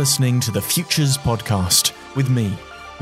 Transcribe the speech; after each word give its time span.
listening 0.00 0.40
to 0.40 0.50
the 0.50 0.62
Futures 0.62 1.18
Podcast 1.18 1.92
with 2.16 2.30
me, 2.30 2.50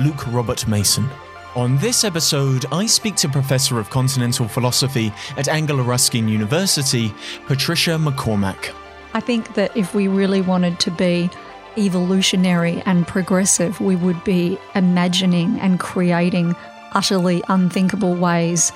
Luke 0.01 0.27
Robert 0.33 0.67
Mason. 0.67 1.09
On 1.55 1.79
this 1.79 2.03
episode, 2.03 2.67
I 2.73 2.87
speak 2.87 3.15
to 3.19 3.29
Professor 3.29 3.79
of 3.79 3.89
Continental 3.89 4.49
Philosophy 4.49 5.13
at 5.37 5.47
Anglia 5.47 5.85
Ruskin 5.85 6.27
University, 6.27 7.15
Patricia 7.47 7.93
MacCormack. 7.93 8.75
I 9.15 9.21
think 9.21 9.55
that 9.55 9.77
if 9.77 9.95
we 9.95 10.09
really 10.09 10.41
wanted 10.41 10.81
to 10.81 10.91
be 10.91 11.31
evolutionary 11.77 12.83
and 12.85 13.07
progressive, 13.07 13.81
we 13.81 13.95
would 13.95 14.25
be 14.25 14.59
imagining 14.75 15.61
and 15.61 15.79
creating 15.79 16.57
utterly 16.95 17.45
unthinkable 17.47 18.17
ways 18.17 18.73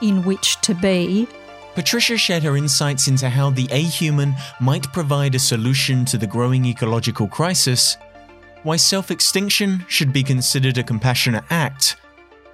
in 0.00 0.22
which 0.22 0.60
to 0.60 0.72
be. 0.72 1.26
Patricia 1.76 2.16
shared 2.16 2.42
her 2.42 2.56
insights 2.56 3.06
into 3.06 3.28
how 3.28 3.50
the 3.50 3.66
ahuman 3.66 4.34
might 4.62 4.90
provide 4.94 5.34
a 5.34 5.38
solution 5.38 6.06
to 6.06 6.16
the 6.16 6.26
growing 6.26 6.64
ecological 6.64 7.28
crisis, 7.28 7.98
why 8.62 8.76
self 8.76 9.10
extinction 9.10 9.84
should 9.86 10.10
be 10.10 10.22
considered 10.22 10.78
a 10.78 10.82
compassionate 10.82 11.44
act, 11.50 11.96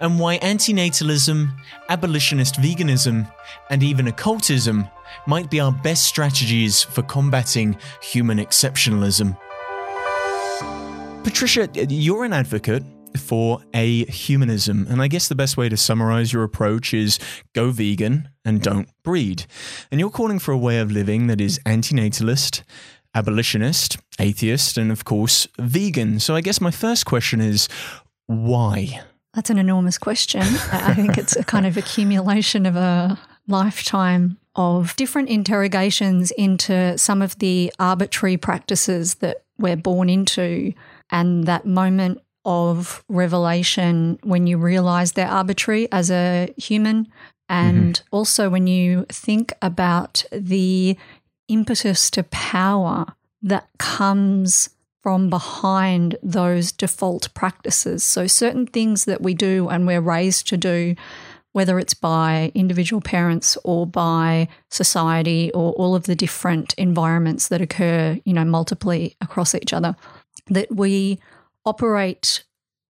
and 0.00 0.18
why 0.18 0.38
antinatalism, 0.38 1.52
abolitionist 1.88 2.56
veganism, 2.56 3.32
and 3.70 3.84
even 3.84 4.08
occultism 4.08 4.88
might 5.28 5.48
be 5.48 5.60
our 5.60 5.70
best 5.70 6.02
strategies 6.02 6.82
for 6.82 7.02
combating 7.02 7.76
human 8.02 8.38
exceptionalism. 8.38 9.38
Patricia, 11.22 11.68
you're 11.74 12.24
an 12.24 12.32
advocate 12.32 12.82
for 13.16 13.60
ahumanism, 13.74 14.88
and 14.88 15.02
I 15.02 15.08
guess 15.08 15.28
the 15.28 15.34
best 15.34 15.56
way 15.56 15.68
to 15.68 15.76
summarize 15.76 16.32
your 16.32 16.42
approach 16.42 16.94
is 16.94 17.18
go 17.54 17.70
vegan 17.70 18.28
and 18.44 18.62
don't 18.62 18.88
breed. 19.02 19.46
And 19.90 20.00
you're 20.00 20.10
calling 20.10 20.38
for 20.38 20.52
a 20.52 20.58
way 20.58 20.78
of 20.78 20.90
living 20.90 21.26
that 21.26 21.40
is 21.40 21.58
antinatalist, 21.66 22.62
abolitionist, 23.14 23.98
atheist, 24.18 24.78
and 24.78 24.90
of 24.90 25.04
course, 25.04 25.46
vegan. 25.58 26.20
So 26.20 26.34
I 26.34 26.40
guess 26.40 26.60
my 26.60 26.70
first 26.70 27.06
question 27.06 27.40
is 27.40 27.68
why? 28.26 29.00
That's 29.34 29.50
an 29.50 29.58
enormous 29.58 29.98
question. 29.98 30.42
I 30.42 30.94
think 30.94 31.16
it's 31.16 31.36
a 31.36 31.44
kind 31.44 31.66
of 31.66 31.76
accumulation 31.76 32.66
of 32.66 32.76
a 32.76 33.18
lifetime 33.48 34.38
of 34.54 34.94
different 34.96 35.28
interrogations 35.30 36.30
into 36.32 36.96
some 36.98 37.22
of 37.22 37.38
the 37.38 37.72
arbitrary 37.78 38.36
practices 38.36 39.16
that 39.16 39.44
we're 39.58 39.76
born 39.76 40.10
into 40.10 40.74
and 41.10 41.44
that 41.44 41.64
moment 41.64 42.20
of 42.44 43.04
revelation 43.08 44.18
when 44.22 44.46
you 44.46 44.58
realize 44.58 45.12
they're 45.12 45.28
arbitrary 45.28 45.90
as 45.92 46.10
a 46.10 46.52
human 46.56 47.08
and 47.48 47.96
mm-hmm. 47.96 48.16
also 48.16 48.48
when 48.48 48.66
you 48.66 49.04
think 49.08 49.52
about 49.60 50.24
the 50.32 50.96
impetus 51.48 52.10
to 52.10 52.22
power 52.24 53.06
that 53.42 53.68
comes 53.78 54.70
from 55.02 55.28
behind 55.28 56.16
those 56.22 56.70
default 56.70 57.32
practices. 57.34 58.04
So, 58.04 58.26
certain 58.26 58.66
things 58.66 59.04
that 59.04 59.20
we 59.20 59.34
do 59.34 59.68
and 59.68 59.86
we're 59.86 60.00
raised 60.00 60.46
to 60.48 60.56
do, 60.56 60.94
whether 61.52 61.78
it's 61.78 61.94
by 61.94 62.52
individual 62.54 63.00
parents 63.00 63.58
or 63.64 63.86
by 63.86 64.48
society 64.70 65.50
or 65.52 65.72
all 65.72 65.94
of 65.94 66.04
the 66.04 66.14
different 66.14 66.72
environments 66.74 67.48
that 67.48 67.60
occur, 67.60 68.18
you 68.24 68.32
know, 68.32 68.44
multiply 68.44 69.08
across 69.20 69.54
each 69.54 69.72
other, 69.72 69.96
that 70.46 70.74
we 70.74 71.18
operate 71.64 72.44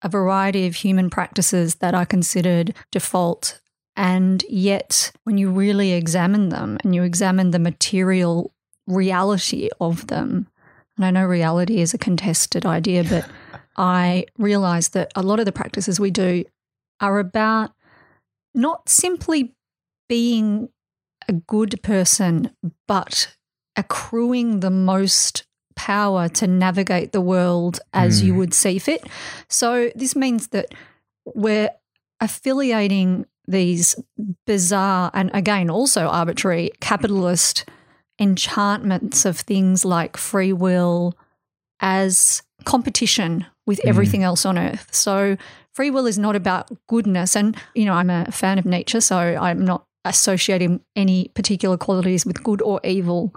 a 0.03 0.09
variety 0.09 0.67
of 0.67 0.75
human 0.77 1.11
practices 1.11 1.77
that 1.77 1.95
are 1.95 2.07
considered 2.07 2.75
default. 2.91 3.61
And 3.97 4.45
yet, 4.49 5.13
when 5.25 5.39
you 5.39 5.51
really 5.51 5.93
examine 5.93 6.51
them 6.51 6.79
and 6.85 6.95
you 6.95 7.03
examine 7.03 7.51
the 7.51 7.59
material 7.59 8.53
reality 8.87 9.71
of 9.81 10.07
them, 10.09 10.49
and 10.97 11.05
I 11.05 11.11
know 11.11 11.25
reality 11.25 11.81
is 11.81 11.95
a 11.95 11.99
contested 11.99 12.67
idea, 12.67 13.05
but 13.05 13.29
I 13.77 14.27
realize 14.39 14.91
that 14.91 15.13
a 15.15 15.23
lot 15.23 15.39
of 15.39 15.45
the 15.45 15.53
practices 15.53 15.99
we 16.01 16.11
do 16.11 16.45
are 17.01 17.19
about 17.19 17.73
not 18.55 18.89
simply 18.89 19.55
being 20.09 20.69
a 21.29 21.33
good 21.33 21.81
person, 21.83 22.51
but 22.87 23.37
accruing 23.77 24.61
the 24.61 24.71
most 24.71 25.46
power 25.87 26.29
to 26.29 26.49
navigate 26.49 27.13
the 27.13 27.21
world 27.21 27.79
as 27.95 28.21
mm. 28.21 28.27
you 28.27 28.35
would 28.35 28.53
see 28.53 28.77
fit. 28.77 29.07
So 29.49 29.91
this 29.95 30.17
means 30.17 30.49
that 30.49 30.75
we're 31.25 31.71
affiliating 32.21 33.25
these 33.47 33.95
bizarre 34.47 35.13
and 35.15 35.31
again 35.33 35.71
also 35.71 36.09
arbitrary 36.09 36.73
capitalist 36.81 37.65
enchantments 38.19 39.25
of 39.25 39.39
things 39.39 39.85
like 39.85 40.17
free 40.17 40.53
will 40.53 41.17
as 41.79 42.43
competition 42.65 43.47
with 43.65 43.79
mm. 43.79 43.89
everything 43.89 44.25
else 44.25 44.45
on 44.45 44.59
earth. 44.59 44.93
So 44.93 45.37
free 45.73 45.93
will 45.93 46.07
is 46.07 46.19
not 46.19 46.35
about 46.35 46.69
goodness 46.89 47.37
and 47.37 47.57
you 47.77 47.85
know 47.85 47.93
I'm 47.93 48.11
a 48.11 48.33
fan 48.33 48.59
of 48.59 48.67
nature 48.67 49.01
so 49.01 49.17
I'm 49.17 49.65
not 49.65 49.85
associating 50.05 50.81
any 50.97 51.31
particular 51.35 51.77
qualities 51.77 52.27
with 52.27 52.43
good 52.43 52.61
or 52.63 52.81
evil. 52.83 53.33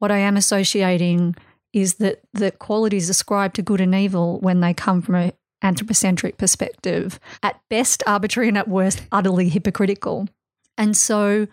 What 0.00 0.10
I 0.10 0.18
am 0.18 0.36
associating 0.36 1.34
is 1.74 1.94
that 1.94 2.20
the 2.32 2.52
qualities 2.52 3.10
ascribed 3.10 3.56
to 3.56 3.62
good 3.62 3.80
and 3.80 3.94
evil 3.94 4.38
when 4.40 4.60
they 4.60 4.72
come 4.72 5.02
from 5.02 5.16
an 5.16 5.32
anthropocentric 5.60 6.38
perspective, 6.38 7.18
at 7.42 7.60
best 7.68 8.02
arbitrary 8.06 8.48
and 8.48 8.56
at 8.56 8.68
worst 8.68 9.02
utterly 9.10 9.48
hypocritical. 9.48 10.28
And 10.78 10.96
so 10.96 11.48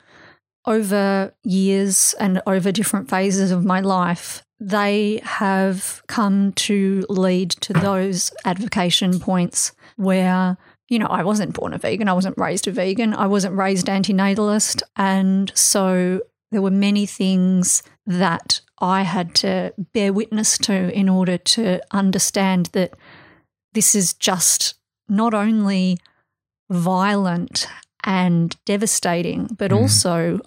over 0.66 1.34
years 1.44 2.14
and 2.20 2.42
over 2.46 2.72
different 2.72 3.10
phases 3.10 3.52
of 3.52 3.66
my 3.66 3.80
life, 3.80 4.44
they 4.60 5.22
have 5.24 6.04
come 6.08 6.54
to 6.54 7.04
lead 7.10 7.50
to 7.50 7.74
those 7.74 8.32
advocation 8.46 9.20
points 9.20 9.72
where, 9.96 10.56
you 10.88 11.00
know, 11.00 11.08
I 11.08 11.24
wasn't 11.24 11.56
born 11.56 11.74
a 11.74 11.80
vegan, 11.80 12.08
I 12.08 12.14
wasn't 12.14 12.38
raised 12.38 12.68
a 12.68 12.72
vegan, 12.72 13.16
I 13.16 13.26
wasn't 13.26 13.56
raised 13.56 13.88
antinatalist. 13.88 14.84
And 14.96 15.52
so 15.56 16.22
there 16.52 16.62
were 16.62 16.70
many 16.70 17.08
things 17.08 17.82
that 18.06 18.62
I 18.82 19.04
had 19.04 19.36
to 19.36 19.74
bear 19.94 20.12
witness 20.12 20.58
to 20.60 20.92
in 20.92 21.08
order 21.08 21.38
to 21.38 21.82
understand 21.92 22.68
that 22.74 22.94
this 23.74 23.96
is 23.96 24.14
just 24.14 24.74
not 25.08 25.34
only 25.34 26.00
violent 26.70 27.68
and 28.04 28.56
devastating, 28.66 29.48
but 29.58 29.72
mm. 29.72 29.78
also 29.78 30.40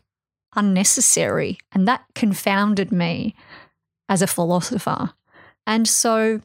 unnecessary. 0.56 1.58
And 1.72 1.86
that 1.86 2.04
confounded 2.14 2.90
me 2.90 3.34
as 4.08 4.20
a 4.20 4.26
philosopher. 4.26 5.12
And 5.66 5.86
so 5.86 6.40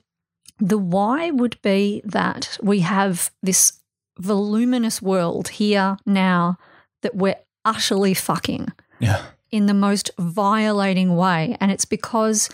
the 0.60 0.78
why 0.78 1.32
would 1.32 1.60
be 1.62 2.02
that 2.06 2.58
we 2.62 2.82
have 2.82 3.32
this 3.42 3.80
voluminous 4.20 5.02
world 5.02 5.50
here 5.50 5.98
now 6.06 6.58
that 7.02 7.16
we're 7.16 7.40
utterly 7.66 8.14
fucking. 8.14 8.68
Yeah. 9.00 9.24
In 9.52 9.66
the 9.66 9.74
most 9.74 10.12
violating 10.20 11.16
way. 11.16 11.58
And 11.60 11.72
it's 11.72 11.86
because 11.86 12.50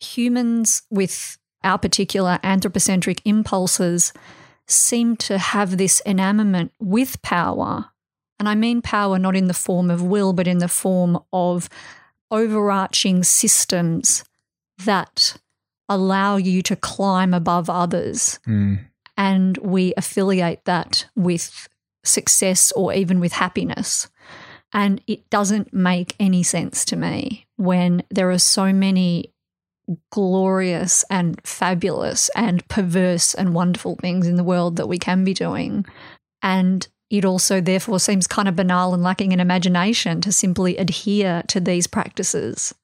humans 0.00 0.82
with 0.90 1.38
our 1.62 1.78
particular 1.78 2.38
anthropocentric 2.42 3.22
impulses 3.24 4.12
seem 4.66 5.16
to 5.16 5.38
have 5.38 5.76
this 5.76 6.00
enamorment 6.00 6.72
with 6.80 7.20
power 7.22 7.90
and 8.38 8.48
I 8.48 8.54
mean 8.54 8.82
power 8.82 9.18
not 9.18 9.36
in 9.36 9.46
the 9.46 9.54
form 9.54 9.90
of 9.90 10.02
will, 10.02 10.32
but 10.32 10.46
in 10.46 10.58
the 10.58 10.68
form 10.68 11.18
of 11.32 11.68
overarching 12.30 13.22
systems 13.22 14.24
that 14.84 15.36
allow 15.88 16.36
you 16.36 16.62
to 16.62 16.76
climb 16.76 17.32
above 17.32 17.70
others. 17.70 18.40
Mm. 18.46 18.80
And 19.16 19.56
we 19.58 19.94
affiliate 19.96 20.64
that 20.64 21.06
with 21.14 21.68
success 22.02 22.72
or 22.72 22.92
even 22.92 23.20
with 23.20 23.32
happiness. 23.32 24.08
And 24.74 25.00
it 25.06 25.30
doesn't 25.30 25.72
make 25.72 26.16
any 26.18 26.42
sense 26.42 26.84
to 26.86 26.96
me 26.96 27.46
when 27.56 28.02
there 28.10 28.30
are 28.30 28.38
so 28.38 28.72
many 28.72 29.32
glorious 30.10 31.04
and 31.08 31.40
fabulous 31.44 32.28
and 32.34 32.66
perverse 32.68 33.34
and 33.34 33.54
wonderful 33.54 33.96
things 33.96 34.26
in 34.26 34.36
the 34.36 34.44
world 34.44 34.76
that 34.76 34.88
we 34.88 34.98
can 34.98 35.24
be 35.24 35.32
doing. 35.32 35.86
And 36.42 36.86
it 37.08 37.24
also 37.24 37.60
therefore 37.60 38.00
seems 38.00 38.26
kind 38.26 38.48
of 38.48 38.56
banal 38.56 38.92
and 38.92 39.02
lacking 39.02 39.32
in 39.32 39.40
imagination 39.40 40.20
to 40.22 40.32
simply 40.32 40.76
adhere 40.76 41.42
to 41.48 41.60
these 41.60 41.86
practices. 41.86 42.74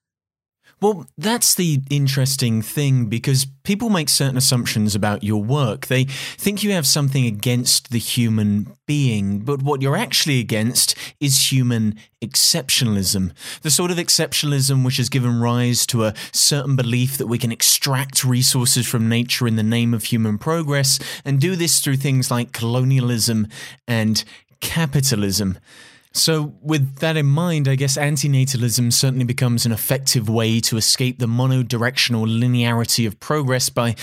Well, 0.81 1.05
that's 1.15 1.53
the 1.53 1.83
interesting 1.91 2.63
thing 2.63 3.05
because 3.05 3.45
people 3.45 3.91
make 3.91 4.09
certain 4.09 4.35
assumptions 4.35 4.95
about 4.95 5.23
your 5.23 5.43
work. 5.43 5.85
They 5.85 6.05
think 6.05 6.63
you 6.63 6.71
have 6.71 6.87
something 6.87 7.27
against 7.27 7.91
the 7.91 7.99
human 7.99 8.67
being, 8.87 9.41
but 9.41 9.61
what 9.61 9.83
you're 9.83 9.95
actually 9.95 10.39
against 10.39 10.95
is 11.19 11.51
human 11.51 11.99
exceptionalism. 12.19 13.31
The 13.61 13.69
sort 13.69 13.91
of 13.91 13.97
exceptionalism 13.97 14.83
which 14.83 14.97
has 14.97 15.07
given 15.07 15.39
rise 15.39 15.85
to 15.85 16.05
a 16.05 16.15
certain 16.31 16.75
belief 16.75 17.15
that 17.19 17.27
we 17.27 17.37
can 17.37 17.51
extract 17.51 18.23
resources 18.23 18.87
from 18.87 19.07
nature 19.07 19.45
in 19.45 19.57
the 19.57 19.63
name 19.63 19.93
of 19.93 20.05
human 20.05 20.39
progress 20.39 20.97
and 21.23 21.39
do 21.39 21.55
this 21.55 21.79
through 21.79 21.97
things 21.97 22.31
like 22.31 22.53
colonialism 22.53 23.47
and 23.87 24.23
capitalism. 24.61 25.59
So, 26.13 26.53
with 26.61 26.97
that 26.97 27.15
in 27.15 27.25
mind, 27.25 27.67
I 27.69 27.75
guess 27.75 27.97
antinatalism 27.97 28.91
certainly 28.91 29.23
becomes 29.23 29.65
an 29.65 29.71
effective 29.71 30.27
way 30.27 30.59
to 30.61 30.75
escape 30.75 31.19
the 31.19 31.25
monodirectional 31.25 32.27
linearity 32.27 33.07
of 33.07 33.19
progress 33.19 33.69
by 33.69 33.95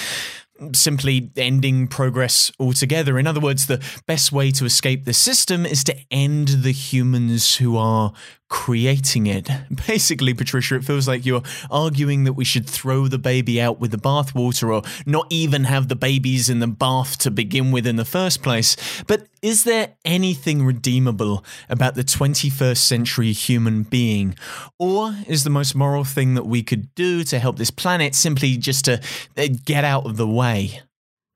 simply 0.72 1.31
ending 1.37 1.87
progress 1.87 2.50
altogether. 2.58 3.19
In 3.19 3.26
other 3.26 3.40
words, 3.40 3.66
the 3.66 3.84
best 4.06 4.32
way 4.32 4.50
to 4.52 4.64
escape 4.64 5.05
the 5.05 5.12
system 5.12 5.64
is 5.64 5.84
to 5.84 5.96
end 6.10 6.49
the 6.49 6.72
humans 6.72 7.56
who 7.56 7.76
are 7.76 8.12
creating 8.49 9.27
it. 9.27 9.49
Basically, 9.87 10.35
Patricia, 10.35 10.77
it 10.77 10.85
feels 10.85 11.06
like 11.06 11.27
you're 11.27 11.43
arguing 11.71 12.25
that 12.25 12.33
we 12.33 12.45
should 12.45 12.69
throw 12.69 13.06
the 13.06 13.19
baby 13.19 13.61
out 13.61 13.79
with 13.79 13.91
the 13.91 13.99
bathwater 13.99 14.75
or 14.75 14.83
not 15.06 15.27
even 15.31 15.65
have 15.65 15.89
the 15.89 15.97
babies 15.97 16.49
in 16.49 16.61
the 16.61 16.67
bath 16.67 17.19
to 17.19 17.31
begin 17.31 17.71
with 17.71 17.87
in 17.87 17.97
the 17.97 18.05
first 18.05 18.43
place. 18.43 18.77
But 19.06 19.27
is 19.43 19.65
there 19.65 19.95
anything 20.05 20.65
redeemable 20.65 21.45
about 21.69 21.95
the 21.95 22.05
21st 22.05 22.79
century 22.79 23.33
human 23.33 23.83
being? 23.83 24.35
Or 24.79 25.15
is 25.27 25.45
the 25.45 25.50
most 25.50 25.75
moral 25.75 26.05
thing 26.05 26.35
that 26.35 26.47
we 26.47 26.62
could 26.62 26.95
do 26.95 27.25
to 27.25 27.39
help 27.39 27.56
this 27.59 27.71
planet 27.71 28.15
simply 28.15 28.56
just 28.56 28.85
to 28.87 29.00
uh, 29.37 29.49
get 29.65 29.85
out 29.85 30.06
of 30.06 30.17
the 30.17 30.29
way? 30.29 30.81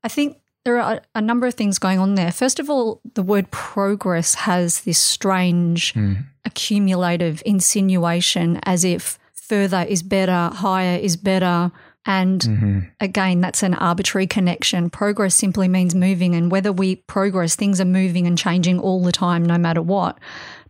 I 0.03 0.09
think 0.09 0.37
there 0.65 0.79
are 0.79 1.01
a 1.13 1.21
number 1.21 1.45
of 1.45 1.53
things 1.55 1.77
going 1.77 1.99
on 1.99 2.15
there. 2.15 2.31
First 2.31 2.59
of 2.59 2.69
all, 2.69 3.01
the 3.15 3.23
word 3.23 3.51
progress 3.51 4.35
has 4.35 4.81
this 4.81 4.99
strange 4.99 5.93
mm. 5.93 6.23
accumulative 6.45 7.43
insinuation 7.45 8.59
as 8.63 8.85
if 8.85 9.19
further 9.33 9.85
is 9.87 10.03
better, 10.03 10.49
higher 10.53 10.97
is 10.97 11.17
better. 11.17 11.71
And 12.05 12.41
mm-hmm. 12.41 12.79
again, 12.99 13.41
that's 13.41 13.63
an 13.63 13.73
arbitrary 13.75 14.27
connection. 14.27 14.89
Progress 14.89 15.35
simply 15.35 15.67
means 15.67 15.95
moving. 15.95 16.35
And 16.35 16.51
whether 16.51 16.71
we 16.71 16.97
progress, 16.97 17.55
things 17.55 17.79
are 17.79 17.85
moving 17.85 18.27
and 18.27 18.37
changing 18.37 18.79
all 18.79 19.01
the 19.03 19.11
time, 19.11 19.45
no 19.45 19.57
matter 19.57 19.81
what. 19.81 20.17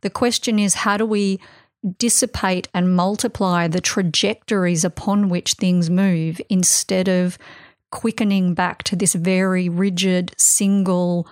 The 0.01 0.09
question 0.09 0.59
is, 0.59 0.73
how 0.75 0.97
do 0.97 1.05
we 1.05 1.39
dissipate 1.97 2.67
and 2.73 2.95
multiply 2.95 3.67
the 3.67 3.81
trajectories 3.81 4.85
upon 4.85 5.29
which 5.29 5.53
things 5.53 5.89
move 5.89 6.39
instead 6.49 7.09
of 7.09 7.37
quickening 7.93 8.55
back 8.55 8.81
to 8.83 8.95
this 8.95 9.13
very 9.13 9.69
rigid, 9.69 10.33
single, 10.35 11.27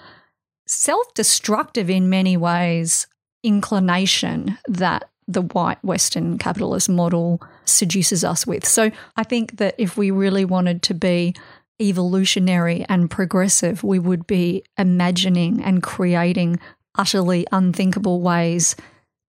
self 0.67 1.11
destructive 1.15 1.89
in 1.89 2.07
many 2.07 2.37
ways 2.37 3.07
inclination 3.43 4.59
that 4.67 5.09
the 5.27 5.41
white 5.41 5.83
Western 5.83 6.37
capitalist 6.37 6.87
model 6.87 7.41
seduces 7.65 8.23
us 8.23 8.45
with. 8.45 8.63
So 8.67 8.91
I 9.17 9.23
think 9.23 9.57
that 9.57 9.73
if 9.79 9.97
we 9.97 10.11
really 10.11 10.45
wanted 10.45 10.83
to 10.83 10.93
be 10.93 11.33
evolutionary 11.81 12.85
and 12.87 13.09
progressive, 13.09 13.83
we 13.83 13.97
would 13.97 14.27
be 14.27 14.63
imagining 14.77 15.63
and 15.63 15.81
creating 15.81 16.59
utterly 16.95 17.47
unthinkable 17.51 18.21
ways 18.21 18.75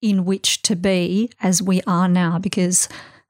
in 0.02 0.24
which 0.24 0.62
to 0.62 0.78
be 0.78 1.30
as 1.42 1.62
we 1.62 1.82
are 1.86 2.08
now 2.08 2.40
because 2.40 2.88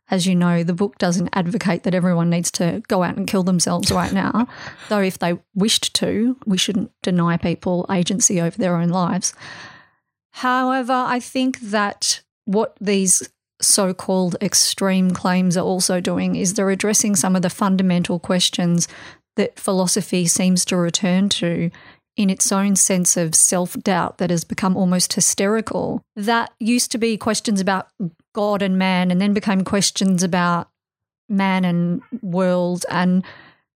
as 0.10 0.26
you 0.26 0.36
know, 0.36 0.64
the 0.64 0.74
book 0.74 0.98
doesn't 0.98 1.30
advocate 1.34 1.84
that 1.84 1.94
everyone 1.94 2.30
needs 2.30 2.50
to 2.52 2.82
go 2.88 3.04
out 3.04 3.18
and 3.18 3.28
kill 3.28 3.44
themselves 3.44 3.92
right 3.92 4.14
now. 4.14 4.48
Though, 4.90 5.02
if 5.02 5.20
they 5.20 5.38
wished 5.54 5.94
to, 5.96 6.38
we 6.46 6.58
shouldn't 6.58 6.92
deny 7.04 7.38
people 7.38 7.86
agency 7.92 8.40
over 8.40 8.58
their 8.58 8.76
own 8.76 8.90
lives. 8.90 9.34
However, 10.32 10.94
I 10.94 11.20
think 11.20 11.60
that 11.60 12.22
what 12.46 12.78
these 12.80 13.28
so 13.62 13.94
called 13.94 14.36
extreme 14.42 15.12
claims 15.12 15.58
are 15.58 15.66
also 15.66 16.00
doing 16.00 16.36
is 16.36 16.54
they're 16.54 16.70
addressing 16.70 17.16
some 17.16 17.36
of 17.36 17.42
the 17.42 17.50
fundamental 17.50 18.20
questions 18.20 18.88
that 19.36 19.60
philosophy 19.60 20.26
seems 20.26 20.64
to 20.66 20.78
return 20.78 21.30
to 21.30 21.72
in 22.16 22.30
its 22.30 22.52
own 22.52 22.76
sense 22.76 23.16
of 23.16 23.36
self 23.36 23.74
doubt 23.74 24.18
that 24.18 24.30
has 24.30 24.44
become 24.44 24.76
almost 24.76 25.14
hysterical. 25.14 26.02
That 26.16 26.52
used 26.60 26.92
to 26.92 26.98
be 26.98 27.18
questions 27.18 27.62
about 27.62 27.88
God 28.38 28.62
and 28.62 28.78
man, 28.78 29.10
and 29.10 29.20
then 29.20 29.34
became 29.34 29.64
questions 29.64 30.22
about 30.22 30.70
man 31.28 31.66
and 31.66 32.04
world. 32.22 32.86
And 32.88 33.24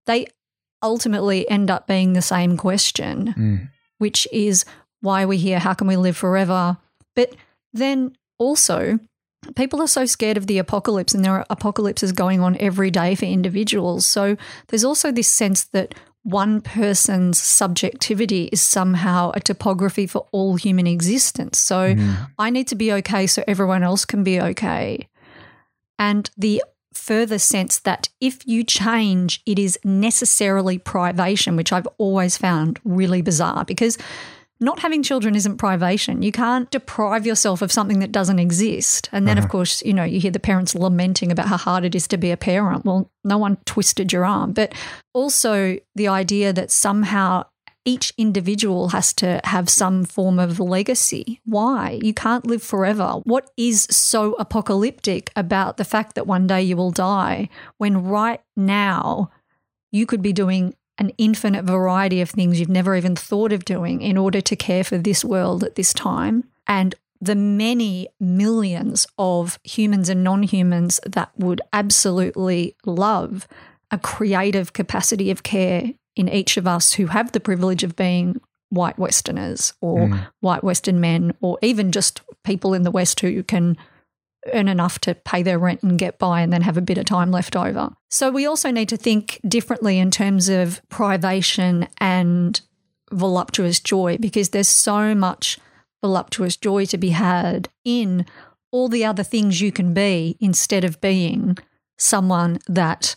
they 0.05 0.27
ultimately 0.83 1.49
end 1.49 1.71
up 1.71 1.87
being 1.87 2.13
the 2.13 2.21
same 2.21 2.57
question, 2.57 3.33
mm. 3.35 3.69
which 3.97 4.27
is 4.31 4.63
why 5.01 5.23
are 5.23 5.27
we 5.27 5.37
here? 5.37 5.57
How 5.57 5.73
can 5.73 5.87
we 5.87 5.95
live 5.95 6.15
forever? 6.15 6.77
But 7.15 7.35
then 7.73 8.15
also, 8.37 8.99
people 9.55 9.81
are 9.81 9.87
so 9.87 10.05
scared 10.05 10.37
of 10.37 10.45
the 10.45 10.59
apocalypse, 10.59 11.15
and 11.15 11.25
there 11.25 11.33
are 11.33 11.45
apocalypses 11.49 12.11
going 12.11 12.39
on 12.39 12.55
every 12.57 12.91
day 12.91 13.15
for 13.15 13.25
individuals. 13.25 14.05
So 14.05 14.37
there's 14.67 14.83
also 14.83 15.11
this 15.11 15.27
sense 15.27 15.63
that 15.73 15.95
one 16.23 16.61
person's 16.61 17.39
subjectivity 17.39 18.45
is 18.51 18.61
somehow 18.61 19.31
a 19.33 19.39
topography 19.39 20.05
for 20.05 20.27
all 20.31 20.55
human 20.55 20.85
existence. 20.85 21.57
So 21.57 21.95
mm. 21.95 22.29
I 22.37 22.49
need 22.49 22.67
to 22.67 22.75
be 22.75 22.93
okay 22.93 23.25
so 23.25 23.43
everyone 23.47 23.83
else 23.83 24.05
can 24.05 24.23
be 24.23 24.39
okay. 24.39 25.07
And 25.97 26.29
the 26.37 26.63
further 26.93 27.39
sense 27.39 27.79
that 27.79 28.09
if 28.19 28.45
you 28.45 28.63
change, 28.63 29.41
it 29.45 29.57
is 29.57 29.79
necessarily 29.83 30.77
privation, 30.77 31.55
which 31.55 31.73
I've 31.73 31.87
always 31.97 32.37
found 32.37 32.79
really 32.83 33.21
bizarre 33.21 33.65
because 33.65 33.97
not 34.61 34.79
having 34.79 35.01
children 35.01 35.35
isn't 35.35 35.57
privation. 35.57 36.21
You 36.21 36.31
can't 36.31 36.69
deprive 36.69 37.25
yourself 37.25 37.63
of 37.63 37.71
something 37.71 37.99
that 37.99 38.11
doesn't 38.11 38.37
exist. 38.37 39.09
And 39.11 39.27
then, 39.27 39.39
uh-huh. 39.39 39.45
of 39.45 39.51
course, 39.51 39.81
you 39.81 39.93
know, 39.93 40.03
you 40.03 40.19
hear 40.19 40.31
the 40.31 40.39
parents 40.39 40.75
lamenting 40.75 41.31
about 41.31 41.47
how 41.47 41.57
hard 41.57 41.83
it 41.83 41.95
is 41.95 42.07
to 42.09 42.17
be 42.17 42.29
a 42.29 42.37
parent. 42.37 42.85
Well, 42.85 43.09
no 43.23 43.39
one 43.39 43.57
twisted 43.65 44.13
your 44.13 44.23
arm. 44.23 44.53
But 44.53 44.73
also 45.13 45.77
the 45.95 46.07
idea 46.07 46.53
that 46.53 46.69
somehow 46.69 47.45
each 47.85 48.13
individual 48.19 48.89
has 48.89 49.11
to 49.13 49.41
have 49.43 49.67
some 49.67 50.05
form 50.05 50.37
of 50.37 50.59
legacy. 50.59 51.41
Why? 51.45 51.99
You 52.03 52.13
can't 52.13 52.45
live 52.45 52.61
forever. 52.61 53.21
What 53.23 53.49
is 53.57 53.87
so 53.89 54.33
apocalyptic 54.33 55.31
about 55.35 55.77
the 55.77 55.83
fact 55.83 56.13
that 56.13 56.27
one 56.27 56.45
day 56.45 56.61
you 56.61 56.77
will 56.77 56.91
die 56.91 57.49
when 57.79 58.03
right 58.03 58.41
now 58.55 59.31
you 59.91 60.05
could 60.05 60.21
be 60.21 60.33
doing 60.33 60.75
an 61.01 61.11
infinite 61.17 61.65
variety 61.65 62.21
of 62.21 62.29
things 62.29 62.59
you've 62.59 62.69
never 62.69 62.95
even 62.95 63.15
thought 63.15 63.51
of 63.51 63.65
doing 63.65 64.03
in 64.03 64.17
order 64.17 64.39
to 64.39 64.55
care 64.55 64.83
for 64.83 64.99
this 64.99 65.25
world 65.25 65.63
at 65.63 65.73
this 65.73 65.93
time. 65.93 66.43
And 66.67 66.93
the 67.19 67.33
many 67.33 68.07
millions 68.19 69.07
of 69.17 69.59
humans 69.63 70.09
and 70.09 70.23
non 70.23 70.43
humans 70.43 70.99
that 71.07 71.31
would 71.35 71.59
absolutely 71.73 72.75
love 72.85 73.47
a 73.89 73.97
creative 73.97 74.73
capacity 74.73 75.31
of 75.31 75.41
care 75.41 75.91
in 76.15 76.29
each 76.29 76.55
of 76.55 76.67
us 76.67 76.93
who 76.93 77.07
have 77.07 77.31
the 77.31 77.39
privilege 77.39 77.83
of 77.83 77.95
being 77.95 78.39
white 78.69 78.99
Westerners 78.99 79.73
or 79.81 80.01
mm. 80.01 80.27
white 80.39 80.63
Western 80.63 80.99
men, 80.99 81.33
or 81.41 81.57
even 81.63 81.91
just 81.91 82.21
people 82.43 82.75
in 82.75 82.83
the 82.83 82.91
West 82.91 83.19
who 83.21 83.41
can 83.41 83.75
earn 84.53 84.67
enough 84.67 84.99
to 84.99 85.13
pay 85.13 85.43
their 85.43 85.59
rent 85.59 85.83
and 85.83 85.99
get 85.99 86.17
by 86.17 86.41
and 86.41 86.51
then 86.51 86.61
have 86.61 86.77
a 86.77 86.81
bit 86.81 86.97
of 86.97 87.05
time 87.05 87.31
left 87.31 87.55
over. 87.55 87.89
So 88.09 88.31
we 88.31 88.45
also 88.45 88.71
need 88.71 88.89
to 88.89 88.97
think 88.97 89.39
differently 89.47 89.99
in 89.99 90.11
terms 90.11 90.49
of 90.49 90.81
privation 90.89 91.87
and 91.99 92.59
voluptuous 93.11 93.79
joy 93.79 94.17
because 94.19 94.49
there's 94.49 94.69
so 94.69 95.13
much 95.13 95.59
voluptuous 96.01 96.57
joy 96.57 96.85
to 96.85 96.97
be 96.97 97.09
had 97.09 97.69
in 97.85 98.25
all 98.71 98.87
the 98.87 99.05
other 99.05 99.23
things 99.23 99.61
you 99.61 99.71
can 99.71 99.93
be 99.93 100.37
instead 100.39 100.83
of 100.83 100.99
being 101.01 101.57
someone 101.97 102.57
that 102.67 103.15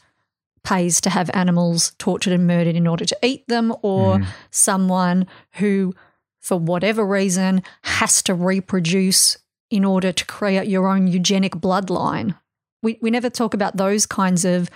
pays 0.65 1.01
to 1.01 1.11
have 1.11 1.31
animals 1.33 1.93
tortured 1.99 2.33
and 2.33 2.47
murdered 2.47 2.75
in 2.75 2.87
order 2.87 3.05
to 3.05 3.17
eat 3.23 3.47
them 3.49 3.73
or 3.83 4.19
mm. 4.19 4.27
someone 4.51 5.27
who 5.55 5.95
for 6.41 6.59
whatever 6.59 7.07
reason 7.07 7.63
has 7.83 8.23
to 8.23 8.35
reproduce 8.35 9.39
in 9.75 9.85
order 9.85 10.13
to 10.13 10.25
create 10.27 10.69
your 10.69 10.87
own 10.87 11.09
eugenic 11.09 11.53
bloodline. 11.55 12.39
We, 12.81 12.97
we 13.03 13.11
never 13.11 13.29
talk 13.29 13.55
about 13.55 13.77
those 13.77 14.07
kinds 14.07 14.45
of 14.45 14.71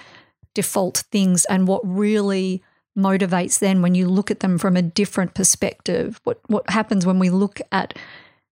default 0.54 1.04
things 1.12 1.44
and 1.44 1.68
what 1.68 1.82
really 1.84 2.64
motivates 2.98 3.60
then 3.60 3.80
when 3.80 3.94
you 3.94 4.08
look 4.08 4.28
at 4.28 4.40
them 4.40 4.58
from 4.58 4.76
a 4.76 4.82
different 4.82 5.34
perspective. 5.34 6.20
What, 6.24 6.40
what 6.48 6.68
happens 6.70 7.06
when 7.06 7.20
we 7.20 7.30
look 7.30 7.60
at 7.70 7.96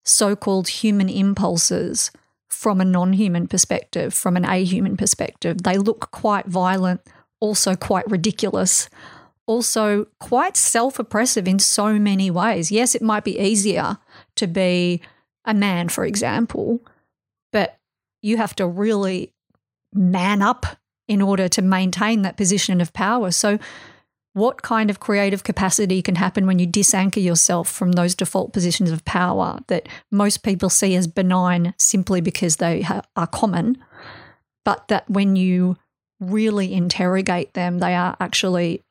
so 0.05 0.37
called 0.37 0.69
human 0.69 1.09
impulses 1.09 2.13
from 2.49 2.81
a 2.81 2.85
non 2.85 3.13
human 3.13 3.49
perspective, 3.49 4.15
from 4.15 4.37
an 4.37 4.45
ahuman 4.45 4.97
perspective? 4.97 5.65
They 5.65 5.79
look 5.79 6.13
quite 6.13 6.47
violent, 6.47 7.01
also 7.41 7.75
quite 7.75 8.09
ridiculous, 8.09 8.89
also 9.47 10.07
quite 10.21 10.57
self 10.57 11.01
oppressive 11.01 11.49
in 11.49 11.59
so 11.59 11.99
many 11.99 12.31
ways. 12.31 12.71
Yes, 12.71 12.95
it 12.95 13.03
might 13.03 13.25
be 13.25 13.37
easier 13.37 13.99
to 14.37 14.47
be 14.47 15.03
a 15.47 15.55
man, 15.55 15.89
for 15.89 16.05
example, 16.05 16.81
but 17.53 17.79
you 18.23 18.37
have 18.37 18.55
to 18.57 18.67
really 18.67 19.33
man 19.93 20.43
up 20.43 20.67
in 21.09 21.23
order 21.23 21.49
to 21.49 21.63
maintain 21.63 22.23
that 22.23 22.37
position 22.37 22.81
of 22.81 22.93
power. 22.93 23.31
So, 23.31 23.59
what 24.33 24.61
kind 24.61 24.91
of 24.91 25.01
creative 25.01 25.45
capacity 25.45 26.03
can 26.03 26.17
happen 26.17 26.47
when 26.47 26.59
you 26.59 26.67
disanchor 26.67 27.23
yourself 27.23 27.71
from 27.71 27.93
those 27.93 28.15
default 28.15 28.53
positions 28.53 28.91
of 28.91 29.03
power 29.07 29.61
that 29.69 29.89
most 30.11 30.43
people 30.43 30.69
see 30.69 30.95
as 30.95 31.07
benign 31.07 31.73
simply 31.79 32.21
because 32.21 32.57
they 32.57 32.83
ha- 32.83 33.01
are 33.17 33.27
common, 33.27 33.79
but 34.63 34.89
that 34.89 35.09
when 35.09 35.37
you 35.37 35.79
really 36.21 36.75
interrogate 36.75 37.55
them, 37.55 37.79
they 37.79 37.95
are 37.95 38.15
actually 38.21 38.85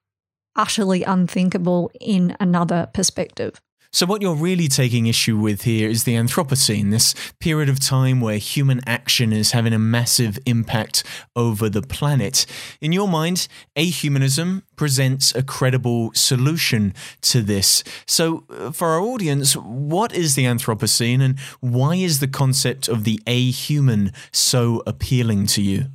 utterly 0.55 1.03
unthinkable 1.03 1.91
in 1.99 2.35
another 2.39 2.89
perspective? 2.93 3.61
So, 3.95 4.05
what 4.05 4.21
you're 4.21 4.35
really 4.35 4.67
taking 4.67 5.07
issue 5.07 5.37
with 5.37 5.61
here 5.61 5.89
is 5.89 6.03
the 6.03 6.15
Anthropocene, 6.15 6.91
this 6.91 7.15
period 7.39 7.69
of 7.69 7.79
time 7.79 8.19
where 8.19 8.37
human 8.37 8.81
action 8.85 9.31
is 9.31 9.53
having 9.53 9.71
a 9.71 9.79
massive 9.79 10.37
impact 10.45 11.05
over 11.33 11.69
the 11.69 11.81
planet. 11.81 12.45
In 12.81 12.91
your 12.91 13.07
mind, 13.07 13.47
ahumanism 13.77 14.63
presents 14.75 15.33
a 15.33 15.41
credible 15.41 16.11
solution 16.13 16.93
to 17.21 17.41
this. 17.41 17.85
So, 18.05 18.43
uh, 18.49 18.71
for 18.71 18.89
our 18.89 18.99
audience, 18.99 19.55
what 19.55 20.13
is 20.13 20.35
the 20.35 20.43
Anthropocene 20.43 21.21
and 21.21 21.39
why 21.61 21.95
is 21.95 22.19
the 22.19 22.27
concept 22.27 22.89
of 22.89 23.05
the 23.05 23.21
ahuman 23.25 24.13
so 24.33 24.83
appealing 24.85 25.45
to 25.45 25.61
you? 25.61 25.85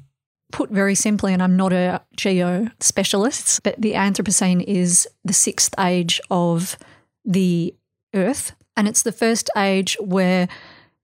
Put 0.52 0.70
very 0.70 0.94
simply, 0.94 1.34
and 1.34 1.42
I'm 1.42 1.54
not 1.54 1.74
a 1.74 2.00
geo 2.16 2.68
specialist, 2.80 3.62
but 3.62 3.78
the 3.78 3.92
Anthropocene 3.92 4.64
is 4.64 5.06
the 5.22 5.34
sixth 5.34 5.74
age 5.78 6.18
of 6.30 6.78
the 7.26 7.74
Earth. 8.14 8.52
And 8.76 8.88
it's 8.88 9.02
the 9.02 9.12
first 9.12 9.50
age 9.56 9.96
where 10.00 10.48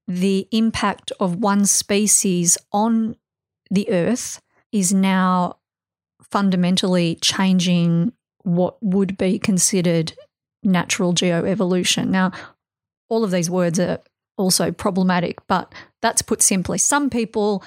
the 0.08 0.46
impact 0.52 1.12
of 1.18 1.36
one 1.36 1.66
species 1.66 2.56
on 2.72 3.16
the 3.70 3.90
Earth 3.90 4.40
is 4.72 4.92
now 4.92 5.58
fundamentally 6.22 7.16
changing 7.20 8.12
what 8.42 8.76
would 8.82 9.18
be 9.18 9.38
considered 9.38 10.12
natural 10.62 11.12
geoevolution. 11.12 12.08
Now, 12.08 12.32
all 13.08 13.25
of 13.25 13.30
these 13.30 13.50
words 13.50 13.78
are 13.78 14.00
also 14.36 14.70
problematic, 14.70 15.44
but 15.46 15.72
that's 16.02 16.22
put 16.22 16.42
simply. 16.42 16.78
Some 16.78 17.10
people 17.10 17.64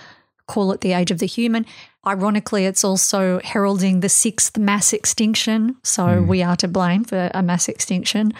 call 0.48 0.72
it 0.72 0.82
the 0.82 0.94
age 0.94 1.12
of 1.12 1.20
the 1.20 1.26
human. 1.26 1.66
Ironically, 2.06 2.66
it's 2.66 2.84
also 2.84 3.40
heralding 3.44 4.00
the 4.00 4.10
sixth 4.10 4.58
mass 4.58 4.94
extinction. 4.94 5.78
So 5.84 6.04
mm. 6.04 6.28
we 6.28 6.42
are 6.42 6.56
to 6.58 6.68
blame 6.68 7.04
for 7.04 7.30
a 7.34 7.44
mass 7.44 7.70
extinction. 7.70 8.34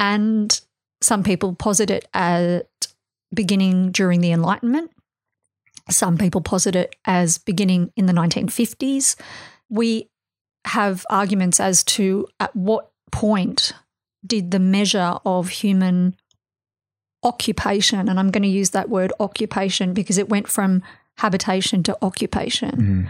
And 0.00 0.58
some 1.02 1.22
people 1.22 1.54
posit 1.54 1.90
it 1.90 2.08
as 2.14 2.62
beginning 3.32 3.92
during 3.92 4.22
the 4.22 4.32
Enlightenment. 4.32 4.90
Some 5.90 6.16
people 6.16 6.40
posit 6.40 6.74
it 6.74 6.96
as 7.04 7.38
beginning 7.38 7.92
in 7.96 8.06
the 8.06 8.12
1950s. 8.12 9.16
We 9.68 10.08
have 10.64 11.04
arguments 11.10 11.60
as 11.60 11.84
to 11.84 12.26
at 12.40 12.54
what 12.56 12.90
point 13.12 13.72
did 14.26 14.50
the 14.50 14.58
measure 14.58 15.16
of 15.24 15.50
human 15.50 16.16
occupation, 17.22 18.08
and 18.08 18.18
I'm 18.18 18.30
going 18.30 18.42
to 18.42 18.48
use 18.48 18.70
that 18.70 18.88
word 18.88 19.12
occupation 19.20 19.92
because 19.92 20.16
it 20.16 20.28
went 20.28 20.48
from 20.48 20.82
habitation 21.18 21.82
to 21.84 21.98
occupation. 22.02 22.70
Mm-hmm. 22.70 23.04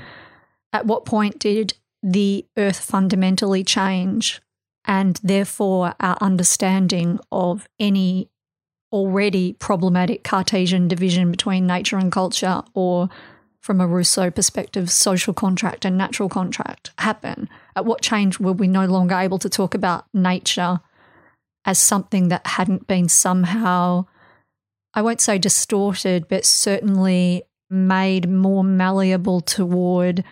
At 0.73 0.87
what 0.87 1.05
point 1.05 1.39
did 1.39 1.75
the 2.03 2.47
earth 2.57 2.81
fundamentally 2.81 3.63
change 3.63 4.41
and 4.91 5.21
therefore 5.23 5.95
our 6.01 6.19
understanding 6.21 7.21
of 7.31 7.69
any 7.79 8.29
already 8.93 9.53
problematic 9.53 10.25
Cartesian 10.25 10.89
division 10.89 11.31
between 11.31 11.65
nature 11.65 11.97
and 11.97 12.11
culture, 12.11 12.65
or 12.75 13.09
from 13.61 13.81
a 13.81 13.87
Rousseau 13.87 14.33
perspective, 14.33 14.91
social 14.91 15.33
contract 15.33 15.85
and 15.85 15.97
natural 15.97 16.29
contract 16.29 16.91
happen? 16.99 17.49
At 17.77 17.85
what 17.85 18.03
change 18.03 18.41
were 18.41 18.53
we 18.53 18.67
no 18.67 18.85
longer 18.87 19.15
able 19.15 19.39
to 19.39 19.49
talk 19.49 19.75
about 19.77 20.07
nature 20.13 20.81
as 21.65 21.79
something 21.79 22.27
that 22.29 22.45
hadn't 22.49 22.89
been 22.89 23.09
somehow, 23.09 24.07
I 24.93 25.03
won't 25.03 25.21
say 25.21 25.39
distorted, 25.39 26.27
but 26.27 26.45
certainly 26.45 27.45
made 27.71 28.29
more 28.29 28.65
malleable 28.65 29.41
toward 29.41 30.25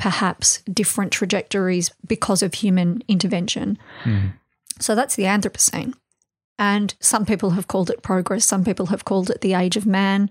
perhaps 0.00 0.62
different 0.62 1.12
trajectories 1.12 1.90
because 2.06 2.42
of 2.42 2.54
human 2.54 3.02
intervention. 3.06 3.78
Mm. 4.04 4.32
So 4.80 4.94
that's 4.94 5.14
the 5.14 5.24
Anthropocene. 5.24 5.92
And 6.58 6.94
some 7.00 7.26
people 7.26 7.50
have 7.50 7.68
called 7.68 7.90
it 7.90 8.02
progress, 8.02 8.46
some 8.46 8.64
people 8.64 8.86
have 8.86 9.04
called 9.04 9.28
it 9.28 9.42
the 9.42 9.52
age 9.52 9.76
of 9.76 9.84
man. 9.84 10.30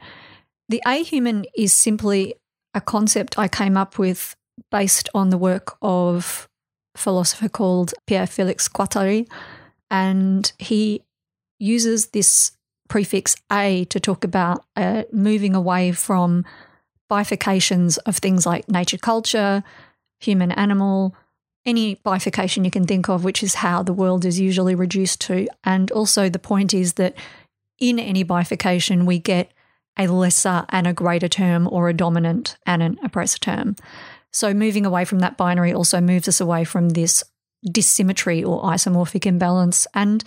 The 0.70 0.82
ahuman 0.88 1.46
is 1.56 1.72
simply 1.72 2.34
a 2.74 2.82
concept 2.82 3.38
I 3.38 3.48
came 3.48 3.78
up 3.78 4.00
with 4.00 4.36
based 4.72 5.08
on 5.14 5.30
the 5.30 5.38
work 5.38 5.78
of 5.84 6.50
a 6.96 6.98
philosopher 6.98 7.48
called 7.48 7.94
Pierre 8.08 8.28
Felix 8.28 8.68
Guattari. 8.68 9.28
And 9.92 10.52
he 10.58 11.04
uses 11.60 12.08
this 12.08 12.54
prefix 12.88 13.36
a 13.52 13.86
to 13.86 14.00
talk 14.00 14.24
about 14.24 14.66
uh, 14.76 15.04
moving 15.12 15.54
away 15.54 15.92
from 15.92 16.44
bifurcations 17.10 17.98
of 18.06 18.18
things 18.18 18.46
like 18.46 18.70
nature 18.70 18.98
culture, 18.98 19.64
human 20.20 20.52
animal, 20.52 21.16
any 21.66 21.96
bifurcation 21.96 22.64
you 22.64 22.72
can 22.72 22.86
think 22.86 23.10
of, 23.10 23.24
which 23.24 23.44
is 23.44 23.56
how 23.56 23.84
the 23.84 23.94
world 23.94 24.26
is 24.26 24.40
usually 24.40 24.76
reduced 24.76 25.22
to. 25.22 25.48
And 25.64 25.92
also, 25.92 26.30
the 26.30 26.40
point 26.40 26.74
is 26.74 26.94
that 26.94 27.16
in 27.80 28.00
any 28.00 28.24
bifurcation, 28.24 29.06
we 29.06 29.20
get 29.20 29.52
a 29.98 30.08
lesser 30.08 30.66
and 30.70 30.88
a 30.88 30.94
greater 30.94 31.28
term 31.28 31.68
or 31.72 31.90
a 31.90 31.94
dominant 31.94 32.58
and 32.66 32.82
an 32.82 32.98
oppressor 33.04 33.40
term. 33.40 33.76
So, 34.32 34.54
moving 34.54 34.86
away 34.86 35.06
from 35.06 35.20
that 35.20 35.38
binary 35.38 35.74
also 35.74 36.00
moves 36.00 36.28
us 36.28 36.40
away 36.40 36.64
from 36.64 36.90
this 36.90 37.24
dissymmetry 37.68 38.48
or 38.48 38.64
isomorphic 38.64 39.26
imbalance. 39.26 39.88
And 39.94 40.24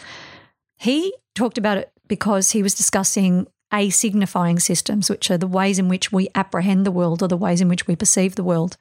he 0.77 1.15
talked 1.35 1.59
about 1.59 1.79
it 1.79 1.91
because 2.09 2.51
he 2.51 2.63
was 2.63 2.75
discussing 2.75 3.47
a 3.73 3.91
signifying 3.91 4.61
systems, 4.61 5.09
which 5.09 5.31
are 5.31 5.39
the 5.39 5.47
ways 5.47 5.79
in 5.79 5.89
which 5.89 6.13
we 6.13 6.29
apprehend 6.35 6.85
the 6.85 6.93
world 6.93 7.23
or 7.23 7.29
the 7.29 7.37
ways 7.37 7.61
in 7.61 7.69
which 7.69 7.87
we 7.87 7.97
perceive 7.97 8.35
the 8.35 8.45
world. 8.45 8.77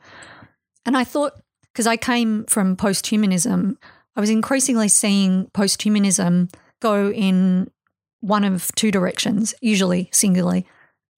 And 0.86 0.98
I 0.98 1.04
thought, 1.04 1.34
because 1.72 1.88
I 1.88 1.98
came 1.98 2.46
from 2.46 2.76
post 2.76 3.08
humanism, 3.08 3.78
I 4.16 4.20
was 4.20 4.30
increasingly 4.30 4.90
seeing 4.90 5.50
post 5.54 5.82
humanism 5.82 6.50
go 6.82 7.12
in 7.12 7.72
one 8.20 8.44
of 8.44 8.70
two 8.76 8.92
directions, 8.92 9.54
usually 9.62 10.10
singularly. 10.12 10.66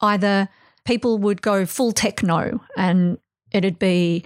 Either 0.01 0.49
people 0.85 1.17
would 1.17 1.41
go 1.41 1.65
full 1.65 1.91
techno 1.91 2.61
and 2.77 3.17
it'd 3.51 3.79
be 3.79 4.23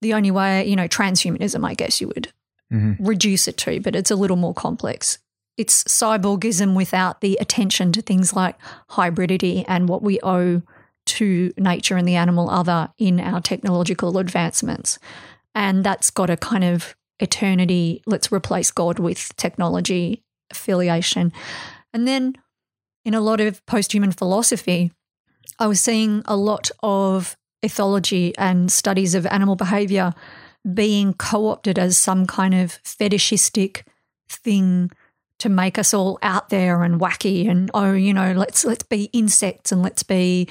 the 0.00 0.14
only 0.14 0.30
way, 0.30 0.66
you 0.66 0.76
know, 0.76 0.86
transhumanism, 0.86 1.66
I 1.66 1.74
guess 1.74 2.00
you 2.00 2.08
would 2.08 2.32
mm-hmm. 2.72 3.04
reduce 3.04 3.48
it 3.48 3.56
to, 3.58 3.80
but 3.80 3.96
it's 3.96 4.10
a 4.10 4.16
little 4.16 4.36
more 4.36 4.54
complex 4.54 5.18
it's 5.56 5.84
cyborgism 5.84 6.74
without 6.74 7.20
the 7.20 7.38
attention 7.40 7.92
to 7.92 8.02
things 8.02 8.34
like 8.34 8.56
hybridity 8.90 9.64
and 9.68 9.88
what 9.88 10.02
we 10.02 10.18
owe 10.22 10.62
to 11.06 11.52
nature 11.56 11.96
and 11.96 12.08
the 12.08 12.16
animal 12.16 12.50
other 12.50 12.90
in 12.98 13.20
our 13.20 13.40
technological 13.40 14.18
advancements. 14.18 14.98
And 15.54 15.84
that's 15.84 16.10
got 16.10 16.30
a 16.30 16.36
kind 16.36 16.64
of 16.64 16.96
eternity, 17.20 18.02
let's 18.06 18.32
replace 18.32 18.70
God 18.70 18.98
with 18.98 19.34
technology 19.36 20.24
affiliation. 20.50 21.32
And 21.92 22.08
then 22.08 22.34
in 23.04 23.14
a 23.14 23.20
lot 23.20 23.40
of 23.40 23.64
post 23.66 23.92
human 23.92 24.12
philosophy, 24.12 24.92
I 25.58 25.66
was 25.66 25.80
seeing 25.80 26.22
a 26.24 26.36
lot 26.36 26.70
of 26.82 27.36
ethology 27.64 28.32
and 28.36 28.70
studies 28.72 29.14
of 29.14 29.26
animal 29.26 29.56
behavior 29.56 30.12
being 30.72 31.14
co 31.14 31.48
opted 31.48 31.78
as 31.78 31.98
some 31.98 32.26
kind 32.26 32.54
of 32.54 32.72
fetishistic 32.82 33.86
thing 34.28 34.90
to 35.38 35.48
make 35.48 35.78
us 35.78 35.92
all 35.92 36.18
out 36.22 36.48
there 36.48 36.82
and 36.82 37.00
wacky 37.00 37.48
and 37.50 37.70
oh 37.74 37.92
you 37.92 38.14
know 38.14 38.32
let's 38.32 38.64
let's 38.64 38.84
be 38.84 39.04
insects 39.12 39.72
and 39.72 39.82
let's 39.82 40.02
be 40.02 40.48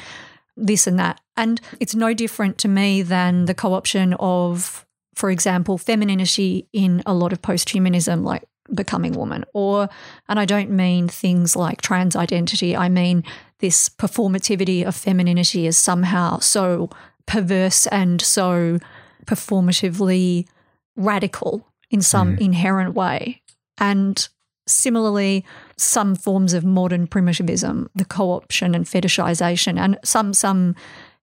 this 0.55 0.87
and 0.87 0.99
that. 0.99 1.19
And 1.35 1.59
it's 1.79 1.95
no 1.95 2.13
different 2.13 2.57
to 2.59 2.67
me 2.67 3.01
than 3.01 3.45
the 3.45 3.53
co-option 3.53 4.13
of 4.15 4.85
for 5.15 5.29
example 5.29 5.77
femininity 5.77 6.67
in 6.73 7.03
a 7.05 7.13
lot 7.13 7.33
of 7.33 7.41
post-humanism 7.41 8.23
like 8.23 8.43
becoming 8.73 9.13
woman? 9.13 9.45
Or 9.53 9.89
and 10.29 10.39
I 10.39 10.45
don't 10.45 10.71
mean 10.71 11.07
things 11.07 11.55
like 11.55 11.81
trans 11.81 12.15
identity 12.15 12.75
I 12.75 12.89
mean 12.89 13.23
this 13.59 13.89
performativity 13.89 14.85
of 14.85 14.95
femininity 14.95 15.67
is 15.67 15.77
somehow 15.77 16.39
so 16.39 16.89
perverse 17.25 17.87
and 17.87 18.21
so 18.21 18.79
performatively 19.25 20.47
radical 20.95 21.67
in 21.89 22.01
some 22.01 22.35
mm. 22.35 22.41
inherent 22.41 22.93
way. 22.93 23.41
And 23.77 24.27
Similarly, 24.67 25.45
some 25.77 26.15
forms 26.15 26.53
of 26.53 26.63
modern 26.63 27.07
primitivism, 27.07 27.89
the 27.95 28.05
co-option 28.05 28.75
and 28.75 28.85
fetishization, 28.85 29.77
and 29.77 29.97
some 30.03 30.33
some 30.33 30.75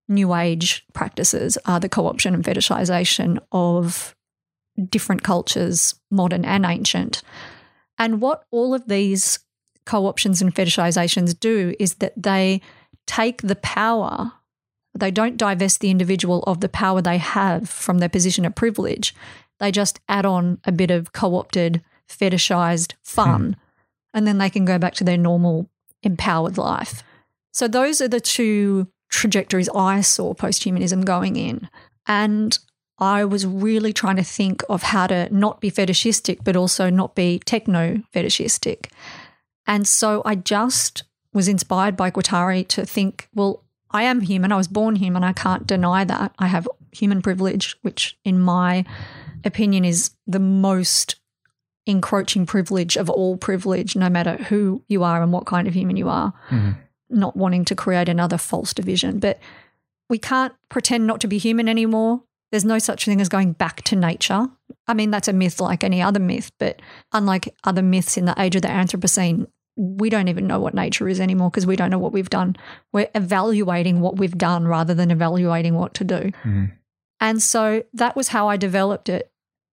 new 0.08 0.34
age 0.34 0.84
practices 0.92 1.56
are 1.66 1.80
the 1.80 1.88
co-option 1.88 2.34
and 2.34 2.44
fetishization 2.44 3.38
of 3.52 4.14
different 4.88 5.22
cultures, 5.22 5.94
modern 6.10 6.44
and 6.44 6.66
ancient. 6.66 7.22
And 7.98 8.20
what 8.20 8.44
all 8.50 8.74
of 8.74 8.88
these 8.88 9.38
co-options 9.86 10.42
and 10.42 10.54
fetishizations 10.54 11.38
do 11.38 11.74
is 11.78 11.94
that 11.94 12.12
they 12.16 12.60
take 13.06 13.42
the 13.42 13.56
power 13.56 14.32
they 14.94 15.10
don't 15.10 15.36
divest 15.36 15.80
the 15.80 15.90
individual 15.90 16.42
of 16.46 16.60
the 16.60 16.68
power 16.68 17.00
they 17.00 17.18
have 17.18 17.68
from 17.68 17.98
their 17.98 18.08
position 18.08 18.44
of 18.44 18.54
privilege. 18.54 19.14
They 19.58 19.70
just 19.70 20.00
add 20.08 20.26
on 20.26 20.58
a 20.64 20.72
bit 20.72 20.90
of 20.90 21.12
co 21.12 21.36
opted 21.36 21.82
fetishized 22.10 22.94
fun, 23.02 23.52
hmm. 23.54 23.60
and 24.12 24.26
then 24.26 24.38
they 24.38 24.50
can 24.50 24.64
go 24.64 24.78
back 24.78 24.94
to 24.94 25.04
their 25.04 25.16
normal 25.16 25.70
empowered 26.02 26.58
life. 26.58 27.02
So 27.52 27.68
those 27.68 28.00
are 28.00 28.08
the 28.08 28.20
two 28.20 28.88
trajectories 29.10 29.68
I 29.74 30.00
saw 30.00 30.34
posthumanism 30.34 31.04
going 31.04 31.36
in. 31.36 31.68
And 32.06 32.58
I 32.98 33.24
was 33.24 33.46
really 33.46 33.92
trying 33.92 34.16
to 34.16 34.22
think 34.22 34.62
of 34.68 34.82
how 34.82 35.06
to 35.06 35.34
not 35.34 35.60
be 35.60 35.70
fetishistic, 35.70 36.44
but 36.44 36.56
also 36.56 36.90
not 36.90 37.14
be 37.14 37.40
techno 37.44 38.02
fetishistic. 38.12 38.90
And 39.66 39.86
so 39.88 40.22
I 40.24 40.34
just 40.34 41.04
was 41.32 41.48
inspired 41.48 41.96
by 41.96 42.10
Guattari 42.10 42.66
to 42.68 42.84
think, 42.84 43.28
well, 43.34 43.64
I 43.90 44.04
am 44.04 44.20
human. 44.20 44.52
I 44.52 44.56
was 44.56 44.68
born 44.68 44.96
human. 44.96 45.24
I 45.24 45.32
can't 45.32 45.66
deny 45.66 46.04
that. 46.04 46.34
I 46.38 46.46
have 46.46 46.68
human 46.92 47.22
privilege, 47.22 47.76
which, 47.82 48.18
in 48.24 48.38
my 48.38 48.84
opinion, 49.44 49.84
is 49.84 50.10
the 50.26 50.38
most 50.38 51.16
encroaching 51.86 52.46
privilege 52.46 52.96
of 52.96 53.08
all 53.10 53.36
privilege, 53.36 53.96
no 53.96 54.08
matter 54.08 54.36
who 54.44 54.82
you 54.88 55.02
are 55.02 55.22
and 55.22 55.32
what 55.32 55.46
kind 55.46 55.66
of 55.66 55.74
human 55.74 55.96
you 55.96 56.08
are. 56.08 56.32
Mm-hmm. 56.50 56.72
Not 57.10 57.36
wanting 57.36 57.64
to 57.66 57.74
create 57.74 58.08
another 58.08 58.38
false 58.38 58.72
division. 58.72 59.18
But 59.18 59.38
we 60.08 60.18
can't 60.18 60.54
pretend 60.68 61.06
not 61.06 61.20
to 61.20 61.28
be 61.28 61.38
human 61.38 61.68
anymore. 61.68 62.22
There's 62.50 62.64
no 62.64 62.78
such 62.78 63.04
thing 63.04 63.20
as 63.20 63.28
going 63.28 63.52
back 63.52 63.82
to 63.82 63.96
nature. 63.96 64.48
I 64.86 64.94
mean, 64.94 65.10
that's 65.10 65.28
a 65.28 65.32
myth 65.32 65.60
like 65.60 65.84
any 65.84 66.02
other 66.02 66.20
myth, 66.20 66.50
but 66.58 66.80
unlike 67.12 67.54
other 67.64 67.82
myths 67.82 68.16
in 68.16 68.24
the 68.24 68.34
age 68.38 68.56
of 68.56 68.62
the 68.62 68.68
Anthropocene, 68.68 69.46
we 69.76 70.10
don't 70.10 70.28
even 70.28 70.46
know 70.46 70.58
what 70.58 70.74
nature 70.74 71.08
is 71.08 71.20
anymore 71.20 71.50
because 71.50 71.66
we 71.66 71.76
don't 71.76 71.90
know 71.90 71.98
what 71.98 72.12
we've 72.12 72.28
done. 72.28 72.56
We're 72.92 73.08
evaluating 73.14 74.00
what 74.00 74.16
we've 74.16 74.36
done 74.36 74.66
rather 74.66 74.94
than 74.94 75.10
evaluating 75.10 75.74
what 75.74 75.94
to 75.94 76.04
do. 76.04 76.14
Mm-hmm. 76.16 76.64
And 77.20 77.42
so 77.42 77.84
that 77.94 78.16
was 78.16 78.28
how 78.28 78.48
I 78.48 78.56
developed 78.56 79.08
it. 79.08 79.29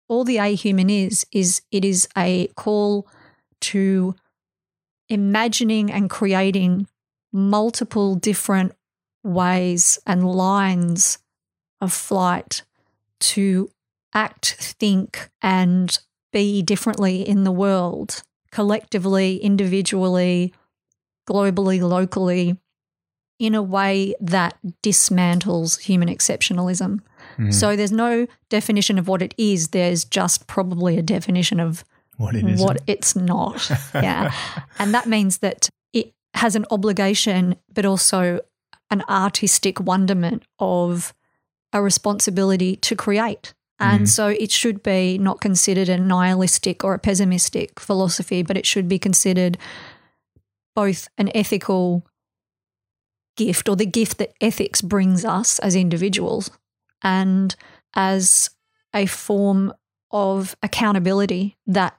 All 0.09 0.23
the 0.23 0.37
ahuman 0.37 0.89
is, 0.89 1.25
is 1.31 1.61
it 1.71 1.83
is 1.83 2.07
a 2.17 2.47
call 2.55 3.07
to 3.61 4.15
imagining 5.09 5.91
and 5.91 6.09
creating 6.09 6.87
multiple 7.33 8.15
different 8.15 8.73
ways 9.23 9.99
and 10.05 10.25
lines 10.29 11.19
of 11.81 11.91
flight 11.91 12.63
to 13.19 13.69
act, 14.13 14.55
think, 14.59 15.29
and 15.41 15.99
be 16.31 16.61
differently 16.61 17.27
in 17.27 17.43
the 17.43 17.51
world, 17.51 18.23
collectively, 18.51 19.37
individually, 19.37 20.53
globally, 21.27 21.81
locally, 21.81 22.57
in 23.39 23.53
a 23.53 23.61
way 23.61 24.15
that 24.19 24.57
dismantles 24.81 25.81
human 25.81 26.07
exceptionalism. 26.09 27.01
Mm. 27.37 27.53
So 27.53 27.75
there's 27.75 27.91
no 27.91 28.27
definition 28.49 28.97
of 28.97 29.07
what 29.07 29.21
it 29.21 29.33
is, 29.37 29.69
there's 29.69 30.03
just 30.05 30.47
probably 30.47 30.97
a 30.97 31.01
definition 31.01 31.59
of 31.59 31.83
what 32.17 32.35
it 32.35 32.45
is. 32.45 32.59
What 32.61 32.81
it's 32.87 33.15
not. 33.15 33.69
yeah. 33.93 34.33
and 34.79 34.93
that 34.93 35.07
means 35.07 35.39
that 35.39 35.69
it 35.93 36.13
has 36.33 36.55
an 36.55 36.65
obligation, 36.71 37.55
but 37.73 37.85
also 37.85 38.39
an 38.89 39.03
artistic 39.09 39.79
wonderment 39.79 40.43
of 40.59 41.13
a 41.73 41.81
responsibility 41.81 42.75
to 42.77 42.95
create. 42.95 43.53
And 43.79 44.03
mm. 44.03 44.07
so 44.07 44.29
it 44.29 44.51
should 44.51 44.81
be 44.81 45.17
not 45.19 45.39
considered 45.39 45.89
a 45.89 45.97
nihilistic 45.97 46.83
or 46.83 46.95
a 46.95 46.99
pessimistic 46.99 47.79
philosophy, 47.79 48.41
but 48.41 48.57
it 48.57 48.65
should 48.65 48.87
be 48.87 48.97
considered 48.97 49.57
both 50.75 51.07
an 51.17 51.29
ethical 51.35 52.05
gift 53.35 53.69
or 53.69 53.75
the 53.75 53.85
gift 53.85 54.17
that 54.17 54.33
ethics 54.41 54.81
brings 54.81 55.23
us 55.23 55.59
as 55.59 55.75
individuals 55.75 56.49
and 57.03 57.55
as 57.95 58.49
a 58.93 59.05
form 59.05 59.73
of 60.11 60.55
accountability 60.63 61.57
that 61.67 61.97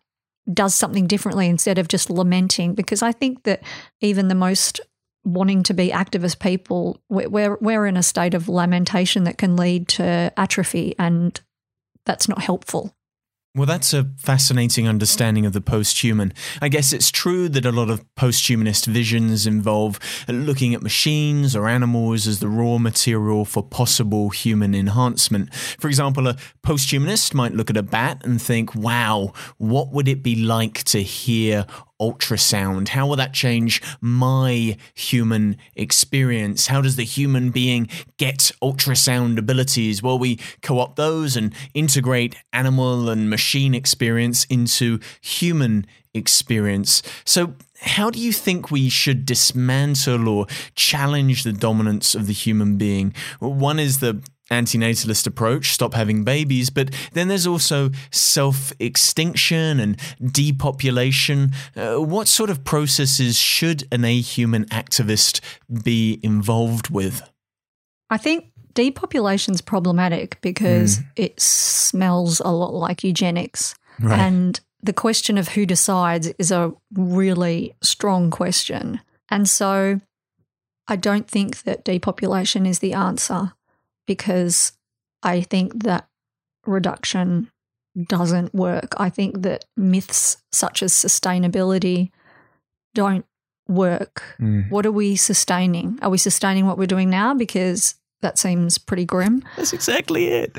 does 0.52 0.75
something 0.75 1.07
differently 1.07 1.47
instead 1.47 1.78
of 1.78 1.88
just 1.88 2.09
lamenting. 2.11 2.75
Because 2.75 3.02
I 3.02 3.12
think 3.12 3.43
that 3.45 3.62
even 4.00 4.28
the 4.28 4.35
most 4.35 4.81
wanting 5.25 5.62
to 5.64 5.75
be 5.75 5.90
activist 5.90 6.38
people, 6.38 7.02
we're, 7.09 7.57
we're 7.61 7.87
in 7.87 7.97
a 7.97 8.02
state 8.02 8.35
of 8.35 8.49
lamentation 8.49 9.25
that 9.25 9.38
can 9.38 9.57
lead 9.57 9.88
to 9.88 10.33
atrophy, 10.37 10.95
and 10.99 11.38
that's 12.07 12.28
not 12.28 12.43
helpful. 12.43 12.95
Well, 13.59 13.67
that's 13.67 13.93
a 13.93 14.09
fascinating 14.19 14.87
understanding 14.87 15.45
of 15.45 15.53
the 15.53 15.61
post 15.61 16.05
human. 16.05 16.33
I 16.62 16.69
guess 16.69 16.93
it's 16.93 17.11
true 17.11 17.49
that 17.49 17.67
a 17.67 17.73
lot 17.73 17.91
of 17.91 18.05
post 18.15 18.49
humanist 18.49 18.87
visions 18.87 19.49
involve 19.49 19.99
looking 20.29 20.75
at 20.75 20.81
machines 20.81 21.57
or 21.57 21.67
animals 21.67 22.29
as 22.29 22.38
the 22.38 22.47
raw 22.47 22.79
material 22.79 23.45
for 23.45 23.65
possible 23.65 24.31
human 24.31 24.76
enhancement. 24.76 25.52
For 25.52 25.89
example, 25.89 26.28
a 26.28 26.37
post 26.63 26.93
humanist 26.93 27.35
might 27.35 27.52
look 27.52 27.69
at 27.69 27.76
a 27.76 27.82
bat 27.82 28.23
and 28.25 28.41
think, 28.41 28.76
wow, 28.76 29.32
what 29.56 29.91
would 29.91 30.06
it 30.06 30.23
be 30.23 30.37
like 30.37 30.85
to 30.85 31.02
hear 31.02 31.67
ultrasound? 32.00 32.89
How 32.89 33.06
will 33.06 33.17
that 33.17 33.32
change 33.32 33.82
my 34.00 34.76
human 34.95 35.56
experience? 35.75 36.69
How 36.69 36.80
does 36.80 36.97
the 36.97 37.04
human 37.04 37.50
being 37.50 37.89
get 38.17 38.50
ultrasound 38.63 39.39
abilities? 39.39 40.02
Will 40.02 40.19
we 40.19 40.39
co 40.63 40.78
opt 40.78 40.97
those 40.97 41.37
and 41.37 41.54
integrate 41.75 42.37
animal 42.52 43.08
and 43.08 43.30
machine 43.30 43.75
experience 43.75 44.45
into 44.47 44.99
human 45.21 45.87
experience. 46.15 47.02
So, 47.25 47.54
how 47.80 48.11
do 48.11 48.19
you 48.19 48.32
think 48.32 48.71
we 48.71 48.89
should 48.89 49.25
dismantle 49.25 50.28
or 50.28 50.47
challenge 50.75 51.45
the 51.45 51.52
dominance 51.52 52.15
of 52.15 52.26
the 52.26 52.32
human 52.32 52.76
being? 52.76 53.15
One 53.39 53.78
is 53.78 54.00
the 54.00 54.21
antinatalist 54.50 55.26
approach, 55.26 55.73
stop 55.73 55.95
having 55.95 56.25
babies, 56.25 56.71
but 56.71 56.91
then 57.13 57.28
there's 57.28 57.47
also 57.47 57.91
self 58.11 58.73
extinction 58.78 59.80
and 59.80 60.00
depopulation. 60.23 61.52
Uh, 61.76 61.97
what 61.97 62.28
sort 62.28 62.50
of 62.50 62.65
processes 62.65 63.37
should 63.39 63.87
an 63.93 64.02
ahuman 64.02 64.67
activist 64.67 65.41
be 65.82 66.21
involved 66.23 66.91
with? 66.91 67.23
I 68.11 68.17
think 68.17 68.50
depopulation's 68.75 69.61
problematic 69.61 70.41
because 70.41 70.99
mm. 70.99 71.06
it 71.17 71.41
smells 71.41 72.41
a 72.41 72.49
lot 72.49 72.73
like 72.73 73.04
eugenics. 73.04 73.75
Right. 74.00 74.19
And 74.19 74.61
the 74.82 74.93
question 74.93 75.37
of 75.37 75.49
who 75.49 75.67
decides 75.67 76.28
is 76.39 76.52
a 76.52 76.73
really 76.95 77.75
strong 77.82 78.30
question. 78.30 79.00
And 79.28 79.49
so 79.49 80.00
I 80.87 80.97
don't 80.97 81.28
think 81.28 81.63
that 81.63 81.84
depopulation 81.84 82.65
is 82.65 82.78
the 82.78 82.95
answer 82.95 83.52
because 84.08 84.73
I 85.23 85.42
think 85.42 85.84
that 85.84 86.08
reduction 86.66 87.52
doesn't 88.08 88.54
work. 88.54 88.94
I 88.97 89.10
think 89.10 89.42
that 89.42 89.66
myths 89.76 90.38
such 90.50 90.82
as 90.82 90.92
sustainability 90.92 92.10
don't 92.94 93.26
work. 93.68 94.36
Mm. 94.40 94.71
What 94.71 94.86
are 94.86 94.92
we 94.92 95.14
sustaining? 95.14 95.99
Are 96.02 96.10
we 96.10 96.18
sustaining 96.18 96.66
what 96.66 96.78
we're 96.78 96.86
doing 96.86 97.10
now? 97.10 97.34
Because 97.34 97.94
that 98.23 98.38
seems 98.38 98.78
pretty 98.78 99.04
grim. 99.04 99.44
That's 99.56 99.73
exactly 99.73 100.28
it. 100.28 100.56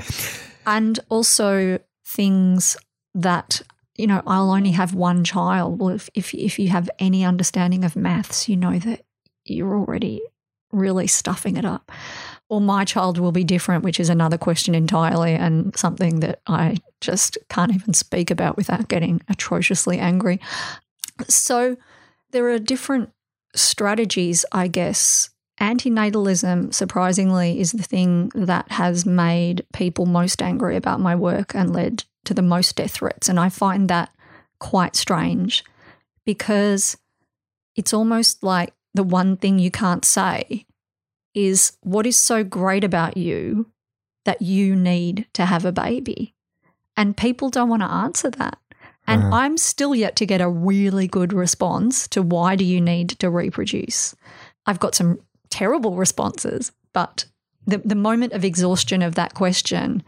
And 0.65 0.99
also 1.09 1.79
things 2.05 2.77
that, 3.15 3.61
you 3.95 4.05
know, 4.05 4.21
I'll 4.27 4.51
only 4.51 4.71
have 4.71 4.93
one 4.93 5.23
child. 5.23 5.79
Well, 5.79 5.89
if, 5.89 6.09
if, 6.13 6.33
if 6.35 6.59
you 6.59 6.69
have 6.69 6.89
any 6.99 7.25
understanding 7.25 7.83
of 7.83 7.95
maths, 7.95 8.47
you 8.47 8.55
know 8.55 8.77
that 8.79 9.05
you're 9.43 9.75
already 9.75 10.21
really 10.71 11.07
stuffing 11.07 11.57
it 11.57 11.65
up 11.65 11.91
or 12.49 12.59
my 12.59 12.83
child 12.83 13.19
will 13.19 13.31
be 13.31 13.43
different, 13.43 13.83
which 13.83 13.99
is 13.99 14.09
another 14.09 14.37
question 14.37 14.73
entirely 14.73 15.33
and 15.33 15.75
something 15.77 16.19
that 16.19 16.41
I 16.47 16.77
just 16.99 17.37
can't 17.47 17.73
even 17.73 17.93
speak 17.93 18.31
about 18.31 18.57
without 18.57 18.87
getting 18.87 19.21
atrociously 19.29 19.99
angry. 19.99 20.41
So 21.27 21.77
there 22.31 22.49
are 22.49 22.59
different 22.59 23.11
strategies, 23.55 24.45
I 24.51 24.67
guess. 24.67 25.29
Antinatalism, 25.61 26.73
surprisingly, 26.73 27.59
is 27.59 27.73
the 27.73 27.83
thing 27.83 28.31
that 28.33 28.71
has 28.71 29.05
made 29.05 29.65
people 29.73 30.05
most 30.05 30.41
angry 30.41 30.75
about 30.75 30.99
my 30.99 31.15
work 31.15 31.53
and 31.53 31.73
led 31.73 32.03
to 32.25 32.33
the 32.33 32.41
most 32.41 32.77
death 32.77 32.91
threats. 32.91 33.29
And 33.29 33.39
I 33.39 33.49
find 33.49 33.89
that 33.89 34.09
quite 34.59 34.95
strange 34.95 35.63
because 36.25 36.97
it's 37.75 37.93
almost 37.93 38.41
like 38.41 38.73
the 38.93 39.03
one 39.03 39.37
thing 39.37 39.59
you 39.59 39.69
can't 39.69 40.05
say 40.05 40.65
is 41.33 41.77
what 41.81 42.05
is 42.05 42.17
so 42.17 42.43
great 42.43 42.83
about 42.83 43.17
you 43.17 43.71
that 44.25 44.41
you 44.41 44.75
need 44.75 45.27
to 45.33 45.45
have 45.45 45.65
a 45.65 45.71
baby? 45.71 46.33
And 46.97 47.15
people 47.15 47.49
don't 47.49 47.69
want 47.69 47.81
to 47.81 47.91
answer 47.91 48.29
that. 48.31 48.57
And 49.07 49.23
uh-huh. 49.23 49.35
I'm 49.35 49.57
still 49.57 49.95
yet 49.95 50.15
to 50.17 50.25
get 50.25 50.41
a 50.41 50.49
really 50.49 51.07
good 51.07 51.33
response 51.33 52.07
to 52.09 52.21
why 52.21 52.55
do 52.55 52.63
you 52.63 52.79
need 52.79 53.09
to 53.09 53.29
reproduce? 53.29 54.15
I've 54.65 54.79
got 54.79 54.93
some 54.93 55.19
terrible 55.49 55.95
responses, 55.95 56.71
but 56.93 57.25
the, 57.65 57.79
the 57.79 57.95
moment 57.95 58.33
of 58.33 58.43
exhaustion 58.43 59.01
of 59.01 59.15
that 59.15 59.33
question 59.33 60.03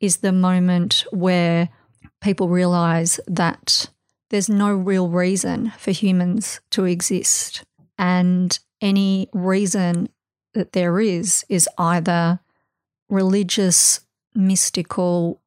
is 0.00 0.18
the 0.18 0.32
moment 0.32 1.04
where 1.10 1.68
people 2.22 2.48
realize 2.48 3.20
that 3.26 3.90
there's 4.30 4.48
no 4.48 4.72
real 4.72 5.08
reason 5.08 5.72
for 5.78 5.90
humans 5.90 6.60
to 6.70 6.84
exist. 6.84 7.62
And 7.98 8.58
any 8.80 9.28
reason 9.32 10.08
that 10.56 10.72
there 10.72 10.98
is 10.98 11.44
is 11.48 11.68
either 11.78 12.40
religious, 13.08 14.00
mystical, 14.34 15.40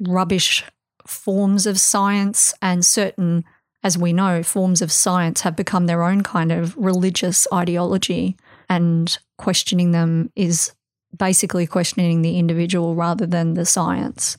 rubbish 0.00 0.64
forms 1.06 1.66
of 1.66 1.78
science, 1.78 2.52
and 2.60 2.84
certain, 2.84 3.44
as 3.84 3.96
we 3.96 4.12
know, 4.12 4.42
forms 4.42 4.82
of 4.82 4.90
science 4.90 5.42
have 5.42 5.54
become 5.54 5.86
their 5.86 6.02
own 6.02 6.22
kind 6.22 6.50
of 6.50 6.76
religious 6.76 7.46
ideology, 7.52 8.36
and 8.68 9.18
questioning 9.38 9.92
them 9.92 10.32
is 10.34 10.72
basically 11.16 11.66
questioning 11.66 12.22
the 12.22 12.38
individual 12.38 12.94
rather 12.94 13.26
than 13.26 13.54
the 13.54 13.64
science. 13.64 14.38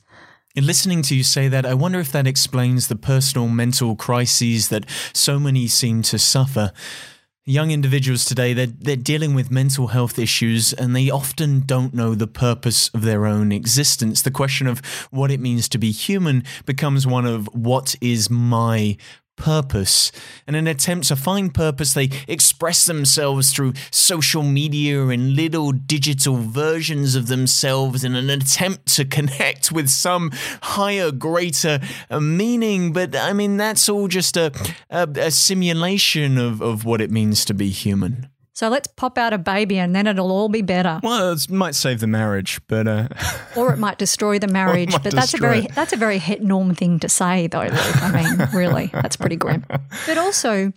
In 0.54 0.66
listening 0.66 1.02
to 1.02 1.14
you 1.14 1.22
say 1.22 1.46
that, 1.48 1.64
I 1.64 1.74
wonder 1.74 2.00
if 2.00 2.10
that 2.12 2.26
explains 2.26 2.88
the 2.88 2.96
personal 2.96 3.48
mental 3.48 3.94
crises 3.94 4.68
that 4.68 4.84
so 5.12 5.38
many 5.38 5.68
seem 5.68 6.02
to 6.02 6.18
suffer. 6.18 6.72
Young 7.48 7.70
individuals 7.70 8.26
today, 8.26 8.52
they're, 8.52 8.66
they're 8.66 8.94
dealing 8.94 9.32
with 9.32 9.50
mental 9.50 9.86
health 9.86 10.18
issues 10.18 10.74
and 10.74 10.94
they 10.94 11.08
often 11.08 11.60
don't 11.60 11.94
know 11.94 12.14
the 12.14 12.26
purpose 12.26 12.90
of 12.90 13.00
their 13.00 13.24
own 13.24 13.52
existence. 13.52 14.20
The 14.20 14.30
question 14.30 14.66
of 14.66 14.80
what 15.10 15.30
it 15.30 15.40
means 15.40 15.66
to 15.70 15.78
be 15.78 15.90
human 15.90 16.44
becomes 16.66 17.06
one 17.06 17.24
of 17.24 17.46
what 17.54 17.94
is 18.02 18.28
my 18.28 18.98
purpose. 19.38 20.12
In 20.46 20.54
an 20.54 20.66
attempt 20.66 21.08
to 21.08 21.16
find 21.16 21.54
purpose, 21.54 21.94
they 21.94 22.10
express 22.26 22.86
themselves 22.86 23.52
through 23.52 23.74
social 23.90 24.42
media 24.42 25.06
and 25.08 25.34
little 25.34 25.72
digital 25.72 26.36
versions 26.36 27.14
of 27.14 27.28
themselves 27.28 28.04
in 28.04 28.14
an 28.14 28.28
attempt 28.28 28.86
to 28.96 29.04
connect 29.04 29.72
with 29.78 29.88
some 29.88 30.30
higher, 30.62 31.10
greater 31.10 31.80
uh, 32.10 32.20
meaning. 32.20 32.92
But 32.92 33.16
I 33.16 33.32
mean, 33.32 33.56
that's 33.56 33.88
all 33.88 34.08
just 34.08 34.36
a, 34.36 34.52
a, 34.90 35.08
a 35.16 35.30
simulation 35.30 36.38
of, 36.38 36.60
of 36.60 36.84
what 36.84 37.00
it 37.00 37.10
means 37.10 37.44
to 37.46 37.54
be 37.54 37.70
human. 37.70 38.28
So 38.58 38.68
let's 38.68 38.88
pop 38.88 39.18
out 39.18 39.32
a 39.32 39.38
baby 39.38 39.78
and 39.78 39.94
then 39.94 40.08
it'll 40.08 40.32
all 40.32 40.48
be 40.48 40.62
better. 40.62 40.98
Well, 41.00 41.30
it 41.30 41.48
might 41.48 41.76
save 41.76 42.00
the 42.00 42.08
marriage, 42.08 42.60
but 42.66 42.88
uh, 42.88 43.06
or 43.56 43.72
it 43.72 43.78
might 43.78 43.98
destroy 43.98 44.40
the 44.40 44.48
marriage. 44.60 44.90
but 44.90 45.12
that's 45.12 45.32
a 45.32 45.36
very 45.36 45.66
it. 45.66 45.74
that's 45.76 45.92
a 45.92 45.96
very 45.96 46.18
het 46.18 46.42
norm 46.42 46.74
thing 46.74 46.98
to 46.98 47.08
say, 47.08 47.46
though. 47.46 47.60
I 47.60 48.10
mean, 48.10 48.48
really, 48.52 48.90
that's 48.92 49.14
pretty 49.14 49.36
grim. 49.36 49.64
But 49.68 50.18
also, 50.18 50.72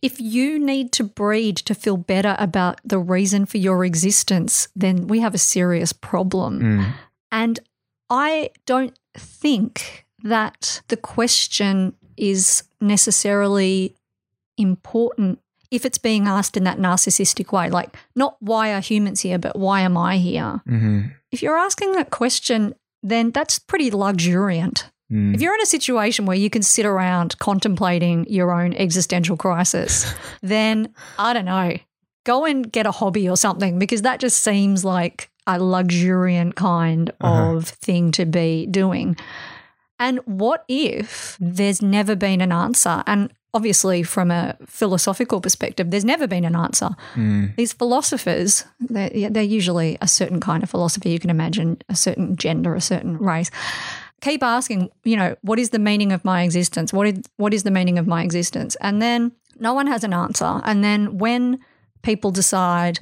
if 0.00 0.20
you 0.20 0.60
need 0.60 0.92
to 0.92 1.02
breed 1.02 1.56
to 1.56 1.74
feel 1.74 1.96
better 1.96 2.36
about 2.38 2.80
the 2.84 3.00
reason 3.00 3.46
for 3.46 3.58
your 3.58 3.84
existence, 3.84 4.68
then 4.76 5.08
we 5.08 5.18
have 5.18 5.34
a 5.34 5.38
serious 5.38 5.92
problem. 5.92 6.60
Mm. 6.60 6.92
And 7.32 7.58
I 8.10 8.50
don't 8.64 8.96
think 9.12 10.06
that 10.22 10.82
the 10.86 10.96
question 10.96 11.96
is 12.16 12.62
necessarily 12.80 13.96
important 14.56 15.40
if 15.74 15.84
it's 15.84 15.98
being 15.98 16.26
asked 16.28 16.56
in 16.56 16.64
that 16.64 16.78
narcissistic 16.78 17.52
way, 17.52 17.68
like 17.68 17.96
not 18.14 18.36
why 18.40 18.72
are 18.72 18.80
humans 18.80 19.20
here, 19.20 19.38
but 19.38 19.58
why 19.58 19.80
am 19.80 19.96
I 19.96 20.18
here? 20.18 20.62
Mm-hmm. 20.68 21.08
If 21.32 21.42
you're 21.42 21.58
asking 21.58 21.92
that 21.92 22.10
question, 22.10 22.74
then 23.02 23.32
that's 23.32 23.58
pretty 23.58 23.90
luxuriant. 23.90 24.90
Mm. 25.12 25.34
If 25.34 25.42
you're 25.42 25.54
in 25.54 25.60
a 25.60 25.66
situation 25.66 26.26
where 26.26 26.36
you 26.36 26.48
can 26.48 26.62
sit 26.62 26.86
around 26.86 27.38
contemplating 27.38 28.24
your 28.28 28.52
own 28.52 28.72
existential 28.74 29.36
crisis, 29.36 30.12
then 30.42 30.94
I 31.18 31.32
don't 31.32 31.44
know, 31.44 31.76
go 32.24 32.44
and 32.44 32.70
get 32.70 32.86
a 32.86 32.92
hobby 32.92 33.28
or 33.28 33.36
something 33.36 33.78
because 33.78 34.02
that 34.02 34.20
just 34.20 34.42
seems 34.42 34.84
like 34.84 35.28
a 35.46 35.58
luxuriant 35.58 36.54
kind 36.54 37.10
uh-huh. 37.20 37.56
of 37.56 37.68
thing 37.68 38.12
to 38.12 38.24
be 38.24 38.66
doing. 38.66 39.16
And 39.98 40.18
what 40.24 40.64
if 40.68 41.36
there's 41.40 41.80
never 41.80 42.16
been 42.16 42.40
an 42.40 42.52
answer? 42.52 43.02
And 43.06 43.32
obviously, 43.52 44.02
from 44.02 44.30
a 44.30 44.56
philosophical 44.66 45.40
perspective, 45.40 45.90
there's 45.90 46.04
never 46.04 46.26
been 46.26 46.44
an 46.44 46.56
answer. 46.56 46.90
Mm. 47.14 47.54
These 47.56 47.72
philosophers, 47.72 48.64
they're, 48.80 49.30
they're 49.30 49.42
usually 49.42 49.96
a 50.00 50.08
certain 50.08 50.40
kind 50.40 50.62
of 50.62 50.70
philosophy. 50.70 51.10
You 51.10 51.20
can 51.20 51.30
imagine 51.30 51.78
a 51.88 51.94
certain 51.94 52.36
gender, 52.36 52.74
a 52.74 52.80
certain 52.80 53.16
race. 53.18 53.50
Keep 54.20 54.42
asking, 54.42 54.90
you 55.04 55.16
know, 55.16 55.36
what 55.42 55.58
is 55.58 55.70
the 55.70 55.78
meaning 55.78 56.10
of 56.10 56.24
my 56.24 56.42
existence? 56.42 56.92
What 56.92 57.06
is, 57.06 57.22
what 57.36 57.54
is 57.54 57.62
the 57.62 57.70
meaning 57.70 57.98
of 57.98 58.06
my 58.06 58.22
existence? 58.22 58.74
And 58.80 59.00
then 59.00 59.32
no 59.60 59.74
one 59.74 59.86
has 59.86 60.02
an 60.02 60.12
answer. 60.12 60.60
And 60.64 60.82
then 60.82 61.18
when 61.18 61.60
people 62.02 62.30
decide, 62.30 62.98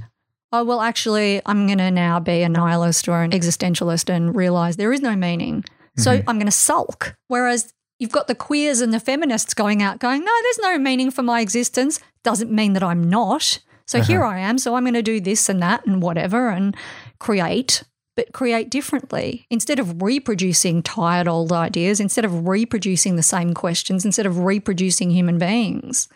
oh, 0.53 0.65
well, 0.65 0.81
actually, 0.81 1.41
I'm 1.47 1.67
going 1.67 1.79
to 1.79 1.91
now 1.91 2.21
be 2.21 2.43
a 2.43 2.49
nihilist 2.49 3.09
or 3.09 3.23
an 3.23 3.31
existentialist 3.31 4.11
and 4.11 4.37
realize 4.37 4.77
there 4.77 4.93
is 4.93 5.01
no 5.01 5.17
meaning. 5.17 5.65
So 5.97 6.19
mm-hmm. 6.19 6.29
I'm 6.29 6.37
going 6.37 6.47
to 6.47 6.53
sulk. 6.53 7.15
Whereas 7.29 7.73
You've 8.03 8.11
got 8.11 8.27
the 8.27 8.35
queers 8.35 8.81
and 8.81 8.93
the 8.93 8.99
feminists 8.99 9.55
going 9.55 9.81
out 9.81 10.01
going, 10.01 10.25
no, 10.25 10.33
there's 10.43 10.59
no 10.59 10.77
meaning 10.77 11.13
for 11.13 11.23
my 11.23 11.41
existence. 11.41 12.01
Doesn't 12.25 12.51
mean 12.51 12.73
that 12.73 12.83
I'm 12.83 13.05
not. 13.05 13.61
So 13.87 14.01
uh-huh. 14.01 14.07
here 14.09 14.25
I 14.25 14.41
am. 14.41 14.59
So 14.59 14.75
I'm 14.75 14.83
going 14.83 14.95
to 14.95 15.03
do 15.03 15.21
this 15.21 15.49
and 15.49 15.63
that 15.63 15.87
and 15.87 16.03
whatever 16.03 16.49
and 16.49 16.77
create, 17.21 17.85
but 18.17 18.33
create 18.33 18.71
differently. 18.71 19.47
Instead 19.51 19.79
of 19.79 20.03
reproducing 20.03 20.83
tired 20.83 21.29
old 21.29 21.53
ideas, 21.53 22.01
instead 22.01 22.25
of 22.25 22.49
reproducing 22.49 23.15
the 23.15 23.23
same 23.23 23.55
questions, 23.55 24.05
instead 24.05 24.27
of 24.27 24.41
reproducing 24.41 25.13
human 25.13 25.39
beings, 25.39 26.09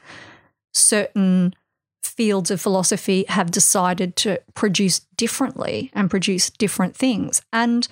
certain 0.75 1.55
fields 2.03 2.51
of 2.51 2.61
philosophy 2.61 3.27
have 3.29 3.53
decided 3.53 4.17
to 4.17 4.41
produce 4.55 5.03
differently 5.17 5.93
and 5.93 6.11
produce 6.11 6.51
different 6.51 6.97
things. 6.97 7.43
And 7.53 7.87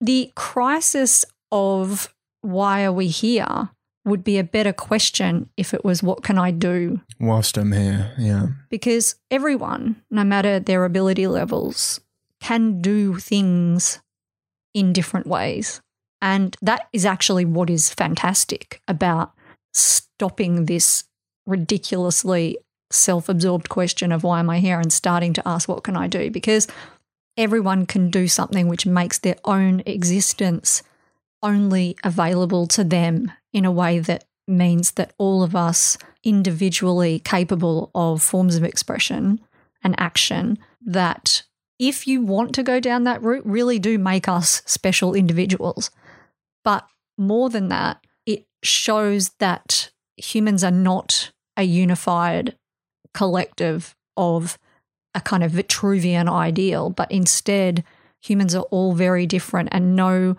the 0.00 0.32
crisis 0.34 1.24
of 1.50 2.14
why 2.42 2.84
are 2.84 2.92
we 2.92 3.08
here 3.08 3.70
would 4.04 4.24
be 4.24 4.38
a 4.38 4.44
better 4.44 4.72
question 4.72 5.50
if 5.56 5.74
it 5.74 5.84
was 5.84 6.02
what 6.02 6.22
can 6.22 6.38
I 6.38 6.50
do 6.50 7.00
whilst 7.20 7.58
I'm 7.58 7.72
here? 7.72 8.12
Yeah. 8.18 8.46
Because 8.70 9.16
everyone, 9.30 10.02
no 10.10 10.24
matter 10.24 10.58
their 10.58 10.84
ability 10.84 11.26
levels, 11.26 12.00
can 12.40 12.80
do 12.80 13.16
things 13.16 14.00
in 14.74 14.92
different 14.92 15.26
ways. 15.26 15.80
And 16.22 16.56
that 16.62 16.88
is 16.92 17.04
actually 17.04 17.44
what 17.44 17.70
is 17.70 17.92
fantastic 17.92 18.80
about 18.88 19.32
stopping 19.72 20.64
this 20.64 21.04
ridiculously 21.46 22.58
self 22.90 23.28
absorbed 23.28 23.68
question 23.68 24.12
of 24.12 24.24
why 24.24 24.40
am 24.40 24.50
I 24.50 24.60
here 24.60 24.80
and 24.80 24.92
starting 24.92 25.32
to 25.34 25.46
ask 25.46 25.68
what 25.68 25.84
can 25.84 25.96
I 25.96 26.06
do? 26.06 26.30
Because 26.30 26.66
everyone 27.38 27.86
can 27.86 28.10
do 28.10 28.28
something 28.28 28.68
which 28.68 28.84
makes 28.84 29.18
their 29.18 29.36
own 29.44 29.80
existence 29.86 30.82
only 31.42 31.96
available 32.02 32.66
to 32.66 32.82
them 32.82 33.30
in 33.52 33.64
a 33.64 33.70
way 33.70 34.00
that 34.00 34.24
means 34.48 34.92
that 34.92 35.12
all 35.18 35.42
of 35.42 35.54
us 35.54 35.96
individually 36.24 37.20
capable 37.20 37.90
of 37.94 38.20
forms 38.20 38.56
of 38.56 38.64
expression 38.64 39.40
and 39.84 39.94
action 39.98 40.58
that 40.84 41.42
if 41.78 42.08
you 42.08 42.22
want 42.22 42.54
to 42.54 42.62
go 42.64 42.80
down 42.80 43.04
that 43.04 43.22
route 43.22 43.46
really 43.46 43.78
do 43.78 43.98
make 43.98 44.26
us 44.26 44.62
special 44.66 45.14
individuals. 45.14 45.90
But 46.64 46.86
more 47.16 47.50
than 47.50 47.68
that 47.68 48.04
it 48.26 48.46
shows 48.64 49.30
that 49.38 49.90
humans 50.16 50.64
are 50.64 50.72
not 50.72 51.30
a 51.56 51.62
unified 51.62 52.56
collective 53.14 53.94
of 54.16 54.58
a 55.14 55.20
kind 55.20 55.42
of 55.42 55.52
vitruvian 55.52 56.30
ideal 56.30 56.90
but 56.90 57.10
instead 57.10 57.84
humans 58.20 58.54
are 58.54 58.66
all 58.70 58.94
very 58.94 59.26
different 59.26 59.68
and 59.72 59.96
no 59.96 60.36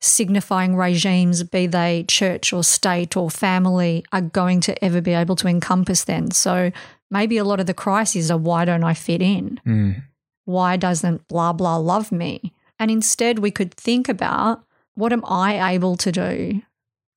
signifying 0.00 0.74
regimes, 0.74 1.42
be 1.42 1.66
they 1.66 2.04
church 2.08 2.52
or 2.52 2.64
state 2.64 3.16
or 3.16 3.30
family, 3.30 4.04
are 4.12 4.22
going 4.22 4.60
to 4.62 4.84
ever 4.84 5.00
be 5.00 5.12
able 5.12 5.36
to 5.36 5.46
encompass 5.46 6.04
then. 6.04 6.30
So 6.30 6.72
maybe 7.10 7.36
a 7.36 7.44
lot 7.44 7.60
of 7.60 7.66
the 7.66 7.74
crises 7.74 8.30
are 8.30 8.38
why 8.38 8.64
don't 8.64 8.84
I 8.84 8.94
fit 8.94 9.20
in? 9.20 9.60
Mm. 9.66 10.02
Why 10.46 10.76
doesn't 10.76 11.28
blah, 11.28 11.52
blah 11.52 11.76
love 11.76 12.10
me? 12.10 12.54
And 12.78 12.90
instead, 12.90 13.40
we 13.40 13.50
could 13.50 13.74
think 13.74 14.08
about 14.08 14.64
what 14.94 15.12
am 15.12 15.22
I 15.26 15.72
able 15.74 15.96
to 15.98 16.10
do? 16.10 16.62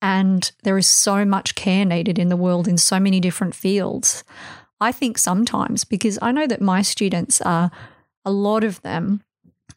And 0.02 0.52
there 0.62 0.76
is 0.76 0.86
so 0.86 1.24
much 1.24 1.54
care 1.54 1.86
needed 1.86 2.18
in 2.18 2.28
the 2.28 2.36
world 2.36 2.68
in 2.68 2.76
so 2.76 3.00
many 3.00 3.18
different 3.18 3.54
fields. 3.54 4.22
I 4.84 4.92
think 4.92 5.16
sometimes, 5.16 5.84
because 5.84 6.18
I 6.20 6.30
know 6.30 6.46
that 6.46 6.60
my 6.60 6.82
students 6.82 7.40
are, 7.40 7.70
a 8.24 8.30
lot 8.30 8.64
of 8.64 8.82
them, 8.82 9.22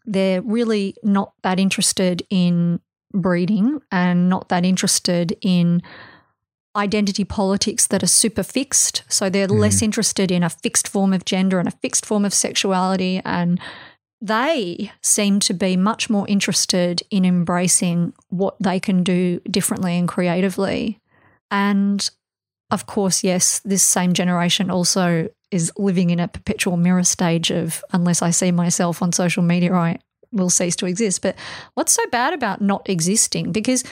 they're 0.06 0.42
really 0.42 0.96
not 1.02 1.32
that 1.44 1.60
interested 1.60 2.24
in 2.30 2.82
breeding 3.14 3.82
and 3.90 4.30
not 4.30 4.50
that 4.50 4.66
interested 4.66 5.38
in 5.42 5.82
identity 6.76 7.24
politics 7.24 7.88
that 7.88 8.04
are 8.04 8.14
super 8.24 8.44
fixed. 8.44 9.04
So 9.08 9.30
they're 9.30 9.48
mm. 9.48 9.60
less 9.60 9.82
interested 9.82 10.30
in 10.30 10.44
a 10.44 10.50
fixed 10.50 10.90
form 10.90 11.14
of 11.14 11.24
gender 11.24 11.58
and 11.58 11.70
a 11.70 11.80
fixed 11.82 12.06
form 12.06 12.26
of 12.26 12.34
sexuality. 12.34 13.22
And 13.24 13.62
they 14.20 14.92
seem 15.02 15.40
to 15.40 15.54
be 15.54 15.78
much 15.78 16.10
more 16.10 16.28
interested 16.28 17.02
in 17.10 17.24
embracing 17.24 18.14
what 18.28 18.56
they 18.60 18.80
can 18.80 19.04
do 19.04 19.40
differently 19.50 19.98
and 19.98 20.08
creatively. 20.08 21.00
And 21.50 22.10
of 22.72 22.86
course, 22.86 23.24
yes, 23.24 23.60
this 23.64 23.84
same 23.84 24.14
generation 24.14 24.70
also 24.70 25.30
is 25.52 25.72
living 25.78 26.10
in 26.10 26.20
a 26.20 26.28
perpetual 26.28 26.78
mirror 26.78 27.04
stage 27.04 27.52
of 27.52 27.84
unless 27.94 28.22
I 28.22 28.32
see 28.32 28.52
myself 28.52 29.02
on 29.02 29.12
social 29.12 29.44
media, 29.44 29.74
I 29.74 30.00
will 30.32 30.50
cease 30.50 30.76
to 30.78 30.86
exist. 30.86 31.22
But 31.22 31.36
what's 31.76 31.94
so 31.94 32.04
bad 32.12 32.34
about 32.34 32.62
not 32.62 32.90
existing? 32.90 33.52
Because 33.52 33.84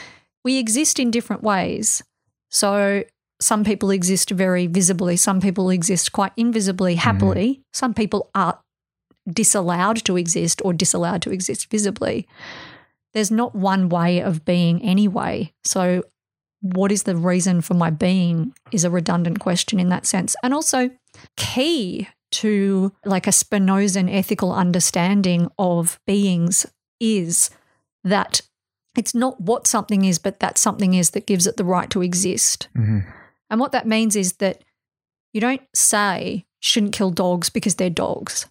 we 0.44 0.58
exist 0.58 1.00
in 1.00 1.12
different 1.12 1.44
ways. 1.44 2.04
So 2.50 3.04
some 3.40 3.64
people 3.64 3.92
exist 3.92 4.30
very 4.32 4.68
visibly, 4.68 5.18
some 5.18 5.40
people 5.42 5.70
exist 5.70 6.12
quite 6.12 6.34
invisibly, 6.38 6.94
mm-hmm. 6.94 7.02
happily. 7.02 7.50
Mm-hmm. 7.52 7.62
Some 7.74 7.94
people 7.94 8.30
are 8.36 8.60
disallowed 9.32 10.04
to 10.06 10.18
exist 10.18 10.62
or 10.64 10.74
disallowed 10.74 11.22
to 11.24 11.32
exist 11.32 11.70
visibly. 11.72 12.28
There's 13.14 13.32
not 13.32 13.56
one 13.56 13.90
way 13.90 14.20
of 14.20 14.46
being 14.46 14.82
anyway. 14.82 15.54
So, 15.64 16.04
what 16.62 16.92
is 16.92 17.04
the 17.04 17.16
reason 17.16 17.62
for 17.62 17.74
my 17.74 17.90
being 17.90 18.54
is 18.72 18.84
a 18.84 18.90
redundant 18.90 19.40
question 19.40 19.80
in 19.80 19.90
that 19.90 20.06
sense. 20.06 20.36
And 20.44 20.54
also, 20.54 20.90
key 21.38 22.08
to 22.32 22.92
like 23.06 23.28
a 23.28 23.32
Spinozan 23.32 24.14
ethical 24.14 24.52
understanding 24.52 25.50
of 25.58 26.00
beings 26.06 26.66
is 27.00 27.50
that 28.04 28.42
It's 28.98 29.14
not 29.14 29.42
what 29.42 29.68
something 29.68 30.06
is, 30.06 30.20
but 30.20 30.40
that 30.40 30.58
something 30.58 30.94
is 30.94 31.10
that 31.12 31.28
gives 31.28 31.46
it 31.46 31.58
the 31.58 31.66
right 31.66 31.90
to 31.90 32.02
exist. 32.02 32.70
Mhm. 32.78 33.06
And 33.50 33.60
what 33.60 33.74
that 33.74 33.86
means 33.86 34.16
is 34.16 34.34
that 34.34 34.64
you 35.34 35.42
don't 35.42 35.62
say 35.76 36.46
shouldn't 36.62 36.94
kill 36.94 37.12
dogs 37.12 37.50
because 37.50 37.76
they're 37.76 37.90
dogs. 37.90 38.48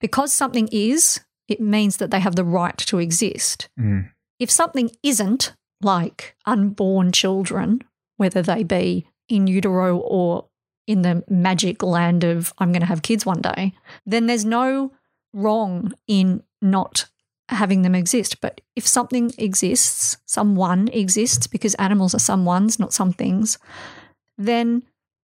Because 0.00 0.32
something 0.32 0.68
is, 0.72 1.20
it 1.48 1.60
means 1.60 1.98
that 1.98 2.10
they 2.10 2.20
have 2.20 2.34
the 2.34 2.44
right 2.44 2.76
to 2.78 2.98
exist. 2.98 3.68
Mm. 3.78 4.10
If 4.38 4.50
something 4.50 4.90
isn't, 5.02 5.54
like 5.80 6.36
unborn 6.46 7.12
children, 7.12 7.82
whether 8.16 8.42
they 8.42 8.62
be 8.62 9.06
in 9.28 9.46
utero 9.46 9.98
or 9.98 10.46
in 10.86 11.02
the 11.02 11.24
magic 11.28 11.82
land 11.82 12.24
of 12.24 12.52
I'm 12.58 12.72
going 12.72 12.80
to 12.80 12.86
have 12.86 13.02
kids 13.02 13.26
one 13.26 13.40
day, 13.40 13.72
then 14.04 14.26
there's 14.26 14.44
no 14.44 14.92
wrong 15.32 15.92
in 16.06 16.42
not 16.62 17.06
having 17.48 17.82
them 17.82 17.94
exist. 17.94 18.40
But 18.40 18.60
if 18.74 18.86
something 18.86 19.32
exists, 19.38 20.16
someone 20.26 20.88
exists, 20.88 21.46
because 21.46 21.74
animals 21.74 22.14
are 22.14 22.20
some 22.20 22.44
ones, 22.44 22.78
not 22.78 22.92
some 22.92 23.12
things, 23.12 23.58
then 24.38 24.82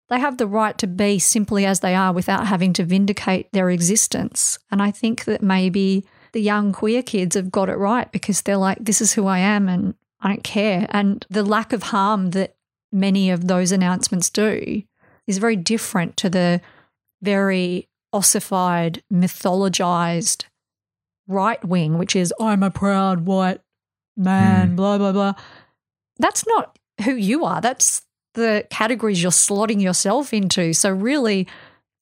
they 0.08 0.20
have 0.20 0.38
the 0.38 0.46
right 0.46 0.76
to 0.78 0.86
be 0.86 1.18
simply 1.18 1.64
as 1.64 1.80
they 1.80 1.94
are 1.94 2.12
without 2.12 2.46
having 2.46 2.72
to 2.74 2.84
vindicate 2.84 3.50
their 3.52 3.70
existence. 3.70 4.58
And 4.70 4.82
I 4.82 4.90
think 4.90 5.24
that 5.24 5.42
maybe 5.42 6.04
the 6.32 6.42
young 6.42 6.72
queer 6.72 7.02
kids 7.02 7.36
have 7.36 7.50
got 7.50 7.68
it 7.68 7.76
right 7.76 8.10
because 8.12 8.42
they're 8.42 8.56
like, 8.56 8.78
this 8.80 9.00
is 9.00 9.14
who 9.14 9.26
I 9.26 9.38
am 9.38 9.68
and 9.68 9.94
I 10.22 10.28
don't 10.28 10.44
care. 10.44 10.86
And 10.90 11.26
the 11.28 11.42
lack 11.42 11.72
of 11.72 11.82
harm 11.84 12.30
that 12.30 12.54
many 12.92 13.30
of 13.30 13.48
those 13.48 13.72
announcements 13.72 14.30
do 14.30 14.82
is 15.26 15.38
very 15.38 15.56
different 15.56 16.16
to 16.18 16.30
the 16.30 16.60
very 17.22 17.88
ossified, 18.12 19.02
mythologized 19.12 20.44
right 21.28 21.62
wing, 21.64 21.98
which 21.98 22.16
is, 22.16 22.32
I'm 22.40 22.62
a 22.62 22.70
proud 22.70 23.26
white 23.26 23.60
man, 24.16 24.70
Hmm. 24.70 24.76
blah, 24.76 24.98
blah, 24.98 25.12
blah. 25.12 25.34
That's 26.18 26.46
not 26.46 26.78
who 27.04 27.14
you 27.14 27.44
are. 27.44 27.60
That's 27.60 28.02
the 28.34 28.66
categories 28.70 29.22
you're 29.22 29.32
slotting 29.32 29.80
yourself 29.80 30.32
into. 30.32 30.72
So, 30.72 30.90
really, 30.90 31.48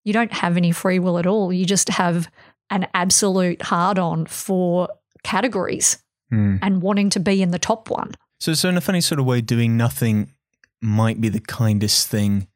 you 0.04 0.12
don't 0.12 0.33
have 0.33 0.56
any 0.56 0.72
free 0.72 0.98
will 0.98 1.18
at 1.18 1.26
all. 1.26 1.52
You 1.52 1.64
just 1.64 1.88
have 1.90 2.30
an 2.70 2.87
absolute 2.94 3.62
hard 3.62 3.98
on 3.98 4.26
for 4.26 4.88
categories 5.22 5.98
Mm. 6.33 6.59
and 6.62 6.81
wanting 6.83 7.11
to 7.11 7.21
be 7.21 7.43
in 7.43 7.51
the 7.51 7.59
top 7.59 7.90
one. 7.90 8.14
So, 8.38 8.55
so 8.55 8.69
in 8.69 8.77
a 8.77 8.81
funny 8.81 9.01
sort 9.01 9.19
of 9.19 9.27
way, 9.27 9.40
doing 9.40 9.77
nothing 9.77 10.33
might 10.81 11.21
be 11.21 11.29
the 11.29 11.40
kindest 11.40 12.09
thing 12.09 12.47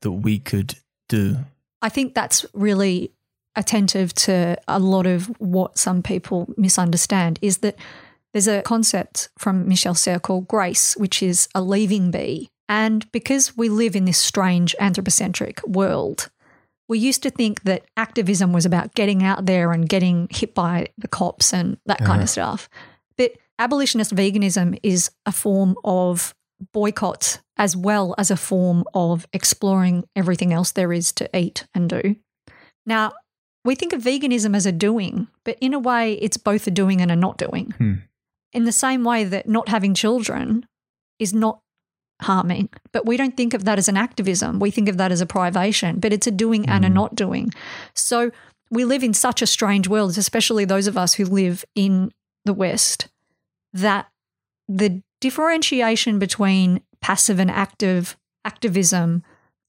that 0.00 0.12
we 0.12 0.38
could 0.38 0.74
do. 1.08 1.36
I 1.82 1.88
think 1.90 2.14
that's 2.14 2.46
really 2.54 3.12
attentive 3.56 4.14
to 4.14 4.56
a 4.66 4.78
lot 4.78 5.06
of 5.06 5.26
what 5.38 5.76
some 5.78 6.02
people 6.02 6.52
misunderstand 6.56 7.38
is 7.42 7.58
that 7.58 7.76
there's 8.32 8.48
a 8.48 8.62
concept 8.62 9.28
from 9.38 9.68
Michel 9.68 9.94
Serres 9.94 10.20
called 10.22 10.48
grace, 10.48 10.96
which 10.96 11.22
is 11.22 11.48
a 11.54 11.60
leaving 11.62 12.10
bee. 12.10 12.48
And 12.68 13.10
because 13.12 13.56
we 13.56 13.68
live 13.68 13.96
in 13.96 14.04
this 14.04 14.18
strange 14.18 14.74
anthropocentric 14.80 15.60
world, 15.66 16.30
we 16.88 16.98
used 16.98 17.22
to 17.24 17.30
think 17.30 17.62
that 17.64 17.84
activism 17.96 18.52
was 18.52 18.64
about 18.64 18.94
getting 18.94 19.22
out 19.24 19.46
there 19.46 19.72
and 19.72 19.88
getting 19.88 20.28
hit 20.30 20.54
by 20.54 20.88
the 20.96 21.08
cops 21.08 21.52
and 21.52 21.76
that 21.86 21.98
kind 21.98 22.12
Uh-huh. 22.12 22.22
of 22.22 22.30
stuff. 22.30 22.68
Abolitionist 23.60 24.14
veganism 24.14 24.78
is 24.82 25.10
a 25.26 25.32
form 25.32 25.76
of 25.84 26.34
boycott 26.72 27.40
as 27.58 27.76
well 27.76 28.14
as 28.16 28.30
a 28.30 28.36
form 28.36 28.84
of 28.94 29.26
exploring 29.34 30.04
everything 30.16 30.52
else 30.52 30.72
there 30.72 30.92
is 30.92 31.12
to 31.12 31.28
eat 31.36 31.66
and 31.74 31.88
do. 31.88 32.16
Now, 32.86 33.12
we 33.64 33.74
think 33.74 33.92
of 33.92 34.02
veganism 34.02 34.56
as 34.56 34.64
a 34.64 34.72
doing, 34.72 35.28
but 35.44 35.58
in 35.60 35.74
a 35.74 35.78
way, 35.78 36.14
it's 36.14 36.38
both 36.38 36.66
a 36.66 36.70
doing 36.70 37.02
and 37.02 37.10
a 37.10 37.16
not 37.16 37.36
doing. 37.36 37.72
Hmm. 37.72 37.94
In 38.54 38.64
the 38.64 38.72
same 38.72 39.04
way 39.04 39.24
that 39.24 39.46
not 39.46 39.68
having 39.68 39.92
children 39.92 40.66
is 41.18 41.34
not 41.34 41.60
harming, 42.22 42.70
but 42.92 43.04
we 43.04 43.18
don't 43.18 43.36
think 43.36 43.52
of 43.52 43.64
that 43.64 43.78
as 43.78 43.88
an 43.88 43.96
activism. 43.98 44.58
We 44.58 44.70
think 44.70 44.88
of 44.88 44.96
that 44.96 45.12
as 45.12 45.20
a 45.20 45.26
privation, 45.26 46.00
but 46.00 46.14
it's 46.14 46.26
a 46.26 46.30
doing 46.30 46.66
and 46.66 46.84
a 46.84 46.88
Mm. 46.88 46.94
not 46.94 47.14
doing. 47.14 47.52
So 47.94 48.30
we 48.70 48.84
live 48.86 49.02
in 49.04 49.12
such 49.14 49.42
a 49.42 49.46
strange 49.46 49.86
world, 49.86 50.16
especially 50.16 50.64
those 50.64 50.86
of 50.86 50.96
us 50.96 51.14
who 51.14 51.26
live 51.26 51.64
in 51.74 52.10
the 52.46 52.54
West, 52.54 53.08
that 53.72 54.08
the 54.68 55.02
differentiation 55.20 56.18
between 56.18 56.80
passive 57.00 57.38
and 57.38 57.50
active 57.50 58.16
activism 58.44 59.22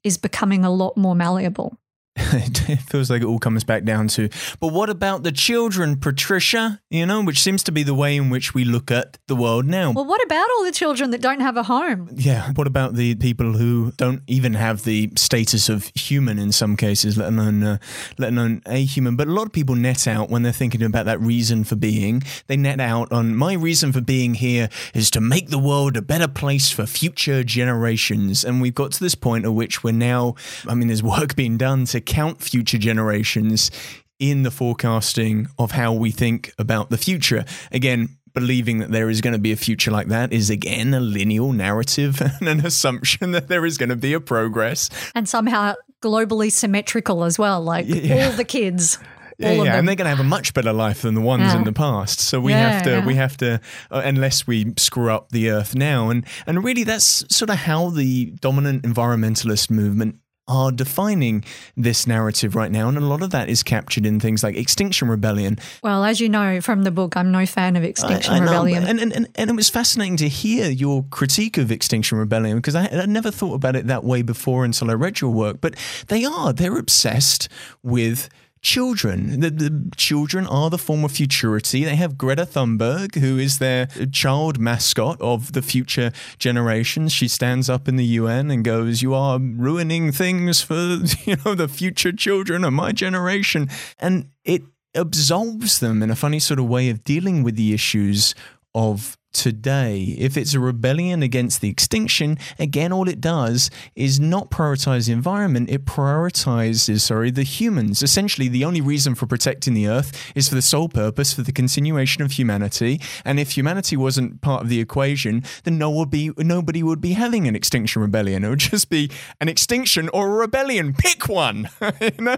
is 0.03 0.17
becoming 0.17 0.63
a 0.63 0.71
lot 0.71 0.97
more 0.97 1.15
malleable. 1.15 1.77
it 2.17 2.81
feels 2.81 3.09
like 3.09 3.21
it 3.21 3.25
all 3.25 3.39
comes 3.39 3.63
back 3.63 3.85
down 3.85 4.09
to, 4.09 4.27
but 4.59 4.73
what 4.73 4.89
about 4.89 5.23
the 5.23 5.31
children, 5.31 5.97
Patricia? 5.97 6.81
You 6.89 7.05
know, 7.05 7.23
which 7.23 7.39
seems 7.39 7.63
to 7.63 7.71
be 7.71 7.83
the 7.83 7.93
way 7.93 8.17
in 8.17 8.29
which 8.29 8.53
we 8.53 8.65
look 8.65 8.91
at 8.91 9.17
the 9.27 9.35
world 9.35 9.65
now. 9.65 9.91
Well, 9.91 10.05
what 10.05 10.21
about 10.25 10.45
all 10.57 10.65
the 10.65 10.73
children 10.73 11.11
that 11.11 11.21
don't 11.21 11.39
have 11.39 11.55
a 11.55 11.63
home? 11.63 12.09
Yeah. 12.13 12.51
What 12.51 12.67
about 12.67 12.95
the 12.95 13.15
people 13.15 13.53
who 13.53 13.93
don't 13.95 14.23
even 14.27 14.55
have 14.55 14.83
the 14.83 15.09
status 15.15 15.69
of 15.69 15.89
human 15.95 16.37
in 16.37 16.51
some 16.51 16.75
cases, 16.75 17.17
let 17.17 17.31
alone 17.31 17.63
uh, 17.63 17.77
let 18.17 18.33
alone 18.33 18.61
a 18.65 18.83
human? 18.83 19.15
But 19.15 19.29
a 19.29 19.31
lot 19.31 19.45
of 19.45 19.53
people 19.53 19.75
net 19.75 20.05
out 20.05 20.29
when 20.29 20.43
they're 20.43 20.51
thinking 20.51 20.83
about 20.83 21.05
that 21.05 21.21
reason 21.21 21.63
for 21.63 21.77
being. 21.77 22.23
They 22.47 22.57
net 22.57 22.81
out 22.81 23.09
on 23.13 23.37
my 23.37 23.53
reason 23.53 23.93
for 23.93 24.01
being 24.01 24.33
here 24.33 24.67
is 24.93 25.09
to 25.11 25.21
make 25.21 25.49
the 25.49 25.59
world 25.59 25.95
a 25.95 26.01
better 26.01 26.27
place 26.27 26.71
for 26.71 26.85
future 26.85 27.41
generations. 27.45 28.43
And 28.43 28.61
we've 28.61 28.75
got 28.75 28.91
to 28.93 28.99
this 28.99 29.15
point 29.15 29.45
at 29.45 29.53
which 29.53 29.81
we're 29.81 29.93
now. 29.93 30.35
I 30.67 30.75
mean, 30.75 30.87
there's 30.87 31.01
work 31.01 31.35
being 31.37 31.57
done 31.57 31.85
to 31.85 32.00
count 32.01 32.41
future 32.41 32.77
generations 32.77 33.71
in 34.19 34.43
the 34.43 34.51
forecasting 34.51 35.47
of 35.57 35.71
how 35.71 35.93
we 35.93 36.11
think 36.11 36.51
about 36.59 36.89
the 36.89 36.97
future. 36.97 37.43
Again, 37.71 38.17
believing 38.33 38.77
that 38.79 38.91
there 38.91 39.09
is 39.09 39.19
going 39.19 39.33
to 39.33 39.39
be 39.39 39.51
a 39.51 39.55
future 39.57 39.91
like 39.91 40.07
that 40.07 40.31
is 40.31 40.49
again 40.49 40.93
a 40.93 40.99
lineal 41.01 41.51
narrative 41.51 42.21
and 42.39 42.47
an 42.47 42.65
assumption 42.65 43.31
that 43.31 43.47
there 43.47 43.65
is 43.65 43.77
going 43.77 43.89
to 43.89 43.95
be 43.95 44.13
a 44.13 44.19
progress. 44.19 44.89
And 45.15 45.27
somehow 45.27 45.73
globally 46.01 46.51
symmetrical 46.51 47.23
as 47.23 47.37
well, 47.37 47.61
like 47.61 47.85
Yeah. 47.87 48.27
all 48.27 48.31
the 48.33 48.45
kids. 48.45 48.97
Yeah, 49.37 49.53
yeah, 49.53 49.75
and 49.79 49.87
they're 49.87 49.95
going 49.95 50.05
to 50.05 50.09
have 50.15 50.19
a 50.19 50.23
much 50.23 50.53
better 50.53 50.71
life 50.71 51.01
than 51.01 51.15
the 51.15 51.21
ones 51.21 51.41
Yeah. 51.51 51.57
in 51.57 51.63
the 51.63 51.73
past. 51.73 52.19
So 52.19 52.39
we 52.39 52.51
have 52.51 52.83
to, 52.83 52.99
we 53.07 53.15
have 53.15 53.37
to, 53.37 53.59
uh, 53.89 54.01
unless 54.05 54.45
we 54.45 54.73
screw 54.77 55.09
up 55.11 55.29
the 55.31 55.49
earth 55.49 55.73
now, 55.73 56.11
and 56.11 56.25
and 56.45 56.63
really 56.63 56.83
that's 56.83 57.25
sort 57.35 57.49
of 57.49 57.55
how 57.55 57.89
the 57.89 58.33
dominant 58.39 58.83
environmentalist 58.83 59.71
movement 59.71 60.17
are 60.51 60.71
defining 60.71 61.43
this 61.77 62.05
narrative 62.05 62.55
right 62.55 62.71
now, 62.71 62.89
and 62.89 62.97
a 62.97 63.01
lot 63.01 63.21
of 63.23 63.29
that 63.31 63.47
is 63.49 63.63
captured 63.63 64.05
in 64.05 64.19
things 64.19 64.43
like 64.43 64.55
Extinction 64.57 65.07
Rebellion, 65.07 65.57
Well, 65.81 66.03
as 66.03 66.19
you 66.19 66.27
know 66.29 66.59
from 66.61 66.83
the 66.83 66.91
book, 66.91 67.15
I'm 67.15 67.31
no 67.31 67.45
fan 67.45 67.75
of 67.75 67.83
Extinction 67.83 68.33
I- 68.33 68.37
I 68.37 68.39
know, 68.39 68.45
Rebellion. 68.51 68.83
and, 68.85 68.99
and, 68.99 69.13
and, 69.13 69.27
and 69.35 69.49
it 69.49 69.55
was 69.55 69.69
fascinating 69.69 70.17
to 70.17 70.27
hear 70.27 70.69
your 70.69 71.03
critique 71.09 71.57
of 71.57 71.71
Extinction 71.71 72.17
Rebellion 72.17 72.57
because 72.57 72.75
I 72.75 72.81
had 72.89 73.09
never 73.09 73.31
thought 73.31 73.53
about 73.53 73.75
it 73.75 73.87
that 73.87 74.03
way 74.03 74.21
before 74.21 74.65
until 74.65 74.91
I 74.91 74.93
read 74.93 75.21
your 75.21 75.31
work. 75.31 75.57
But 75.61 75.75
they 76.07 76.25
are, 76.25 76.51
they're 76.53 76.77
obsessed 76.77 77.47
with 77.83 78.27
children. 78.61 79.39
The, 79.39 79.49
the 79.49 79.91
children 79.95 80.47
are 80.47 80.69
the 80.69 80.77
form 80.77 81.03
of 81.03 81.11
futurity. 81.11 81.83
They 81.83 81.95
have 81.95 82.17
Greta 82.17 82.45
Thunberg, 82.45 83.15
who 83.15 83.37
is 83.37 83.59
their 83.59 83.87
child 84.11 84.59
mascot 84.59 85.19
of 85.19 85.53
the 85.53 85.61
future 85.61 86.11
generations. 86.37 87.11
She 87.11 87.27
stands 87.27 87.69
up 87.69 87.87
in 87.87 87.95
the 87.95 88.05
UN 88.05 88.51
and 88.51 88.63
goes, 88.63 89.01
"You 89.01 89.13
are 89.13 89.39
ruining 89.39 90.11
things 90.11 90.61
for 90.61 90.75
you 91.25 91.37
know 91.43 91.55
the 91.55 91.67
future 91.67 92.11
children 92.11 92.63
of 92.63 92.73
my 92.73 92.91
generation," 92.91 93.69
and 93.99 94.29
it 94.43 94.63
absolves 94.93 95.79
them 95.79 96.03
in 96.03 96.11
a 96.11 96.15
funny 96.15 96.39
sort 96.39 96.59
of 96.59 96.67
way 96.67 96.89
of 96.89 97.03
dealing 97.03 97.43
with 97.43 97.55
the 97.55 97.73
issues 97.73 98.35
of 98.73 99.17
today. 99.33 100.15
If 100.17 100.37
it's 100.37 100.53
a 100.53 100.59
rebellion 100.59 101.23
against 101.23 101.61
the 101.61 101.69
extinction, 101.69 102.37
again, 102.59 102.91
all 102.91 103.07
it 103.07 103.21
does 103.21 103.69
is 103.95 104.19
not 104.19 104.49
prioritize 104.49 105.07
the 105.07 105.13
environment, 105.13 105.69
it 105.69 105.85
prioritizes, 105.85 107.01
sorry, 107.01 107.31
the 107.31 107.43
humans. 107.43 108.03
Essentially, 108.03 108.47
the 108.47 108.65
only 108.65 108.81
reason 108.81 109.15
for 109.15 109.25
protecting 109.25 109.73
the 109.73 109.87
earth 109.87 110.31
is 110.35 110.49
for 110.49 110.55
the 110.55 110.61
sole 110.61 110.89
purpose 110.89 111.33
for 111.33 111.41
the 111.41 111.51
continuation 111.51 112.23
of 112.23 112.33
humanity. 112.33 112.99
And 113.25 113.39
if 113.39 113.55
humanity 113.57 113.97
wasn't 113.97 114.41
part 114.41 114.63
of 114.63 114.69
the 114.69 114.79
equation, 114.79 115.43
then 115.63 115.77
no 115.77 115.89
would 115.91 116.09
be 116.09 116.31
nobody 116.37 116.83
would 116.83 117.01
be 117.01 117.13
having 117.13 117.47
an 117.47 117.55
extinction 117.55 118.01
rebellion. 118.01 118.43
It 118.43 118.49
would 118.49 118.59
just 118.59 118.89
be 118.89 119.11
an 119.39 119.49
extinction 119.49 120.09
or 120.09 120.27
a 120.27 120.39
rebellion. 120.39 120.93
Pick 120.93 121.27
one. 121.27 121.69
you 122.01 122.11
know? 122.19 122.37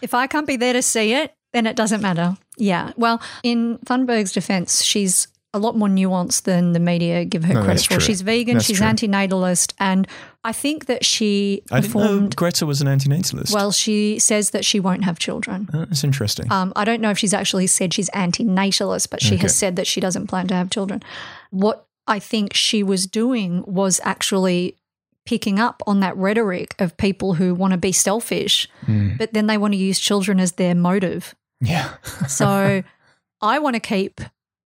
if 0.00 0.14
I 0.14 0.26
can't 0.26 0.46
be 0.46 0.56
there 0.56 0.72
to 0.72 0.82
see 0.82 1.14
it, 1.14 1.34
then 1.52 1.66
it 1.66 1.76
doesn't 1.76 2.00
matter. 2.00 2.36
Yeah. 2.56 2.92
Well, 2.96 3.20
in 3.42 3.78
Thunberg's 3.84 4.32
defense, 4.32 4.82
she's 4.82 5.28
a 5.54 5.58
lot 5.58 5.76
more 5.76 5.88
nuanced 5.88 6.42
than 6.44 6.72
the 6.72 6.80
media 6.80 7.24
give 7.26 7.44
her 7.44 7.52
No, 7.54 7.62
credit 7.64 7.82
for. 7.82 7.90
true. 7.94 8.00
She's 8.00 8.22
vegan, 8.22 8.54
That's 8.54 8.66
she's 8.66 8.78
true. 8.78 8.86
antinatalist, 8.86 9.74
and 9.78 10.08
I 10.44 10.52
think 10.52 10.86
that 10.86 11.04
she 11.04 11.62
I 11.70 11.80
didn't 11.80 11.94
know 11.94 12.00
performed 12.00 12.36
Greta 12.36 12.64
was 12.66 12.80
an 12.80 12.88
antinatalist. 12.88 13.52
well. 13.54 13.70
She 13.70 14.18
says 14.18 14.50
that 14.50 14.64
she 14.64 14.80
won't 14.80 15.04
have 15.04 15.18
children. 15.18 15.68
Uh, 15.72 15.84
that's 15.84 16.04
interesting. 16.04 16.50
Um, 16.50 16.72
I 16.74 16.84
don't 16.84 17.00
know 17.02 17.10
if 17.10 17.18
she's 17.18 17.34
actually 17.34 17.66
said 17.66 17.92
she's 17.92 18.08
antinatalist, 18.10 19.10
but 19.10 19.20
she 19.22 19.36
has 19.38 19.54
said 19.54 19.76
that 19.76 19.86
she 19.86 20.00
doesn't 20.00 20.26
plan 20.26 20.46
to 20.48 20.54
have 20.54 20.70
children. 20.70 21.02
What 21.50 21.86
I 22.06 22.18
think 22.18 22.54
she 22.54 22.82
was 22.82 23.06
doing 23.06 23.62
was 23.66 24.00
actually 24.04 24.76
picking 25.24 25.60
up 25.60 25.82
on 25.86 26.00
that 26.00 26.16
rhetoric 26.16 26.74
of 26.80 26.96
people 26.96 27.34
who 27.34 27.54
want 27.54 27.70
to 27.72 27.76
be 27.78 27.92
selfish, 27.92 28.66
but 29.18 29.32
then 29.34 29.46
they 29.46 29.56
want 29.58 29.72
to 29.74 29.78
use 29.78 30.00
children 30.00 30.40
as 30.40 30.52
their 30.52 30.74
motive. 30.74 31.34
yeah. 31.60 31.94
So 32.26 32.82
I 33.42 33.58
want 33.60 33.74
to 33.74 33.80
keep 33.80 34.20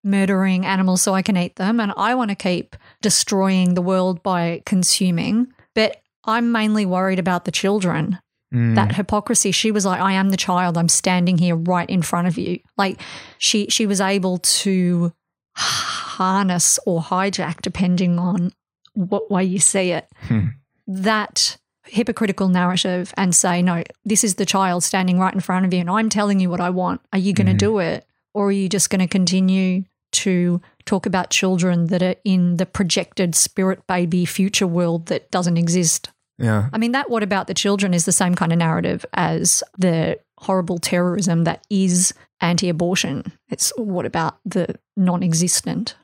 murdering 0.03 0.65
animals 0.65 1.01
so 1.01 1.13
I 1.13 1.21
can 1.21 1.37
eat 1.37 1.55
them, 1.57 1.79
and 1.79 1.93
I 1.97 2.15
want 2.15 2.29
to 2.29 2.35
keep 2.35 2.75
destroying 3.01 3.73
the 3.73 3.81
world 3.81 4.23
by 4.23 4.61
consuming. 4.65 5.47
But 5.75 6.01
I'm 6.25 6.51
mainly 6.51 6.85
worried 6.85 7.19
about 7.19 7.45
the 7.45 7.51
children. 7.51 8.19
Mm. 8.53 8.75
That 8.75 8.95
hypocrisy. 8.95 9.51
She 9.51 9.71
was 9.71 9.85
like, 9.85 10.01
I 10.01 10.11
am 10.13 10.29
the 10.29 10.37
child. 10.37 10.77
I'm 10.77 10.89
standing 10.89 11.37
here 11.37 11.55
right 11.55 11.89
in 11.89 12.01
front 12.01 12.27
of 12.27 12.37
you. 12.37 12.59
Like 12.77 12.99
she 13.37 13.67
she 13.69 13.85
was 13.85 14.01
able 14.01 14.39
to 14.39 15.13
harness 15.55 16.79
or 16.85 17.01
hijack, 17.01 17.61
depending 17.61 18.19
on 18.19 18.51
what 18.93 19.31
way 19.31 19.43
you 19.43 19.59
see 19.59 19.91
it, 19.91 20.07
Hmm. 20.27 20.47
that 20.87 21.57
hypocritical 21.85 22.49
narrative 22.49 23.13
and 23.17 23.33
say, 23.35 23.61
no, 23.61 23.83
this 24.05 24.23
is 24.23 24.35
the 24.35 24.45
child 24.45 24.83
standing 24.83 25.17
right 25.19 25.33
in 25.33 25.39
front 25.39 25.65
of 25.65 25.73
you 25.73 25.79
and 25.79 25.89
I'm 25.89 26.09
telling 26.09 26.39
you 26.39 26.49
what 26.49 26.59
I 26.61 26.69
want. 26.69 27.01
Are 27.11 27.19
you 27.19 27.33
going 27.33 27.47
to 27.47 27.53
Mhm. 27.53 27.57
do 27.57 27.79
it? 27.79 28.05
Or 28.33 28.47
are 28.47 28.51
you 28.51 28.69
just 28.69 28.89
going 28.89 28.99
to 28.99 29.07
continue 29.07 29.83
to 30.11 30.61
talk 30.85 31.05
about 31.05 31.29
children 31.29 31.87
that 31.87 32.01
are 32.01 32.15
in 32.23 32.57
the 32.57 32.65
projected 32.65 33.35
spirit 33.35 33.85
baby 33.87 34.25
future 34.25 34.67
world 34.67 35.07
that 35.07 35.31
doesn't 35.31 35.57
exist? 35.57 36.09
Yeah. 36.37 36.69
I 36.73 36.77
mean, 36.77 36.91
that 36.93 37.09
what 37.09 37.23
about 37.23 37.47
the 37.47 37.53
children 37.53 37.93
is 37.93 38.05
the 38.05 38.11
same 38.11 38.35
kind 38.35 38.51
of 38.51 38.57
narrative 38.57 39.05
as 39.13 39.63
the 39.77 40.19
horrible 40.37 40.79
terrorism 40.79 41.43
that 41.43 41.65
is 41.69 42.13
anti 42.41 42.69
abortion. 42.69 43.31
It's 43.49 43.71
what 43.77 44.05
about 44.05 44.39
the 44.45 44.75
non 44.97 45.23
existent? 45.23 45.95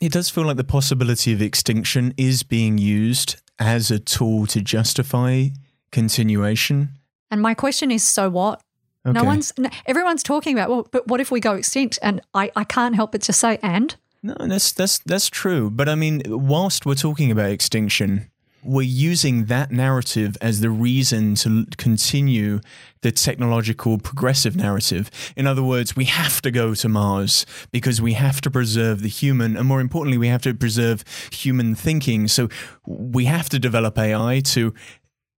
It 0.00 0.12
does 0.12 0.28
feel 0.28 0.44
like 0.44 0.56
the 0.56 0.64
possibility 0.64 1.32
of 1.32 1.42
extinction 1.42 2.14
is 2.16 2.42
being 2.42 2.78
used 2.78 3.36
as 3.58 3.90
a 3.90 3.98
tool 3.98 4.46
to 4.48 4.60
justify 4.60 5.48
continuation. 5.90 6.90
And 7.30 7.40
my 7.40 7.54
question 7.54 7.90
is 7.90 8.04
so 8.04 8.30
what? 8.30 8.60
No 9.04 9.24
one's, 9.24 9.52
no, 9.58 9.68
everyone's 9.86 10.22
talking 10.22 10.56
about, 10.56 10.70
well, 10.70 10.88
but 10.90 11.06
what 11.06 11.20
if 11.20 11.30
we 11.30 11.40
go 11.40 11.54
extinct? 11.54 11.98
And 12.00 12.20
I, 12.32 12.50
I 12.56 12.64
can't 12.64 12.94
help 12.94 13.12
but 13.12 13.22
to 13.22 13.32
say, 13.32 13.58
and? 13.62 13.94
No, 14.22 14.34
that's 14.40 14.72
that's 14.72 15.00
that's 15.00 15.28
true. 15.28 15.70
But 15.70 15.86
I 15.86 15.94
mean, 15.94 16.22
whilst 16.26 16.86
we're 16.86 16.94
talking 16.94 17.30
about 17.30 17.50
extinction, 17.50 18.30
we're 18.64 18.82
using 18.82 19.44
that 19.46 19.70
narrative 19.70 20.36
as 20.40 20.60
the 20.60 20.70
reason 20.70 21.34
to 21.34 21.66
continue 21.76 22.60
the 23.02 23.12
technological 23.12 23.98
progressive 23.98 24.56
narrative. 24.56 25.10
In 25.36 25.46
other 25.46 25.62
words, 25.62 25.94
we 25.94 26.06
have 26.06 26.40
to 26.42 26.50
go 26.50 26.74
to 26.74 26.88
Mars 26.88 27.44
because 27.70 28.00
we 28.00 28.14
have 28.14 28.40
to 28.40 28.50
preserve 28.50 29.02
the 29.02 29.08
human, 29.08 29.56
and 29.56 29.68
more 29.68 29.80
importantly, 29.80 30.16
we 30.16 30.28
have 30.28 30.42
to 30.42 30.54
preserve 30.54 31.04
human 31.30 31.74
thinking. 31.74 32.26
So 32.26 32.48
we 32.86 33.26
have 33.26 33.50
to 33.50 33.58
develop 33.58 33.98
AI 33.98 34.40
to 34.40 34.72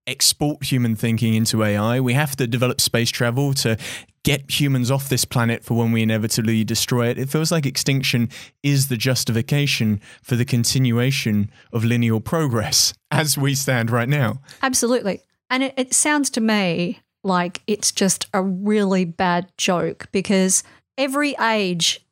export 0.07 0.65
human 0.65 0.97
thinking 0.97 1.35
into 1.35 1.63
AI. 1.63 2.01
We 2.01 2.15
have 2.15 2.37
to 2.37 2.47
develop 2.47 2.81
space 2.81 3.11
travel 3.11 3.55
to 3.55 3.77
get 4.25 4.61
humans 4.61 4.91
off 4.91 5.09
this 5.09 5.25
planet 5.25 5.65
for 5.65 5.75
when 5.75 5.93
we 5.93 6.03
inevitably 6.03 6.65
destroy 6.65 7.09
it. 7.09 7.19
It 7.19 7.29
feels 7.29 7.53
like 7.53 7.65
extinction 7.65 8.29
is 8.63 8.89
the 8.89 8.97
justification 8.97 10.01
for 10.23 10.35
the 10.35 10.45
continuation 10.45 11.51
of 11.73 11.85
lineal 11.85 12.21
progress 12.21 12.93
as 13.11 13.39
we 13.39 13.55
stand 13.55 13.91
right 13.91 14.09
now. 14.09 14.41
Absolutely. 14.63 15.21
And 15.49 15.63
it, 15.63 15.75
it 15.77 15.95
sounds 15.95 16.31
to 16.31 16.41
me 16.41 17.01
like 17.23 17.63
it's 17.67 17.93
just 17.93 18.27
a 18.35 18.43
really 18.43 19.05
bad 19.05 19.51
joke 19.57 20.09
because 20.11 20.65
every 20.99 21.37
age 21.41 22.05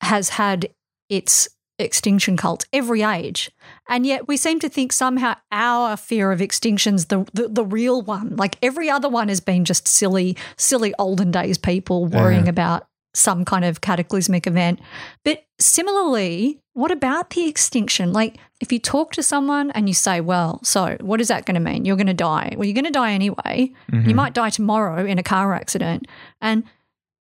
has 0.00 0.30
had 0.30 0.70
its 1.08 1.48
extinction 1.78 2.36
cult, 2.36 2.64
every 2.72 3.02
age. 3.02 3.50
And 3.88 4.06
yet 4.06 4.28
we 4.28 4.36
seem 4.36 4.60
to 4.60 4.68
think 4.68 4.92
somehow 4.92 5.34
our 5.50 5.96
fear 5.96 6.30
of 6.30 6.42
extinction's 6.42 7.06
the, 7.06 7.26
the, 7.32 7.48
the 7.48 7.64
real 7.64 8.02
one. 8.02 8.36
Like 8.36 8.56
every 8.62 8.90
other 8.90 9.08
one 9.08 9.28
has 9.28 9.40
been 9.40 9.64
just 9.64 9.88
silly, 9.88 10.36
silly 10.56 10.94
olden 10.98 11.30
days 11.30 11.58
people 11.58 12.06
worrying 12.06 12.48
about 12.48 12.86
some 13.14 13.44
kind 13.44 13.64
of 13.64 13.80
cataclysmic 13.80 14.46
event. 14.46 14.80
But 15.24 15.44
similarly, 15.58 16.60
what 16.74 16.90
about 16.90 17.30
the 17.30 17.48
extinction? 17.48 18.12
Like, 18.12 18.36
if 18.60 18.72
you 18.72 18.78
talk 18.78 19.12
to 19.12 19.22
someone 19.22 19.70
and 19.72 19.88
you 19.88 19.94
say, 19.94 20.20
Well, 20.20 20.60
so 20.62 20.96
what 21.00 21.20
is 21.20 21.28
that 21.28 21.44
going 21.44 21.54
to 21.54 21.60
mean? 21.60 21.84
You're 21.84 21.96
going 21.96 22.06
to 22.06 22.14
die. 22.14 22.54
Well, 22.56 22.64
you're 22.64 22.74
going 22.74 22.84
to 22.84 22.90
die 22.90 23.12
anyway. 23.12 23.72
You 23.92 23.98
mm-hmm. 23.98 24.14
might 24.14 24.34
die 24.34 24.50
tomorrow 24.50 25.04
in 25.04 25.18
a 25.18 25.22
car 25.22 25.54
accident. 25.54 26.06
And 26.40 26.64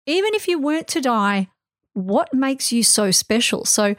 even 0.05 0.33
if 0.33 0.47
you 0.47 0.59
weren't 0.59 0.87
to 0.89 1.01
die, 1.01 1.47
what 1.93 2.33
makes 2.33 2.71
you 2.71 2.83
so 2.83 3.11
special? 3.11 3.65
So, 3.65 3.95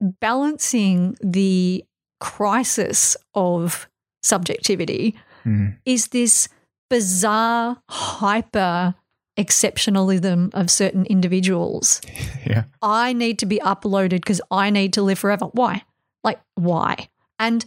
counterbalancing 0.00 1.16
the 1.20 1.84
crisis 2.20 3.16
of 3.34 3.88
subjectivity 4.22 5.14
Mm. 5.46 5.76
is 5.86 6.08
this 6.08 6.48
bizarre, 6.90 7.80
hyper 7.88 8.94
exceptionalism 9.38 10.52
of 10.52 10.68
certain 10.70 11.06
individuals. 11.06 12.00
Yeah. 12.46 12.64
I 12.80 13.12
need 13.12 13.38
to 13.40 13.46
be 13.46 13.58
uploaded 13.58 14.10
because 14.22 14.40
I 14.50 14.70
need 14.70 14.94
to 14.94 15.02
live 15.02 15.18
forever. 15.18 15.46
Why? 15.52 15.82
Like, 16.24 16.40
why? 16.54 17.08
And 17.38 17.64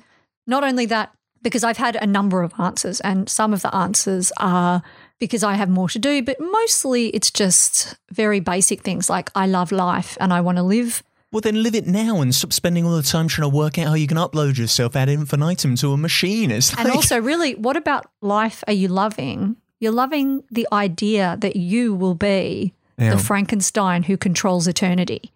not 0.47 0.63
only 0.63 0.87
that, 0.87 1.11
because 1.43 1.63
I've 1.63 1.77
had 1.77 1.95
a 1.97 2.07
number 2.07 2.41
of 2.41 2.51
answers, 2.59 2.99
and 3.01 3.29
some 3.29 3.53
of 3.53 3.61
the 3.61 3.73
answers 3.75 4.31
are 4.37 4.81
because 5.19 5.43
I 5.43 5.53
have 5.53 5.69
more 5.69 5.87
to 5.89 5.99
do, 5.99 6.23
but 6.23 6.39
mostly 6.39 7.09
it's 7.09 7.29
just 7.29 7.95
very 8.11 8.39
basic 8.39 8.81
things 8.81 9.07
like 9.07 9.29
I 9.35 9.45
love 9.45 9.71
life 9.71 10.17
and 10.19 10.33
I 10.33 10.41
want 10.41 10.57
to 10.57 10.63
live. 10.63 11.03
Well, 11.31 11.41
then 11.41 11.63
live 11.63 11.75
it 11.75 11.87
now 11.87 12.19
and 12.21 12.35
stop 12.35 12.51
spending 12.51 12.85
all 12.85 12.95
the 12.95 13.01
time 13.03 13.27
trying 13.29 13.49
to 13.49 13.55
work 13.55 13.77
out 13.77 13.87
how 13.87 13.93
you 13.93 14.05
can 14.07 14.17
upload 14.17 14.57
yourself 14.57 14.95
ad 14.97 15.07
infinitum 15.07 15.75
to 15.77 15.93
a 15.93 15.97
machine. 15.97 16.51
It's 16.51 16.75
like, 16.75 16.85
And 16.85 16.93
also, 16.93 17.19
really, 17.21 17.55
what 17.55 17.77
about 17.77 18.05
life 18.21 18.63
are 18.67 18.73
you 18.73 18.89
loving? 18.89 19.55
You're 19.79 19.93
loving 19.93 20.43
the 20.51 20.67
idea 20.73 21.37
that 21.39 21.55
you 21.55 21.95
will 21.95 22.15
be 22.15 22.73
Yeah. 22.97 23.11
the 23.15 23.17
Frankenstein 23.17 24.03
who 24.03 24.17
controls 24.17 24.67
eternity. 24.67 25.31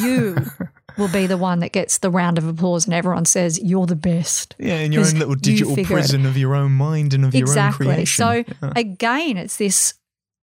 You 0.00 0.36
will 0.96 1.08
be 1.08 1.26
the 1.26 1.36
one 1.36 1.58
that 1.60 1.72
gets 1.72 1.98
the 1.98 2.10
round 2.10 2.38
of 2.38 2.46
applause 2.46 2.84
and 2.86 2.94
everyone 2.94 3.24
says, 3.24 3.58
You're 3.60 3.86
the 3.86 3.96
best. 3.96 4.54
yeah, 4.58 4.76
in 4.78 4.92
your 4.92 5.04
own 5.04 5.18
little 5.18 5.34
digital 5.34 5.76
it- 5.78 5.84
prison 5.86 6.26
of 6.26 6.36
your 6.36 6.54
own 6.54 6.72
mind 6.72 7.12
and 7.12 7.24
of 7.24 7.34
exactly. 7.34 7.86
your 7.86 7.92
own 7.92 7.96
creation. 7.96 8.22
So, 8.24 8.44
Yeah. 8.62 8.72
again, 8.76 9.36
it's 9.36 9.56
this 9.56 9.94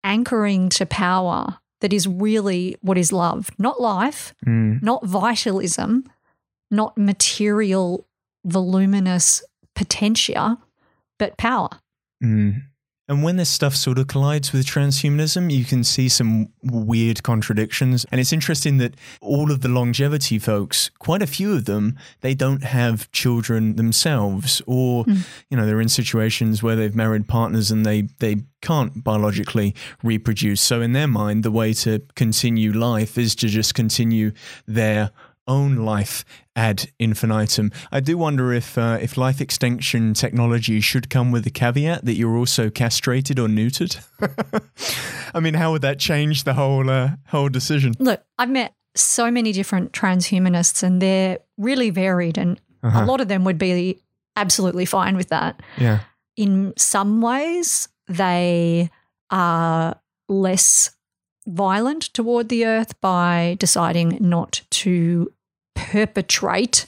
anchoring 0.05 0.69
to 0.71 0.87
power 0.87 1.59
that 1.83 1.93
is 1.93 2.07
really 2.09 2.77
what 2.81 2.97
is 2.97 3.13
love, 3.13 3.51
not 3.59 3.81
life, 3.81 4.35
Mm. 4.47 4.83
not 4.83 5.05
vitalism, 5.05 6.05
not 6.71 6.97
material, 6.97 8.07
voluminous 8.45 9.45
potentia, 9.75 10.59
but 11.19 11.37
power. 11.37 11.69
Mm. 12.25 12.63
And 13.13 13.23
when 13.23 13.37
this 13.37 13.51
stuff 13.51 13.77
sort 13.77 13.99
of 13.99 14.07
collides 14.07 14.55
with 14.55 14.65
transhumanism, 14.65 15.53
you 15.53 15.67
can 15.67 15.85
see 15.85 16.09
some 16.09 16.49
weird 16.63 17.23
contradictions. 17.23 18.07
And 18.11 18.19
it's 18.19 18.33
interesting 18.33 18.79
that 18.79 18.95
all 19.21 19.53
of 19.53 19.61
the 19.61 19.69
longevity 19.69 20.39
folks, 20.39 20.91
quite 20.99 21.21
a 21.21 21.27
few 21.27 21.53
of 21.53 21.67
them, 21.67 21.99
they 22.23 22.33
don't 22.33 22.65
have 22.65 23.13
children 23.13 23.77
themselves, 23.77 24.63
or 24.67 25.05
hmm. 25.05 25.17
you 25.51 25.59
know, 25.59 25.67
they're 25.67 25.83
in 25.83 25.91
situations 25.91 26.63
where 26.63 26.75
they've 26.75 26.95
married 26.95 27.29
partners 27.29 27.71
and 27.71 27.85
they 27.85 28.09
they 28.19 28.45
can't 28.63 29.05
biologically 29.05 29.75
reproduce. 30.03 30.63
So 30.63 30.81
in 30.81 30.93
their 30.93 31.09
mind, 31.09 31.43
the 31.43 31.51
way 31.51 31.75
to 31.75 32.01
continue 32.15 32.73
life 32.73 33.19
is 33.19 33.35
to 33.35 33.49
just 33.49 33.75
continue 33.75 34.33
their 34.67 35.11
own 35.47 35.77
life 35.77 36.25
ad 36.55 36.91
infinitum. 36.99 37.71
I 37.91 38.01
do 38.01 38.17
wonder 38.19 38.53
if 38.53 38.77
uh, 38.79 38.99
if 39.01 39.17
life 39.17 39.41
extension 39.41 40.15
technology 40.15 40.81
should 40.81 41.11
come 41.11 41.33
with 41.33 41.45
the 41.45 41.51
caveat 41.51 42.05
that 42.05 42.15
you're 42.15 42.37
also 42.37 42.71
castrated 42.71 43.39
or 43.39 43.49
neutered. 43.49 43.99
I 45.35 45.41
mean, 45.41 45.55
how 45.55 45.73
would 45.73 45.83
that 45.83 45.99
change 45.99 46.45
the 46.45 46.55
whole 46.55 46.89
uh, 46.91 47.11
whole 47.29 47.49
decision? 47.49 47.95
Look, 47.99 48.23
I've 48.39 48.51
met 48.51 48.75
so 48.95 49.31
many 49.31 49.53
different 49.53 49.93
transhumanists 49.93 50.83
and 50.83 51.01
they're 51.01 51.39
really 51.59 51.91
varied, 51.91 52.39
and 52.39 52.61
Uh-huh. 52.83 53.05
a 53.05 53.07
lot 53.07 53.21
of 53.21 53.29
them 53.29 53.45
would 53.45 53.59
be 53.59 54.01
absolutely 54.37 54.85
fine 54.87 55.17
with 55.17 55.29
that. 55.29 55.61
Yeah. 55.79 56.01
In 56.37 56.73
some 56.77 57.21
ways, 57.21 57.89
they 58.09 58.91
are 59.31 59.95
less 60.29 60.91
violent 61.47 62.03
toward 62.15 62.49
the 62.49 62.65
earth 62.67 62.99
by 63.01 63.57
deciding 63.59 64.19
not 64.21 64.63
to 64.71 65.33
perpetrate 65.75 66.87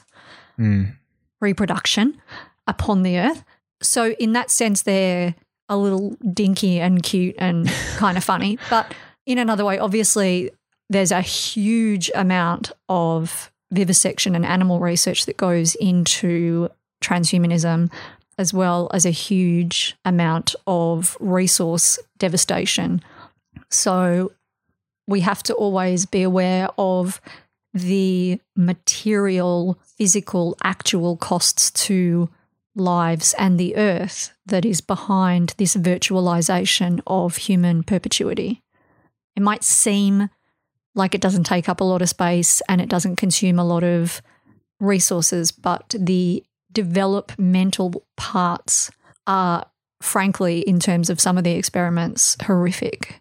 Mm. 0.58 0.94
reproduction 1.40 2.20
upon 2.68 3.02
the 3.02 3.18
earth. 3.18 3.42
So, 3.82 4.10
in 4.12 4.32
that 4.34 4.50
sense, 4.52 4.82
they're 4.82 5.34
a 5.68 5.76
little 5.76 6.16
dinky 6.32 6.78
and 6.80 7.02
cute 7.02 7.34
and 7.38 7.68
kind 7.96 8.16
of 8.16 8.22
funny. 8.22 8.58
But 8.70 8.94
in 9.26 9.38
another 9.38 9.64
way, 9.64 9.78
obviously, 9.78 10.50
there's 10.88 11.10
a 11.10 11.20
huge 11.22 12.08
amount 12.14 12.70
of 12.88 13.50
vivisection 13.72 14.36
and 14.36 14.46
animal 14.46 14.78
research 14.78 15.26
that 15.26 15.36
goes 15.36 15.74
into 15.76 16.68
transhumanism, 17.02 17.90
as 18.38 18.54
well 18.54 18.88
as 18.94 19.04
a 19.04 19.10
huge 19.10 19.96
amount 20.04 20.54
of 20.68 21.16
resource 21.18 21.98
devastation. 22.18 23.02
So, 23.70 24.30
we 25.06 25.20
have 25.20 25.42
to 25.44 25.54
always 25.54 26.06
be 26.06 26.22
aware 26.22 26.68
of 26.78 27.20
the 27.72 28.40
material, 28.56 29.78
physical, 29.98 30.56
actual 30.62 31.16
costs 31.16 31.70
to 31.72 32.28
lives 32.76 33.34
and 33.38 33.58
the 33.58 33.76
earth 33.76 34.32
that 34.46 34.64
is 34.64 34.80
behind 34.80 35.54
this 35.58 35.76
virtualization 35.76 37.00
of 37.06 37.36
human 37.36 37.82
perpetuity. 37.82 38.62
It 39.36 39.42
might 39.42 39.64
seem 39.64 40.30
like 40.94 41.14
it 41.14 41.20
doesn't 41.20 41.44
take 41.44 41.68
up 41.68 41.80
a 41.80 41.84
lot 41.84 42.02
of 42.02 42.08
space 42.08 42.62
and 42.68 42.80
it 42.80 42.88
doesn't 42.88 43.16
consume 43.16 43.58
a 43.58 43.64
lot 43.64 43.82
of 43.82 44.22
resources, 44.80 45.50
but 45.50 45.94
the 45.98 46.44
developmental 46.72 48.04
parts 48.16 48.90
are, 49.26 49.66
frankly, 50.00 50.60
in 50.60 50.78
terms 50.78 51.10
of 51.10 51.20
some 51.20 51.38
of 51.38 51.44
the 51.44 51.52
experiments, 51.52 52.36
horrific. 52.42 53.20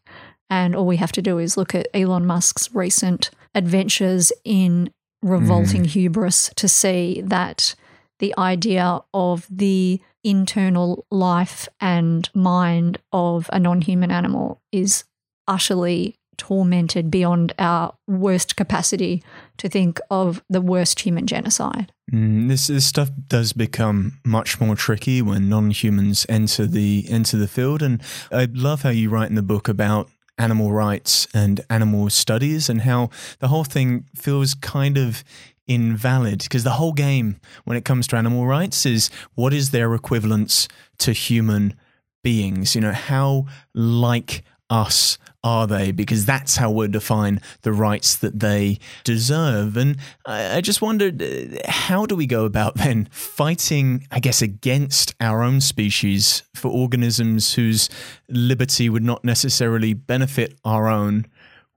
And 0.49 0.75
all 0.75 0.85
we 0.85 0.97
have 0.97 1.11
to 1.13 1.21
do 1.21 1.39
is 1.39 1.57
look 1.57 1.73
at 1.73 1.87
Elon 1.93 2.25
Musk's 2.25 2.73
recent 2.73 3.31
adventures 3.55 4.31
in 4.43 4.91
revolting 5.21 5.83
mm. 5.83 5.87
hubris 5.87 6.51
to 6.55 6.67
see 6.67 7.21
that 7.25 7.75
the 8.19 8.33
idea 8.37 8.99
of 9.13 9.47
the 9.49 9.99
internal 10.23 11.05
life 11.11 11.67
and 11.81 12.29
mind 12.33 12.99
of 13.11 13.49
a 13.51 13.59
non 13.59 13.81
human 13.81 14.11
animal 14.11 14.61
is 14.71 15.03
utterly 15.47 16.15
tormented 16.37 17.11
beyond 17.11 17.53
our 17.59 17.93
worst 18.07 18.55
capacity 18.55 19.23
to 19.57 19.69
think 19.69 19.99
of 20.09 20.43
the 20.49 20.61
worst 20.61 21.01
human 21.01 21.27
genocide. 21.27 21.91
Mm, 22.11 22.47
this 22.47 22.67
this 22.67 22.85
stuff 22.85 23.09
does 23.27 23.53
become 23.53 24.19
much 24.25 24.59
more 24.59 24.75
tricky 24.75 25.21
when 25.21 25.49
non-humans 25.49 26.25
enter 26.27 26.65
the 26.65 27.05
enter 27.09 27.37
the 27.37 27.47
field, 27.47 27.81
and 27.81 28.01
I 28.31 28.47
love 28.51 28.81
how 28.81 28.89
you 28.89 29.09
write 29.09 29.29
in 29.29 29.35
the 29.35 29.41
book 29.41 29.67
about 29.67 30.09
animal 30.37 30.71
rights 30.71 31.27
and 31.33 31.61
animal 31.69 32.09
studies 32.09 32.69
and 32.69 32.81
how 32.81 33.09
the 33.39 33.47
whole 33.47 33.63
thing 33.63 34.05
feels 34.15 34.53
kind 34.53 34.97
of 34.97 35.23
invalid. 35.67 36.39
Because 36.39 36.63
the 36.63 36.71
whole 36.71 36.93
game 36.93 37.39
when 37.63 37.77
it 37.77 37.85
comes 37.85 38.07
to 38.07 38.15
animal 38.15 38.45
rights 38.45 38.85
is 38.85 39.09
what 39.35 39.53
is 39.53 39.71
their 39.71 39.93
equivalence 39.93 40.67
to 40.99 41.11
human 41.11 41.75
beings? 42.23 42.75
You 42.75 42.81
know 42.81 42.93
how 42.93 43.45
like 43.73 44.43
us 44.69 45.17
are 45.43 45.67
they? 45.67 45.91
Because 45.91 46.25
that's 46.25 46.55
how 46.55 46.71
we'll 46.71 46.87
define 46.87 47.41
the 47.63 47.73
rights 47.73 48.15
that 48.17 48.39
they 48.39 48.79
deserve. 49.03 49.75
And 49.75 49.97
I, 50.25 50.57
I 50.57 50.61
just 50.61 50.81
wondered 50.81 51.21
uh, 51.21 51.59
how 51.67 52.05
do 52.05 52.15
we 52.15 52.25
go 52.25 52.45
about 52.45 52.75
then 52.75 53.09
fighting, 53.11 54.07
I 54.11 54.19
guess, 54.19 54.41
against 54.41 55.13
our 55.19 55.43
own 55.43 55.61
species 55.61 56.43
for 56.55 56.69
organisms 56.69 57.53
whose 57.55 57.89
liberty 58.29 58.89
would 58.89 59.03
not 59.03 59.23
necessarily 59.25 59.93
benefit 59.93 60.57
our 60.63 60.87
own 60.87 61.25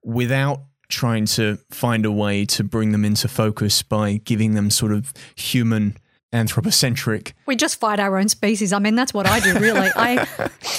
without 0.04 0.60
trying 0.88 1.24
to 1.26 1.58
find 1.70 2.06
a 2.06 2.12
way 2.12 2.44
to 2.44 2.62
bring 2.62 2.92
them 2.92 3.04
into 3.04 3.26
focus 3.26 3.82
by 3.82 4.20
giving 4.24 4.54
them 4.54 4.70
sort 4.70 4.92
of 4.92 5.12
human 5.34 5.96
anthropocentric. 6.36 7.34
We 7.46 7.56
just 7.56 7.80
fight 7.80 7.98
our 7.98 8.16
own 8.18 8.28
species. 8.28 8.72
I 8.72 8.78
mean, 8.78 8.94
that's 8.94 9.12
what 9.12 9.26
I 9.26 9.40
do, 9.40 9.58
really. 9.58 9.88
I, 9.96 10.26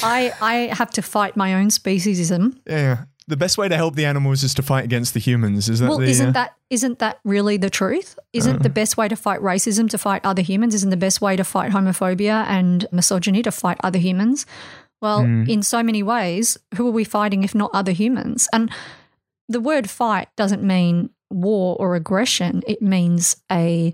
I, 0.04 0.34
I 0.42 0.54
have 0.74 0.92
to 0.92 1.02
fight 1.02 1.36
my 1.36 1.56
own 1.56 1.68
speciesism. 1.68 2.60
Yeah. 2.66 3.06
The 3.28 3.36
best 3.36 3.58
way 3.58 3.68
to 3.68 3.76
help 3.76 3.96
the 3.96 4.06
animals 4.06 4.44
is 4.44 4.54
to 4.54 4.62
fight 4.62 4.86
against 4.86 5.14
the 5.14 5.20
humans. 5.20 5.68
Is 5.68 5.80
that 5.80 5.90
well? 5.90 5.98
The, 5.98 6.06
isn't 6.06 6.30
uh, 6.30 6.32
that 6.32 6.56
isn't 6.70 7.00
that 7.00 7.20
really 7.26 7.58
the 7.58 7.70
truth? 7.70 8.18
Isn't 8.32 8.58
uh, 8.58 8.64
the 8.64 8.70
best 8.70 8.96
way 8.96 9.10
to 9.10 9.18
fight 9.18 9.42
racism 9.42 9.90
to 9.90 9.98
fight 9.98 10.22
other 10.24 10.42
humans? 10.42 10.74
Isn't 10.74 10.92
the 10.92 10.98
best 10.98 11.20
way 11.20 11.36
to 11.36 11.44
fight 11.44 11.72
homophobia 11.72 12.46
and 12.48 12.86
misogyny 12.94 13.44
to 13.44 13.52
fight 13.52 13.78
other 13.84 14.00
humans? 14.00 14.46
Well, 15.02 15.24
mm. 15.24 15.48
in 15.48 15.62
so 15.62 15.84
many 15.84 16.04
ways, 16.04 16.58
who 16.76 16.88
are 16.88 16.92
we 16.92 17.04
fighting 17.04 17.44
if 17.44 17.54
not 17.54 17.70
other 17.74 17.92
humans? 17.92 18.48
And 18.54 18.72
the 19.50 19.60
word 19.60 19.90
fight 19.90 20.30
doesn't 20.38 20.64
mean 20.64 21.10
war 21.30 21.76
or 21.80 21.96
aggression. 21.96 22.64
It 22.66 22.82
means 22.82 23.36
a 23.52 23.94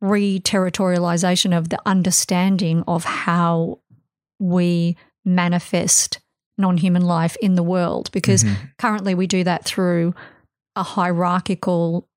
re-territorialization 0.00 1.56
of 1.56 1.68
the 1.68 1.78
understanding 1.84 2.82
of 2.86 3.04
how 3.04 3.78
we 4.38 4.96
manifest 5.24 6.20
non-human 6.56 7.02
life 7.02 7.36
in 7.42 7.54
the 7.54 7.62
world 7.62 8.10
because 8.12 8.44
mm-hmm. 8.44 8.64
currently 8.78 9.14
we 9.14 9.26
do 9.26 9.42
that 9.44 9.64
through 9.64 10.14
a 10.76 10.82
hierarchical 10.82 12.08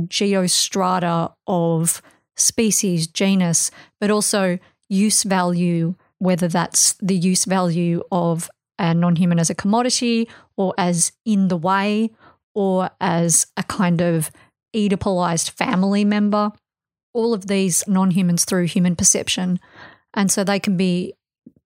geostrata 0.00 1.32
of 1.46 2.02
species 2.36 3.06
genus 3.06 3.70
but 4.00 4.10
also 4.10 4.58
use 4.88 5.22
value 5.22 5.94
whether 6.18 6.48
that's 6.48 6.94
the 6.94 7.16
use 7.16 7.44
value 7.44 8.02
of 8.10 8.50
a 8.78 8.94
non-human 8.94 9.38
as 9.38 9.50
a 9.50 9.54
commodity 9.54 10.28
or 10.56 10.74
as 10.78 11.12
in 11.24 11.48
the 11.48 11.56
way 11.56 12.10
or 12.54 12.90
as 13.00 13.46
a 13.56 13.62
kind 13.64 14.00
of 14.00 14.30
oedipalized 14.74 15.50
family 15.50 16.04
member 16.04 16.50
all 17.12 17.34
of 17.34 17.46
these 17.46 17.86
non 17.86 18.10
humans 18.10 18.44
through 18.44 18.66
human 18.66 18.96
perception. 18.96 19.60
And 20.14 20.30
so 20.30 20.44
they 20.44 20.60
can 20.60 20.76
be 20.76 21.14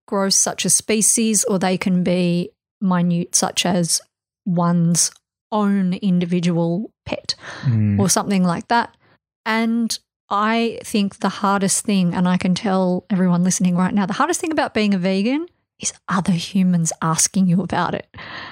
gross, 0.07 0.37
such 0.37 0.65
as 0.65 0.75
species, 0.75 1.45
or 1.45 1.59
they 1.59 1.77
can 1.77 2.03
be 2.05 2.51
minute, 2.81 3.35
such 3.35 3.67
as 3.67 4.01
one's 4.45 5.11
own 5.53 5.95
individual 5.95 6.91
pet 7.05 7.35
mm. 7.63 7.99
or 7.99 8.09
something 8.09 8.45
like 8.45 8.69
that. 8.69 8.97
And 9.45 9.97
I 10.29 10.81
think 10.83 11.21
the 11.21 11.29
hardest 11.29 11.85
thing, 11.85 12.15
and 12.15 12.29
I 12.29 12.37
can 12.37 12.55
tell 12.55 13.05
everyone 13.11 13.45
listening 13.45 13.77
right 13.77 13.95
now, 13.95 14.07
the 14.07 14.13
hardest 14.13 14.41
thing 14.41 14.53
about 14.53 14.75
being 14.75 14.95
a 14.95 14.99
vegan 14.99 15.47
is 15.81 15.93
other 16.09 16.33
humans 16.33 16.93
asking 17.03 17.47
you 17.47 17.63
about 17.63 17.95
it. 17.95 18.07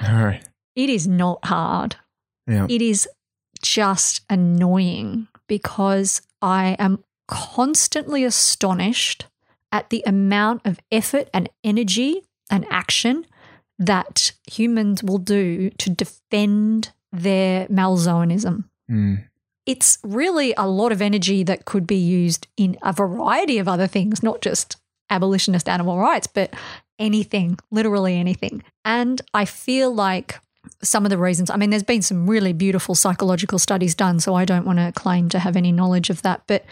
All 0.07 0.15
right. 0.25 0.45
It 0.77 0.91
is 0.91 1.07
not 1.07 1.45
hard. 1.45 1.97
Yeah. 2.47 2.67
It 2.69 2.83
is 2.83 3.09
just 3.63 4.23
annoying 4.29 5.29
because 5.49 6.23
I 6.43 6.77
am 6.79 7.03
constantly 7.29 8.25
astonished 8.25 9.27
at 9.73 9.91
the 9.91 10.03
amount 10.07 10.63
of 10.65 10.79
effort 10.93 11.29
and 11.35 11.49
energy 11.63 12.23
and 12.51 12.67
action 12.71 13.27
that 13.79 14.33
humans 14.51 15.03
will 15.03 15.19
do 15.19 15.71
to 15.71 15.91
defend 15.91 16.93
their 17.13 17.67
malzoanism. 17.67 18.65
Mm. 18.91 19.25
It's 19.67 19.99
really 20.03 20.55
a 20.57 20.69
lot 20.69 20.93
of 20.93 21.01
energy 21.01 21.43
that 21.45 21.65
could 21.65 21.87
be 21.87 21.97
used 21.97 22.47
in 22.57 22.77
a 22.83 22.93
variety 22.93 23.59
of 23.59 23.67
other 23.67 23.87
things, 23.87 24.23
not 24.23 24.43
just 24.43 24.77
abolitionist 25.11 25.69
animal 25.69 25.99
rights, 25.99 26.27
but 26.27 26.53
anything, 26.99 27.59
literally 27.71 28.17
anything. 28.17 28.63
And 28.85 29.21
I 29.33 29.45
feel 29.45 29.93
like 29.93 30.39
some 30.83 31.05
of 31.05 31.11
the 31.11 31.19
reasons. 31.19 31.51
I 31.51 31.57
mean, 31.57 31.71
there's 31.71 31.83
been 31.83 32.03
some 32.03 32.29
really 32.29 32.53
beautiful 32.53 32.95
psychological 32.95 33.59
studies 33.59 33.95
done, 33.95 34.21
so 34.21 34.35
I 34.35 34.45
don't 34.45 34.67
want 34.67 34.79
to 34.79 34.93
claim 34.93 35.29
to 35.31 35.39
have 35.39 35.57
any 35.57 35.73
knowledge 35.73 36.11
of 36.11 36.23
that. 36.23 36.43
But 36.47 36.65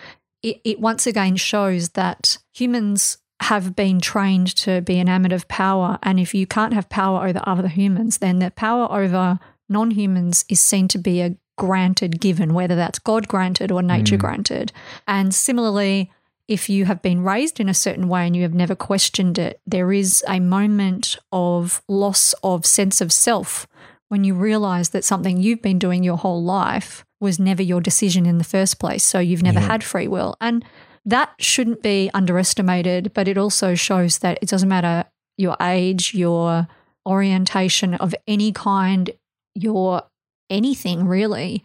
it, 0.43 0.61
it 0.64 0.80
once 0.80 1.07
again 1.07 1.36
shows 1.36 1.90
that 1.90 2.38
humans 2.53 3.18
have 3.43 3.74
been 3.74 4.01
trained 4.01 4.55
to 4.57 4.80
be 4.80 5.01
enamored 5.01 5.32
of 5.32 5.49
power. 5.49 5.99
And 6.03 6.20
if 6.20 6.34
you 6.34 6.47
can't 6.47 6.74
have 6.74 6.88
power 6.88 7.26
over 7.26 7.40
other 7.45 7.68
humans, 7.68 8.18
then 8.18 8.38
the 8.38 8.51
power 8.51 8.90
over 8.90 9.38
non 9.68 9.90
humans 9.93 10.45
is 10.49 10.61
seen 10.61 10.88
to 10.88 10.99
be 10.99 11.20
a 11.20 11.36
granted 11.59 12.20
given, 12.20 12.55
whether 12.55 12.76
that's 12.76 12.99
God 12.99 13.28
granted 13.28 13.70
or 13.70 13.82
nature 13.82 14.16
mm. 14.16 14.20
granted. 14.20 14.72
And 15.07 15.34
similarly, 15.34 16.11
if 16.49 16.68
you 16.68 16.84
have 16.84 17.03
been 17.03 17.22
raised 17.22 17.61
in 17.61 17.68
a 17.68 17.74
certain 17.74 18.09
way 18.09 18.26
and 18.26 18.36
you 18.36 18.43
have 18.43 18.55
never 18.55 18.74
questioned 18.74 19.38
it, 19.38 19.61
there 19.66 19.93
is 19.93 20.24
a 20.28 20.40
moment 20.40 21.16
of 21.30 21.82
loss 21.88 22.34
of 22.43 22.66
sense 22.66 23.01
of 23.01 23.12
self 23.12 23.66
when 24.09 24.24
you 24.24 24.34
realize 24.34 24.90
that 24.90 25.05
something 25.05 25.40
you've 25.40 25.62
been 25.62 25.78
doing 25.78 26.05
your 26.05 26.18
whole 26.18 26.43
life 26.43 27.05
was 27.20 27.38
never 27.38 27.62
your 27.62 27.80
decision 27.80 28.26
in 28.26 28.38
the 28.38 28.45
first 28.45 28.78
place. 28.78 29.05
So 29.05 29.20
you've 29.20 29.43
never 29.43 29.61
yeah. 29.61 29.66
had 29.66 29.84
free 29.84 30.09
will. 30.09 30.36
And 30.40 30.64
that 31.05 31.32
shouldn't 31.38 31.82
be 31.82 32.11
underestimated, 32.12 33.12
but 33.14 33.28
it 33.28 33.38
also 33.38 33.74
shows 33.74 34.18
that 34.18 34.38
it 34.43 34.49
doesn't 34.49 34.68
matter 34.68 35.07
your 35.38 35.57
age, 35.61 36.14
your 36.14 36.68
orientation 37.07 37.95
of 37.95 38.14
any 38.26 38.53
kind, 38.53 39.11
your 39.55 40.03
anything 40.51 41.07
really. 41.07 41.64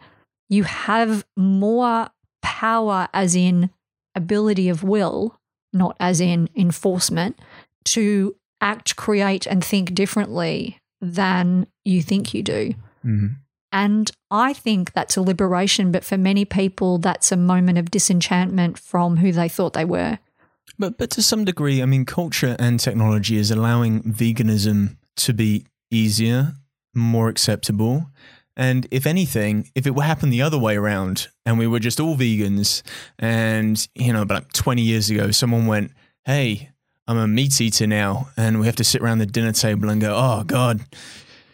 You 0.50 0.64
have 0.64 1.26
more 1.36 2.10
power, 2.42 3.10
as 3.14 3.36
in 3.36 3.70
ability 4.18 4.68
of 4.68 4.84
will, 4.84 5.40
not 5.72 5.96
as 6.00 6.20
in 6.20 6.50
enforcement, 6.56 7.40
to 7.86 8.36
act, 8.60 8.96
create, 8.96 9.46
and 9.46 9.64
think 9.64 9.94
differently 9.94 10.80
than 11.00 11.68
you 11.86 12.02
think 12.02 12.34
you 12.34 12.44
do. 12.44 12.74
Mm-hmm. 13.06 13.28
And 13.72 14.12
I 14.32 14.54
think 14.54 14.94
that's 14.94 15.18
a 15.18 15.22
liberation, 15.22 15.92
but 15.92 16.04
for 16.04 16.18
many 16.18 16.46
people, 16.46 16.98
that's 16.98 17.32
a 17.32 17.38
moment 17.38 17.78
of 17.78 17.92
disenchantment 17.92 18.80
from 18.80 19.18
who 19.18 19.32
they 19.32 19.50
thought 19.50 19.74
they 19.74 19.86
were. 19.86 20.20
But, 20.80 20.98
but 20.98 21.10
to 21.12 21.22
some 21.22 21.46
degree, 21.46 21.82
I 21.82 21.86
mean, 21.86 22.06
culture 22.06 22.56
and 22.60 22.80
technology 22.80 23.38
is 23.38 23.52
allowing 23.52 24.04
veganism 24.04 24.98
to 25.18 25.34
be 25.34 25.66
easier, 25.92 26.54
more 26.94 27.30
acceptable. 27.30 28.10
And 28.58 28.88
if 28.90 29.06
anything, 29.06 29.70
if 29.76 29.86
it 29.86 29.96
were 29.96 30.04
happen 30.04 30.32
the 30.32 30.42
other 30.42 30.58
way 30.58 30.76
around 30.76 31.28
and 31.46 31.60
we 31.60 31.68
were 31.68 31.80
just 31.80 32.00
all 32.00 32.18
vegans 32.18 32.82
and, 33.20 33.88
you 33.94 34.12
know, 34.12 34.24
about 34.24 34.52
20 34.54 34.82
years 34.82 35.10
ago, 35.12 35.30
someone 35.30 35.68
went, 35.68 35.92
hey, 36.26 36.72
I'm 37.08 37.18
a 37.18 37.28
meat 37.28 37.62
eater 37.62 37.88
now, 37.88 38.30
and 38.36 38.60
we 38.60 38.66
have 38.66 38.76
to 38.78 38.84
sit 38.84 39.02
around 39.02 39.20
the 39.20 39.26
dinner 39.26 39.54
table 39.54 39.90
and 39.90 40.02
go, 40.02 40.14
oh 40.14 40.44
God, 40.44 40.82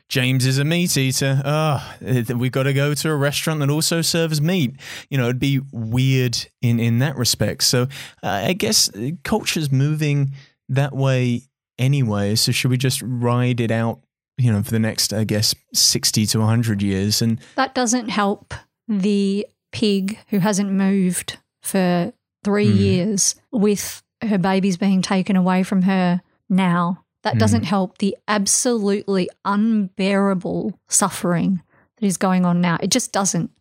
James 0.09 0.45
is 0.45 0.57
a 0.57 0.63
meat 0.63 0.95
eater. 0.97 1.41
Oh, 1.45 1.95
we've 2.01 2.51
got 2.51 2.63
to 2.63 2.73
go 2.73 2.93
to 2.93 3.09
a 3.09 3.15
restaurant 3.15 3.59
that 3.59 3.69
also 3.69 4.01
serves 4.01 4.41
meat. 4.41 4.75
You 5.09 5.17
know, 5.17 5.25
it'd 5.25 5.39
be 5.39 5.59
weird 5.71 6.37
in, 6.61 6.79
in 6.79 6.99
that 6.99 7.17
respect. 7.17 7.63
So 7.63 7.83
uh, 8.23 8.45
I 8.47 8.53
guess 8.53 8.89
culture's 9.23 9.71
moving 9.71 10.31
that 10.69 10.95
way 10.95 11.41
anyway. 11.77 12.35
So 12.35 12.51
should 12.51 12.71
we 12.71 12.77
just 12.77 13.01
ride 13.03 13.59
it 13.59 13.71
out 13.71 13.99
you 14.37 14.51
know, 14.51 14.63
for 14.63 14.71
the 14.71 14.79
next, 14.79 15.13
I 15.13 15.23
guess, 15.23 15.53
60 15.73 16.25
to 16.27 16.39
100 16.39 16.81
years. 16.81 17.21
And 17.21 17.39
that 17.55 17.75
doesn't 17.75 18.09
help 18.09 18.53
the 18.87 19.47
pig 19.71 20.19
who 20.29 20.39
hasn't 20.39 20.71
moved 20.71 21.37
for 21.61 22.13
three 22.43 22.71
mm. 22.71 22.77
years 22.77 23.35
with 23.51 24.03
her 24.21 24.37
babies 24.37 24.77
being 24.77 25.01
taken 25.01 25.35
away 25.35 25.63
from 25.63 25.83
her 25.83 26.21
now. 26.49 27.03
That 27.23 27.35
mm. 27.35 27.39
doesn't 27.39 27.63
help 27.63 27.99
the 27.99 28.17
absolutely 28.27 29.29
unbearable 29.45 30.77
suffering 30.89 31.61
that 31.97 32.05
is 32.05 32.17
going 32.17 32.45
on 32.45 32.61
now. 32.61 32.77
It 32.81 32.91
just 32.91 33.11
doesn't. 33.11 33.51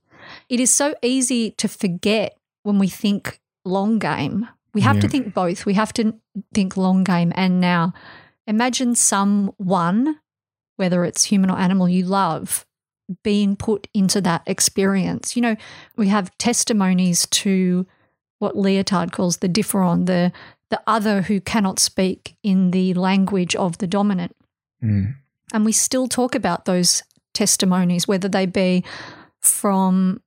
It 0.48 0.60
is 0.60 0.70
so 0.70 0.94
easy 1.02 1.52
to 1.52 1.68
forget 1.68 2.36
when 2.62 2.78
we 2.78 2.88
think 2.88 3.40
long 3.64 3.98
game. 3.98 4.48
We 4.74 4.80
have 4.80 4.96
yeah. 4.96 5.02
to 5.02 5.08
think 5.08 5.34
both. 5.34 5.66
We 5.66 5.74
have 5.74 5.92
to 5.94 6.14
think 6.54 6.76
long 6.76 7.04
game 7.04 7.32
and 7.36 7.60
now. 7.60 7.92
Imagine 8.46 8.96
someone, 8.96 10.18
whether 10.76 11.04
it's 11.04 11.24
human 11.24 11.50
or 11.50 11.58
animal, 11.58 11.88
you 11.88 12.04
love, 12.04 12.64
being 13.22 13.56
put 13.56 13.88
into 13.94 14.20
that 14.20 14.42
experience. 14.46 15.36
You 15.36 15.42
know, 15.42 15.56
we 15.96 16.08
have 16.08 16.36
testimonies 16.38 17.26
to 17.26 17.86
what 18.38 18.56
Lyotard 18.56 19.12
calls 19.12 19.38
the 19.38 19.48
differend, 19.48 20.06
the 20.06 20.32
the 20.70 20.82
other 20.86 21.20
who 21.20 21.38
cannot 21.38 21.78
speak 21.78 22.34
in 22.42 22.70
the 22.70 22.94
language 22.94 23.54
of 23.54 23.76
the 23.76 23.86
dominant. 23.86 24.34
Mm. 24.82 25.16
And 25.52 25.66
we 25.66 25.72
still 25.72 26.08
talk 26.08 26.34
about 26.34 26.64
those 26.64 27.02
testimonies, 27.34 28.08
whether 28.08 28.26
they 28.26 28.46
be 28.46 28.82
from 29.38 30.22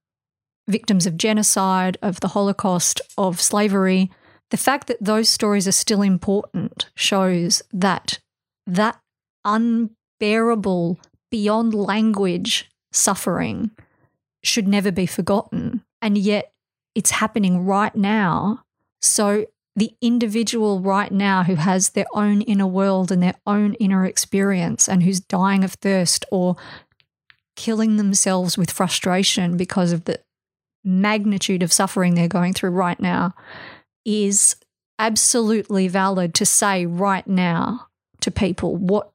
victims 0.67 1.07
of 1.07 1.17
genocide, 1.17 1.97
of 2.03 2.19
the 2.19 2.29
Holocaust, 2.29 3.01
of 3.17 3.41
slavery. 3.41 4.11
The 4.51 4.57
fact 4.57 4.85
that 4.87 5.03
those 5.03 5.29
stories 5.29 5.67
are 5.67 5.71
still 5.71 6.03
important 6.03 6.89
shows 6.95 7.63
that 7.73 8.19
that 8.67 8.99
unbearable, 10.19 10.99
beyond 11.31 11.73
language 11.73 12.69
suffering 12.91 13.71
should 14.43 14.67
never 14.67 14.91
be 14.91 15.05
forgotten. 15.05 15.83
And 16.01 16.17
yet 16.17 16.53
it's 16.93 17.11
happening 17.11 17.65
right 17.65 17.95
now. 17.95 18.63
So 19.01 19.45
the 19.75 19.91
individual 20.01 20.79
right 20.79 21.11
now 21.11 21.43
who 21.43 21.55
has 21.55 21.89
their 21.89 22.05
own 22.13 22.41
inner 22.41 22.67
world 22.67 23.11
and 23.11 23.21
their 23.21 23.35
own 23.45 23.73
inner 23.75 24.05
experience 24.05 24.87
and 24.87 25.03
who's 25.03 25.19
dying 25.19 25.63
of 25.63 25.73
thirst 25.73 26.23
or 26.31 26.55
killing 27.55 27.97
themselves 27.97 28.57
with 28.57 28.71
frustration 28.71 29.57
because 29.57 29.91
of 29.91 30.05
the 30.05 30.19
magnitude 30.83 31.63
of 31.63 31.73
suffering 31.73 32.13
they're 32.13 32.27
going 32.27 32.53
through 32.53 32.69
right 32.69 32.99
now 32.99 33.33
is 34.05 34.55
absolutely 34.99 35.87
valid 35.87 36.33
to 36.33 36.45
say 36.45 36.85
right 36.85 37.27
now 37.27 37.87
to 38.21 38.31
people 38.31 38.75
what 38.75 39.11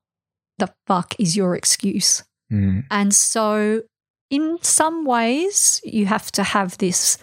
the 0.61 0.73
fuck 0.87 1.15
is 1.19 1.37
your 1.37 1.57
excuse? 1.57 2.23
Mm. 2.53 2.85
And 2.91 3.15
so, 3.15 3.83
in 4.31 4.59
some 4.63 5.05
ways, 5.05 5.81
you 5.85 6.07
have 6.07 6.31
to 6.33 6.43
have 6.43 6.79
this 6.79 7.19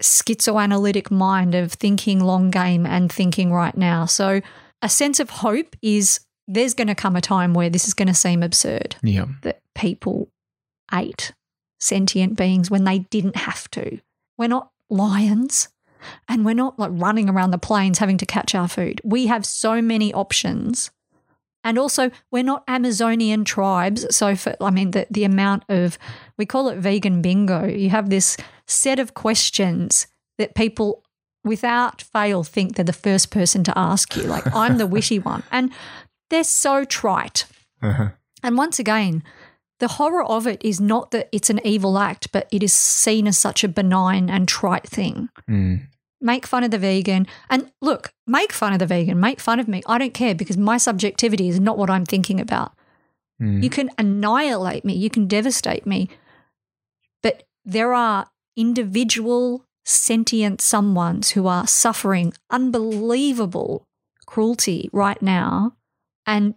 schizoanalytic 0.00 1.10
mind 1.10 1.54
of 1.54 1.72
thinking 1.72 2.20
long 2.20 2.50
game 2.50 2.86
and 2.86 3.10
thinking 3.10 3.52
right 3.52 3.76
now. 3.76 4.06
So, 4.06 4.40
a 4.80 4.88
sense 4.88 5.18
of 5.18 5.30
hope 5.30 5.74
is 5.82 6.20
there's 6.46 6.74
going 6.74 6.88
to 6.88 6.94
come 6.94 7.16
a 7.16 7.20
time 7.20 7.52
where 7.52 7.68
this 7.70 7.86
is 7.86 7.94
going 7.94 8.08
to 8.08 8.14
seem 8.14 8.42
absurd. 8.42 8.96
Yeah. 9.02 9.26
That 9.42 9.60
people 9.74 10.28
ate 10.92 11.32
sentient 11.80 12.36
beings 12.36 12.70
when 12.70 12.84
they 12.84 13.00
didn't 13.00 13.36
have 13.36 13.70
to. 13.72 14.00
We're 14.36 14.48
not 14.48 14.70
lions 14.88 15.68
and 16.28 16.44
we're 16.44 16.54
not 16.54 16.78
like 16.78 16.90
running 16.92 17.28
around 17.28 17.50
the 17.50 17.58
plains 17.58 17.98
having 17.98 18.18
to 18.18 18.26
catch 18.26 18.54
our 18.54 18.68
food. 18.68 19.00
We 19.04 19.26
have 19.26 19.44
so 19.44 19.82
many 19.82 20.12
options. 20.14 20.90
And 21.64 21.78
also, 21.78 22.10
we're 22.30 22.44
not 22.44 22.64
Amazonian 22.68 23.44
tribes. 23.44 24.06
So, 24.14 24.36
for, 24.36 24.56
I 24.60 24.70
mean, 24.70 24.92
the, 24.92 25.06
the 25.10 25.24
amount 25.24 25.64
of, 25.68 25.98
we 26.36 26.46
call 26.46 26.68
it 26.68 26.78
vegan 26.78 27.20
bingo. 27.20 27.66
You 27.66 27.90
have 27.90 28.10
this 28.10 28.36
set 28.66 28.98
of 28.98 29.14
questions 29.14 30.06
that 30.38 30.54
people 30.54 31.02
without 31.44 32.02
fail 32.02 32.44
think 32.44 32.76
they're 32.76 32.84
the 32.84 32.92
first 32.92 33.30
person 33.30 33.64
to 33.64 33.76
ask 33.76 34.16
you. 34.16 34.22
Like, 34.22 34.54
I'm 34.54 34.78
the 34.78 34.86
witty 34.86 35.18
one. 35.18 35.42
And 35.50 35.72
they're 36.30 36.44
so 36.44 36.84
trite. 36.84 37.46
Uh-huh. 37.82 38.10
And 38.42 38.56
once 38.56 38.78
again, 38.78 39.22
the 39.80 39.88
horror 39.88 40.24
of 40.24 40.46
it 40.46 40.64
is 40.64 40.80
not 40.80 41.10
that 41.12 41.28
it's 41.32 41.50
an 41.50 41.60
evil 41.64 41.98
act, 41.98 42.32
but 42.32 42.48
it 42.50 42.62
is 42.62 42.72
seen 42.72 43.26
as 43.26 43.38
such 43.38 43.62
a 43.62 43.68
benign 43.68 44.28
and 44.28 44.48
trite 44.48 44.86
thing. 44.86 45.28
Mm. 45.48 45.86
Make 46.20 46.46
fun 46.46 46.64
of 46.64 46.70
the 46.70 46.78
vegan. 46.78 47.26
And 47.48 47.70
look, 47.80 48.12
make 48.26 48.52
fun 48.52 48.72
of 48.72 48.78
the 48.78 48.86
vegan, 48.86 49.20
make 49.20 49.40
fun 49.40 49.60
of 49.60 49.68
me. 49.68 49.82
I 49.86 49.98
don't 49.98 50.14
care 50.14 50.34
because 50.34 50.56
my 50.56 50.76
subjectivity 50.76 51.48
is 51.48 51.60
not 51.60 51.78
what 51.78 51.90
I'm 51.90 52.04
thinking 52.04 52.40
about. 52.40 52.72
Mm. 53.40 53.62
You 53.62 53.70
can 53.70 53.90
annihilate 53.98 54.84
me, 54.84 54.94
you 54.94 55.10
can 55.10 55.26
devastate 55.28 55.86
me. 55.86 56.08
But 57.22 57.44
there 57.64 57.94
are 57.94 58.30
individual 58.56 59.64
sentient 59.84 60.60
someones 60.60 61.30
who 61.30 61.46
are 61.46 61.66
suffering 61.66 62.32
unbelievable 62.50 63.86
cruelty 64.26 64.90
right 64.92 65.20
now. 65.22 65.74
And 66.26 66.54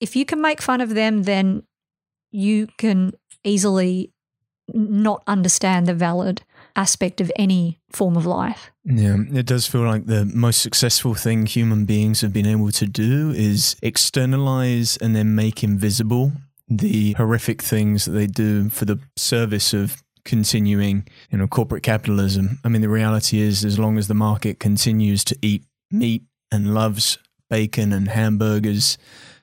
if 0.00 0.14
you 0.16 0.26
can 0.26 0.40
make 0.40 0.60
fun 0.60 0.80
of 0.80 0.90
them, 0.90 1.22
then 1.22 1.62
you 2.30 2.68
can 2.76 3.14
easily 3.42 4.12
not 4.72 5.22
understand 5.26 5.86
the 5.86 5.94
valid 5.94 6.42
aspect 6.76 7.20
of 7.20 7.30
any 7.36 7.80
form 7.90 8.16
of 8.16 8.26
life. 8.26 8.70
Yeah, 8.84 9.16
it 9.32 9.46
does 9.46 9.66
feel 9.66 9.82
like 9.82 10.06
the 10.06 10.24
most 10.24 10.60
successful 10.60 11.14
thing 11.14 11.46
human 11.46 11.84
beings 11.84 12.20
have 12.20 12.32
been 12.32 12.46
able 12.46 12.70
to 12.72 12.86
do 12.86 13.32
is 13.34 13.76
externalize 13.82 14.96
and 14.96 15.14
then 15.14 15.34
make 15.34 15.62
invisible 15.62 16.32
the 16.68 17.12
horrific 17.12 17.62
things 17.62 18.04
that 18.06 18.12
they 18.12 18.26
do 18.26 18.68
for 18.70 18.84
the 18.84 18.98
service 19.16 19.72
of 19.72 20.02
continuing, 20.24 21.06
you 21.30 21.38
know, 21.38 21.46
corporate 21.46 21.82
capitalism. 21.82 22.58
I 22.64 22.68
mean, 22.68 22.82
the 22.82 22.88
reality 22.88 23.40
is 23.40 23.64
as 23.64 23.78
long 23.78 23.98
as 23.98 24.08
the 24.08 24.14
market 24.14 24.58
continues 24.58 25.24
to 25.24 25.38
eat 25.42 25.64
meat 25.90 26.22
and 26.50 26.74
loves 26.74 27.18
bacon 27.50 27.92
and 27.92 28.08
hamburgers, 28.08 28.96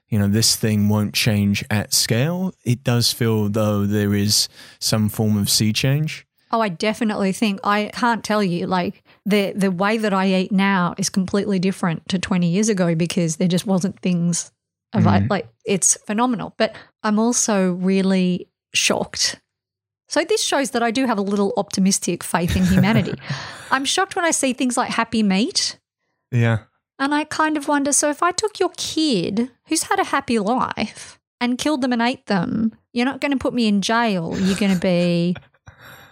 you 0.10 0.20
know, 0.20 0.28
this 0.28 0.56
thing 0.56 0.90
won't 0.90 1.14
change 1.14 1.64
at 1.70 1.94
scale. 1.94 2.54
It 2.66 2.84
does 2.84 3.14
feel 3.14 3.50
though 3.50 3.86
there 3.86 4.14
is 4.14 4.50
some 4.80 5.08
form 5.08 5.38
of 5.38 5.50
sea 5.50 5.72
change. 5.72 6.26
Oh, 6.52 6.62
I 6.62 6.70
definitely 6.70 7.32
think 7.32 7.60
I 7.64 7.92
can't 7.94 8.24
tell 8.24 8.44
you 8.44 8.68
like 8.68 9.04
the 9.26 9.54
the 9.56 9.72
way 9.72 9.98
that 9.98 10.14
I 10.14 10.34
eat 10.34 10.52
now 10.52 10.96
is 10.98 11.10
completely 11.10 11.60
different 11.60 12.08
to 12.10 12.20
20 12.20 12.48
years 12.48 12.70
ago 12.70 12.96
because 12.96 13.38
there 13.38 13.48
just 13.48 13.66
wasn't 13.66 14.00
things 14.00 14.52
of 14.94 15.04
mm. 15.04 15.30
like 15.30 15.48
it's 15.66 15.96
phenomenal. 16.06 16.54
But 16.58 16.76
I'm 17.04 17.20
also 17.20 17.74
really 17.74 18.50
shocked. 18.74 19.40
So 20.08 20.26
this 20.26 20.44
shows 20.44 20.72
that 20.72 20.84
I 20.84 20.92
do 20.92 21.06
have 21.06 21.18
a 21.18 21.22
little 21.22 21.54
optimistic 21.56 22.24
faith 22.24 22.58
in 22.58 22.66
humanity. 22.66 23.14
I'm 23.72 23.86
shocked 23.86 24.18
when 24.18 24.26
I 24.26 24.32
see 24.32 24.52
things 24.52 24.76
like 24.76 24.90
happy 24.90 25.24
meat. 25.24 25.80
Yeah. 26.32 26.60
And 27.00 27.16
I 27.16 27.24
kind 27.24 27.56
of 27.56 27.68
wonder 27.68 27.94
so 27.94 28.10
if 28.10 28.22
I 28.22 28.32
took 28.32 28.60
your 28.60 28.72
kid 28.76 29.50
who's 29.68 29.84
had 29.84 30.00
a 30.00 30.04
happy 30.04 30.38
life 30.38 31.18
and 31.40 31.58
killed 31.58 31.82
them 31.82 31.94
and 31.94 32.02
ate 32.02 32.26
them, 32.26 32.74
you're 32.94 33.06
not 33.06 33.22
going 33.22 33.32
to 33.32 33.38
put 33.38 33.54
me 33.54 33.68
in 33.68 33.82
jail. 33.82 34.38
You're 34.38 34.58
going 34.58 34.74
to 34.74 34.80
be 34.80 35.36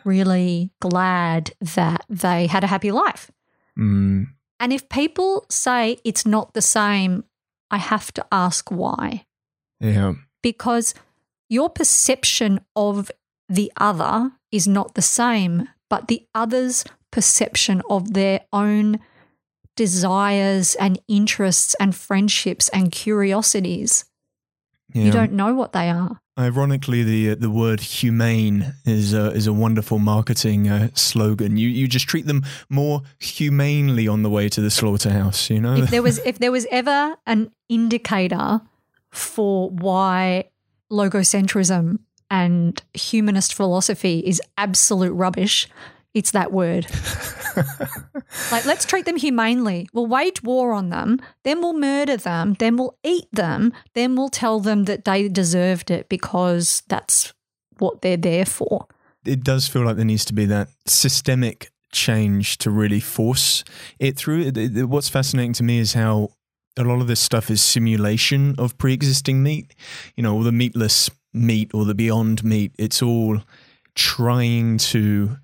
really 0.04 0.72
glad 0.82 1.52
that 1.60 2.06
they 2.10 2.48
had 2.48 2.64
a 2.64 2.68
happy 2.68 2.92
life. 2.92 3.32
Mm. 3.78 4.28
And 4.60 4.74
if 4.74 4.90
people 4.90 5.46
say 5.50 5.98
it's 6.04 6.26
not 6.26 6.54
the 6.54 6.62
same, 6.62 7.24
I 7.72 7.78
have 7.78 8.12
to 8.14 8.26
ask 8.32 8.70
why. 8.70 9.26
Yeah. 9.80 10.14
Because 10.42 10.94
your 11.50 11.70
perception 11.70 12.60
of 12.76 13.12
the 13.48 13.72
other 13.78 14.32
is 14.52 14.68
not 14.68 14.96
the 14.96 15.02
same, 15.02 15.70
but 15.90 16.08
the 16.08 16.28
other's 16.36 16.84
perception 17.12 17.82
of 17.90 18.14
their 18.14 18.42
own 18.54 19.00
desires 19.76 20.76
and 20.76 21.00
interests 21.08 21.76
and 21.80 21.96
friendships 21.96 22.70
and 22.70 22.92
curiosities. 22.92 24.06
Yeah. 24.94 25.06
You 25.06 25.12
don't 25.12 25.34
know 25.34 25.54
what 25.54 25.74
they 25.74 25.90
are. 25.90 26.20
Ironically, 26.38 27.04
the 27.04 27.32
uh, 27.32 27.36
the 27.36 27.50
word 27.50 27.80
humane 27.80 28.74
is 28.86 29.14
a, 29.14 29.32
is 29.32 29.46
a 29.46 29.54
wonderful 29.54 30.00
marketing 30.00 30.70
uh, 30.70 30.90
slogan. 30.94 31.58
You 31.58 31.68
you 31.68 31.88
just 31.88 32.08
treat 32.08 32.26
them 32.26 32.44
more 32.70 33.02
humanely 33.20 34.08
on 34.08 34.24
the 34.24 34.30
way 34.30 34.50
to 34.50 34.62
the 34.62 34.72
slaughterhouse. 34.72 35.50
You 35.50 35.60
know, 35.60 35.76
if 35.76 35.90
there 35.90 36.02
was 36.02 36.20
if 36.20 36.40
there 36.40 36.52
was 36.52 36.66
ever 36.72 37.18
an 37.28 37.52
indicator 37.68 38.62
for 39.12 39.70
why 39.70 40.46
logocentrism 40.92 42.00
and 42.32 42.82
humanist 42.94 43.54
philosophy 43.54 44.20
is 44.20 44.42
absolute 44.58 45.12
rubbish, 45.12 45.68
it's 46.14 46.32
that 46.32 46.52
word. 46.52 46.88
like, 48.52 48.66
let's 48.66 48.86
treat 48.86 49.06
them 49.06 49.18
humanely. 49.18 49.88
We'll 49.94 50.08
wage 50.08 50.44
war 50.44 50.74
on 50.74 50.90
them, 50.90 51.20
then 51.44 51.62
we'll 51.62 51.78
murder 51.78 52.18
them, 52.18 52.56
then 52.60 52.78
we'll 52.78 52.98
eat 53.04 53.28
them, 53.32 53.74
then 53.94 54.16
we'll 54.16 54.30
tell 54.30 54.60
them 54.60 54.86
that 54.86 55.06
they 55.06 55.28
deserved 55.28 55.92
it 55.92 56.10
because 56.10 56.84
that's 56.88 57.34
what 57.78 58.02
they're 58.02 58.18
there 58.18 58.46
for. 58.46 58.88
It 59.26 59.44
does 59.44 59.68
feel 59.68 59.84
like 59.84 59.96
there 59.96 60.06
needs 60.06 60.26
to 60.26 60.34
be 60.34 60.46
that 60.46 60.70
systemic 60.86 61.72
change 61.92 62.58
to 62.60 62.70
really 62.70 63.00
force 63.00 63.64
it 64.00 64.16
through. 64.16 64.52
What's 64.88 65.10
fascinating 65.10 65.54
to 65.54 65.64
me 65.64 65.80
is 65.80 65.94
how 65.94 66.30
a 66.78 66.84
lot 66.84 67.02
of 67.02 67.08
this 67.08 67.20
stuff 67.20 67.50
is 67.50 67.62
simulation 67.62 68.56
of 68.58 68.78
pre-existing 68.78 69.44
meat. 69.44 69.76
You 70.16 70.24
know, 70.24 70.34
all 70.34 70.44
the 70.44 70.52
meatless 70.52 71.10
meat 71.34 71.72
or 71.74 71.86
the 71.86 71.96
beyond 71.96 72.44
meat. 72.44 72.74
It's 72.78 73.02
all 73.02 73.42
trying 73.96 74.78
to 74.78 75.38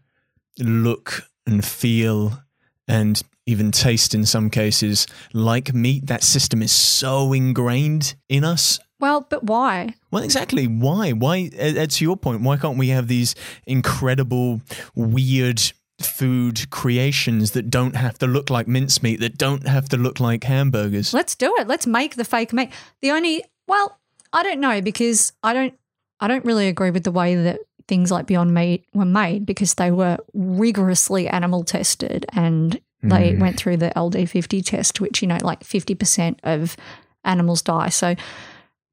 look 0.60 1.24
and 1.46 1.64
feel 1.64 2.40
and 2.88 3.22
even 3.46 3.72
taste 3.72 4.16
in 4.16 4.26
some 4.26 4.50
cases 4.50 5.06
like 5.34 5.74
meat. 5.74 6.08
That 6.08 6.24
system 6.24 6.62
is 6.62 6.72
so 6.72 7.34
ingrained 7.34 8.16
in 8.30 8.44
us. 8.44 8.80
Well, 9.00 9.28
but 9.30 9.44
why? 9.44 9.96
Well, 10.10 10.24
exactly. 10.24 10.68
Why? 10.68 11.12
Why? 11.12 11.50
To 11.50 12.04
your 12.04 12.18
point, 12.18 12.42
why 12.42 12.58
can't 12.58 12.78
we 12.78 12.90
have 12.90 13.08
these 13.08 13.36
incredible, 13.68 14.62
weird 14.96 15.62
food 16.02 16.70
creations 16.72 17.52
that 17.52 17.70
don't 17.70 17.96
have 17.96 18.18
to 18.20 18.28
look 18.28 18.50
like 18.50 18.68
mincemeat, 18.68 19.20
that 19.20 19.38
don't 19.38 19.68
have 19.68 19.90
to 19.90 19.98
look 19.98 20.20
like 20.20 20.44
hamburgers? 20.46 21.14
Let's 21.14 21.36
do 21.36 21.54
it. 21.58 21.68
Let's 21.68 21.86
make 21.86 22.16
the 22.16 22.26
fake 22.26 22.54
meat. 22.54 22.72
The 23.02 23.12
only, 23.12 23.44
well, 23.68 24.00
I 24.34 24.44
don't 24.44 24.60
know 24.60 24.82
because 24.82 25.34
I 25.44 25.54
don't, 25.54 25.74
I 26.20 26.28
don't 26.28 26.46
really 26.46 26.68
agree 26.68 26.92
with 26.92 27.04
the 27.04 27.12
way 27.12 27.36
that 27.36 27.60
things 27.88 28.12
like 28.12 28.26
Beyond 28.26 28.54
Meat 28.54 28.86
were 28.94 29.06
made 29.06 29.46
because 29.46 29.76
they 29.76 29.92
were 29.92 30.18
rigorously 30.34 31.28
animal 31.28 31.64
tested 31.64 32.26
and 32.34 32.80
they 33.02 33.34
mm. 33.34 33.40
went 33.40 33.58
through 33.58 33.78
the 33.78 33.92
LD50 33.96 34.66
test, 34.66 35.00
which, 35.00 35.22
you 35.22 35.28
know, 35.28 35.38
like 35.42 35.64
50% 35.64 36.40
of 36.44 36.76
animals 37.24 37.62
die. 37.62 37.90
So, 37.90 38.16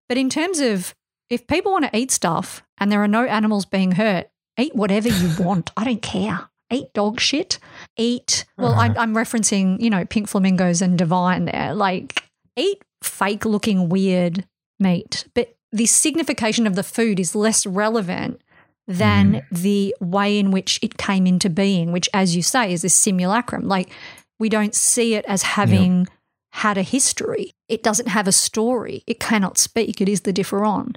but 0.09 0.19
in 0.19 0.29
terms 0.29 0.61
of 0.61 0.95
if 1.31 1.47
people 1.47 1.73
want 1.73 1.91
to 1.91 1.97
eat 1.97 2.11
stuff 2.11 2.63
and 2.79 2.93
there 2.93 3.03
are 3.03 3.09
no 3.09 3.25
animals 3.25 3.65
being 3.65 3.93
hurt, 3.93 4.29
eat 4.59 4.75
whatever 4.75 5.09
you 5.09 5.31
want. 5.39 5.71
I 5.77 5.85
don't 5.85 6.03
care. 6.03 6.49
Eat 6.71 6.93
dog 6.95 7.21
shit. 7.21 7.59
Eat, 7.97 8.45
well, 8.57 8.73
uh-huh. 8.73 8.81
I'm, 8.81 8.99
I'm 8.99 9.15
referencing, 9.15 9.81
you 9.81 9.91
know, 9.91 10.05
pink 10.05 10.29
flamingos 10.29 10.83
and 10.83 10.97
divine 10.99 11.45
there. 11.47 11.75
Like, 11.75 12.23
eat 12.57 12.83
fake 13.03 13.45
looking 13.45 13.89
weird 13.89 14.47
meat. 14.79 15.27
But 15.35 15.55
the 15.71 15.87
signification 15.87 16.67
of 16.67 16.75
the 16.75 16.83
food 16.83 17.19
is 17.19 17.35
less 17.35 17.67
relevant 17.67 18.43
than 18.89 19.35
mm. 19.35 19.43
the 19.51 19.95
way 20.01 20.39
in 20.39 20.51
which 20.51 20.79
it 20.83 20.99
came 20.99 21.27
into 21.27 21.49
being, 21.49 21.93
which, 21.93 22.09
as 22.13 22.35
you 22.35 22.43
say, 22.43 22.73
is 22.73 22.83
this 22.83 22.95
simulacrum. 22.95 23.69
Like, 23.69 23.91
we 24.39 24.49
don't 24.49 24.75
see 24.75 25.15
it 25.15 25.25
as 25.27 25.43
having 25.43 26.01
yep. 26.01 26.09
had 26.53 26.79
a 26.79 26.83
history. 26.83 27.53
It 27.69 27.83
doesn't 27.83 28.09
have 28.09 28.27
a 28.27 28.33
story. 28.33 29.05
It 29.07 29.21
cannot 29.21 29.57
speak. 29.57 30.01
It 30.01 30.09
is 30.09 30.23
the 30.23 30.33
differend. 30.33 30.97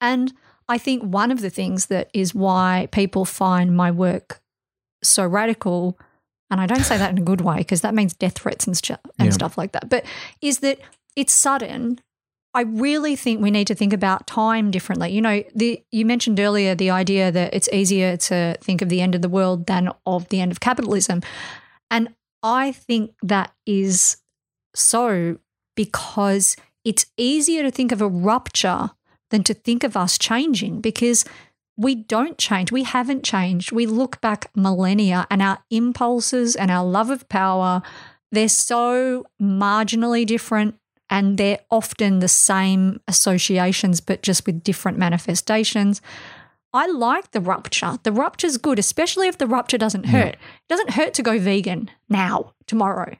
And 0.00 0.32
I 0.68 0.78
think 0.78 1.02
one 1.02 1.30
of 1.30 1.40
the 1.40 1.50
things 1.50 1.86
that 1.86 2.10
is 2.12 2.34
why 2.34 2.88
people 2.92 3.24
find 3.24 3.74
my 3.76 3.90
work 3.90 4.40
so 5.02 5.26
radical, 5.26 5.98
and 6.50 6.60
I 6.60 6.66
don't 6.66 6.84
say 6.84 6.98
that 6.98 7.10
in 7.10 7.18
a 7.18 7.22
good 7.22 7.40
way 7.40 7.58
because 7.58 7.80
that 7.80 7.94
means 7.94 8.14
death 8.14 8.38
threats 8.38 8.66
and, 8.66 8.80
and 9.18 9.26
yep. 9.26 9.32
stuff 9.32 9.58
like 9.58 9.72
that, 9.72 9.88
but 9.88 10.04
is 10.40 10.60
that 10.60 10.78
it's 11.16 11.32
sudden 11.32 11.98
I 12.54 12.62
really 12.62 13.16
think 13.16 13.40
we 13.40 13.50
need 13.50 13.66
to 13.68 13.74
think 13.74 13.92
about 13.92 14.26
time 14.26 14.70
differently. 14.70 15.12
You 15.12 15.22
know, 15.22 15.42
the 15.54 15.82
you 15.90 16.04
mentioned 16.04 16.38
earlier 16.38 16.74
the 16.74 16.90
idea 16.90 17.32
that 17.32 17.54
it's 17.54 17.68
easier 17.72 18.16
to 18.16 18.56
think 18.60 18.82
of 18.82 18.88
the 18.90 19.00
end 19.00 19.14
of 19.14 19.22
the 19.22 19.28
world 19.28 19.66
than 19.66 19.90
of 20.04 20.28
the 20.28 20.40
end 20.40 20.52
of 20.52 20.60
capitalism. 20.60 21.22
And 21.90 22.14
I 22.42 22.72
think 22.72 23.14
that 23.22 23.52
is 23.66 24.18
so 24.74 25.38
because 25.76 26.56
it's 26.84 27.06
easier 27.16 27.62
to 27.62 27.70
think 27.70 27.92
of 27.92 28.02
a 28.02 28.08
rupture 28.08 28.90
than 29.30 29.44
to 29.44 29.54
think 29.54 29.82
of 29.82 29.96
us 29.96 30.18
changing 30.18 30.80
because 30.80 31.24
we 31.76 31.94
don't 31.94 32.36
change. 32.36 32.70
We 32.70 32.82
haven't 32.82 33.24
changed. 33.24 33.72
We 33.72 33.86
look 33.86 34.20
back 34.20 34.50
millennia 34.54 35.26
and 35.30 35.40
our 35.40 35.58
impulses 35.70 36.54
and 36.54 36.70
our 36.70 36.84
love 36.84 37.08
of 37.08 37.28
power, 37.30 37.82
they're 38.30 38.48
so 38.48 39.24
marginally 39.40 40.26
different 40.26 40.76
and 41.12 41.36
they're 41.36 41.58
often 41.70 42.20
the 42.20 42.26
same 42.26 42.98
associations, 43.06 44.00
but 44.00 44.22
just 44.22 44.46
with 44.46 44.64
different 44.64 44.96
manifestations. 44.96 46.00
I 46.72 46.86
like 46.86 47.32
the 47.32 47.40
rupture. 47.40 47.98
The 48.02 48.12
rupture's 48.12 48.56
good, 48.56 48.78
especially 48.78 49.28
if 49.28 49.36
the 49.36 49.46
rupture 49.46 49.76
doesn't 49.76 50.06
hurt. 50.06 50.36
Yeah. 50.40 50.48
It 50.60 50.68
doesn't 50.70 50.90
hurt 50.92 51.12
to 51.14 51.22
go 51.22 51.38
vegan 51.38 51.90
now, 52.08 52.54
tomorrow, 52.66 53.18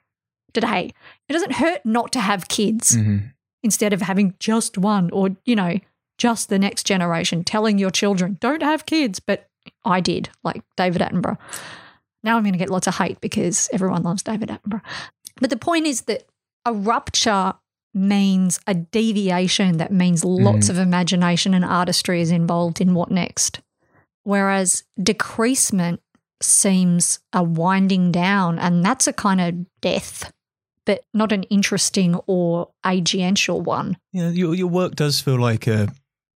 today. 0.55 0.95
It 1.29 1.35
doesn't 1.35 1.53
hurt 1.53 1.85
not 1.85 2.13
to 2.13 2.21
have 2.21 2.49
kids 2.49 2.97
mm-hmm. 2.97 3.27
instead 3.63 3.93
of 3.93 4.01
having 4.01 4.37
just 4.41 4.79
one 4.79 5.11
or, 5.11 5.37
you 5.45 5.55
know, 5.55 5.79
just 6.17 6.49
the 6.49 6.59
next 6.59 6.87
generation, 6.87 7.45
telling 7.45 7.79
your 7.79 7.91
children, 7.91 8.39
don't 8.41 8.63
have 8.63 8.87
kids. 8.87 9.21
But 9.21 9.51
I 9.85 10.01
did, 10.01 10.31
like 10.43 10.63
David 10.79 11.03
Attenborough. 11.03 11.37
Now 12.25 12.39
I'm 12.39 12.43
going 12.43 12.55
to 12.55 12.59
get 12.59 12.71
lots 12.71 12.87
of 12.87 12.97
hate 12.97 13.21
because 13.21 13.69
everyone 13.71 14.03
loves 14.03 14.23
David 14.23 14.49
Attenborough. 14.49 14.81
But 15.43 15.51
the 15.51 15.59
point 15.59 15.87
is 15.87 16.03
that 16.03 16.25
a 16.65 16.73
rupture 16.73 17.53
means 17.95 18.59
a 18.67 18.75
deviation 18.75 19.77
that 19.77 19.93
means 19.93 20.25
lots 20.25 20.67
mm. 20.67 20.71
of 20.71 20.79
imagination 20.79 21.55
and 21.55 21.65
artistry 21.65 22.21
is 22.21 22.31
involved 22.31 22.81
in 22.81 22.95
what 22.95 23.11
next. 23.11 23.61
Whereas 24.25 24.85
decreasement 25.03 26.01
seems 26.41 27.21
a 27.33 27.43
winding 27.43 28.13
down, 28.13 28.59
and 28.59 28.85
that's 28.85 29.07
a 29.07 29.13
kind 29.13 29.41
of 29.41 29.81
death, 29.81 30.33
but 30.87 31.05
not 31.13 31.33
an 31.33 31.45
interesting 31.45 32.17
or 32.27 32.71
agential 32.85 33.63
one. 33.63 33.97
Yeah, 34.13 34.31
your, 34.31 34.55
your 34.55 34.69
work 34.69 34.95
does 34.95 35.21
feel 35.21 35.39
like 35.39 35.67
a 35.67 35.93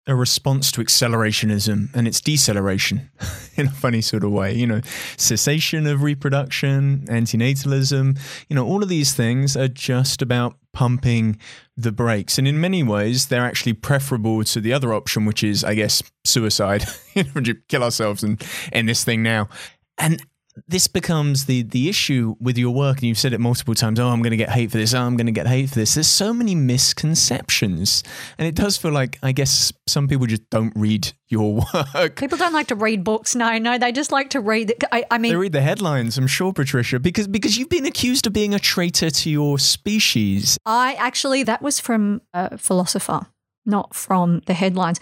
a 0.08 0.16
response 0.16 0.72
to 0.72 0.82
accelerationism 0.82 1.90
and 1.96 2.08
its 2.08 2.22
deceleration 2.22 3.10
in 3.56 3.68
a 3.68 3.72
funny 3.72 4.02
sort 4.02 4.24
of 4.24 4.32
way. 4.32 4.54
You 4.54 4.68
know, 4.68 4.82
cessation 5.18 5.88
of 5.88 6.04
reproduction, 6.04 7.06
antinatalism, 7.08 8.20
you 8.50 8.56
know, 8.56 8.66
all 8.66 8.84
of 8.84 8.90
these 8.90 9.14
things 9.14 9.58
are 9.58 9.68
just 9.68 10.22
about 10.22 10.58
pumping 10.74 11.40
the 11.76 11.92
brakes. 11.92 12.38
And 12.38 12.48
in 12.48 12.60
many 12.62 12.84
ways, 12.84 13.28
they're 13.28 13.46
actually 13.46 13.74
preferable 13.74 14.44
to 14.44 14.62
the 14.62 14.74
other 14.74 14.94
option, 14.94 15.26
which 15.26 15.44
is, 15.44 15.64
I 15.64 15.74
guess, 15.74 16.04
suicide. 16.24 16.86
kill 17.70 17.84
ourselves 17.84 18.24
and 18.24 18.44
end 18.72 18.90
this 18.90 19.04
thing 19.04 19.24
now. 19.24 19.50
And 19.98 20.22
this 20.68 20.88
becomes 20.88 21.46
the 21.46 21.64
the 21.64 21.90
issue 21.90 22.36
with 22.40 22.58
your 22.58 22.74
work, 22.74 22.98
and 22.98 23.04
you've 23.04 23.18
said 23.18 23.34
it 23.34 23.40
multiple 23.40 23.76
times. 23.76 24.00
Oh, 24.00 24.08
I'm 24.08 24.22
going 24.22 24.32
to 24.32 24.38
get 24.38 24.50
hate 24.50 24.72
for 24.72 24.78
this. 24.78 24.94
Oh, 24.94 25.02
I'm 25.02 25.18
going 25.18 25.26
to 25.26 25.32
get 25.32 25.48
hate 25.48 25.70
for 25.70 25.76
this. 25.76 25.96
There's 25.96 26.08
so 26.08 26.34
many 26.34 26.56
misconceptions, 26.56 28.04
and 28.38 28.48
it 28.48 28.56
does 28.56 28.78
feel 28.78 28.92
like 28.92 29.20
I 29.22 29.32
guess 29.32 29.74
some 29.88 30.08
people 30.08 30.28
just 30.28 30.50
don't 30.50 30.74
read 30.76 31.12
your 31.28 31.62
work. 31.94 32.16
People 32.16 32.38
don't 32.38 32.54
like 32.54 32.68
to 32.68 32.76
read 32.76 33.04
books. 33.04 33.36
No, 33.36 33.58
no, 33.58 33.78
they 33.78 33.92
just 33.92 34.12
like 34.12 34.30
to 34.32 34.40
read. 34.40 34.74
I, 34.92 35.04
I 35.12 35.18
mean, 35.18 35.32
they 35.32 35.38
read 35.38 35.52
the 35.52 35.62
headlines. 35.62 36.18
I'm 36.18 36.28
sure, 36.28 36.54
Patricia, 36.54 37.00
because 37.00 37.28
because 37.28 37.58
you've 37.58 37.70
been 37.70 37.86
accused 37.86 38.26
of 38.28 38.34
being 38.34 38.54
a 38.54 38.60
traitor 38.60 39.10
to 39.10 39.30
your 39.30 39.60
species. 39.60 40.58
I 40.66 40.94
actually 40.96 41.44
that 41.44 41.62
was 41.62 41.80
from 41.80 42.22
a 42.34 42.58
philosopher, 42.58 43.28
not 43.66 43.94
from 43.94 44.42
the 44.46 44.54
headlines. 44.54 45.00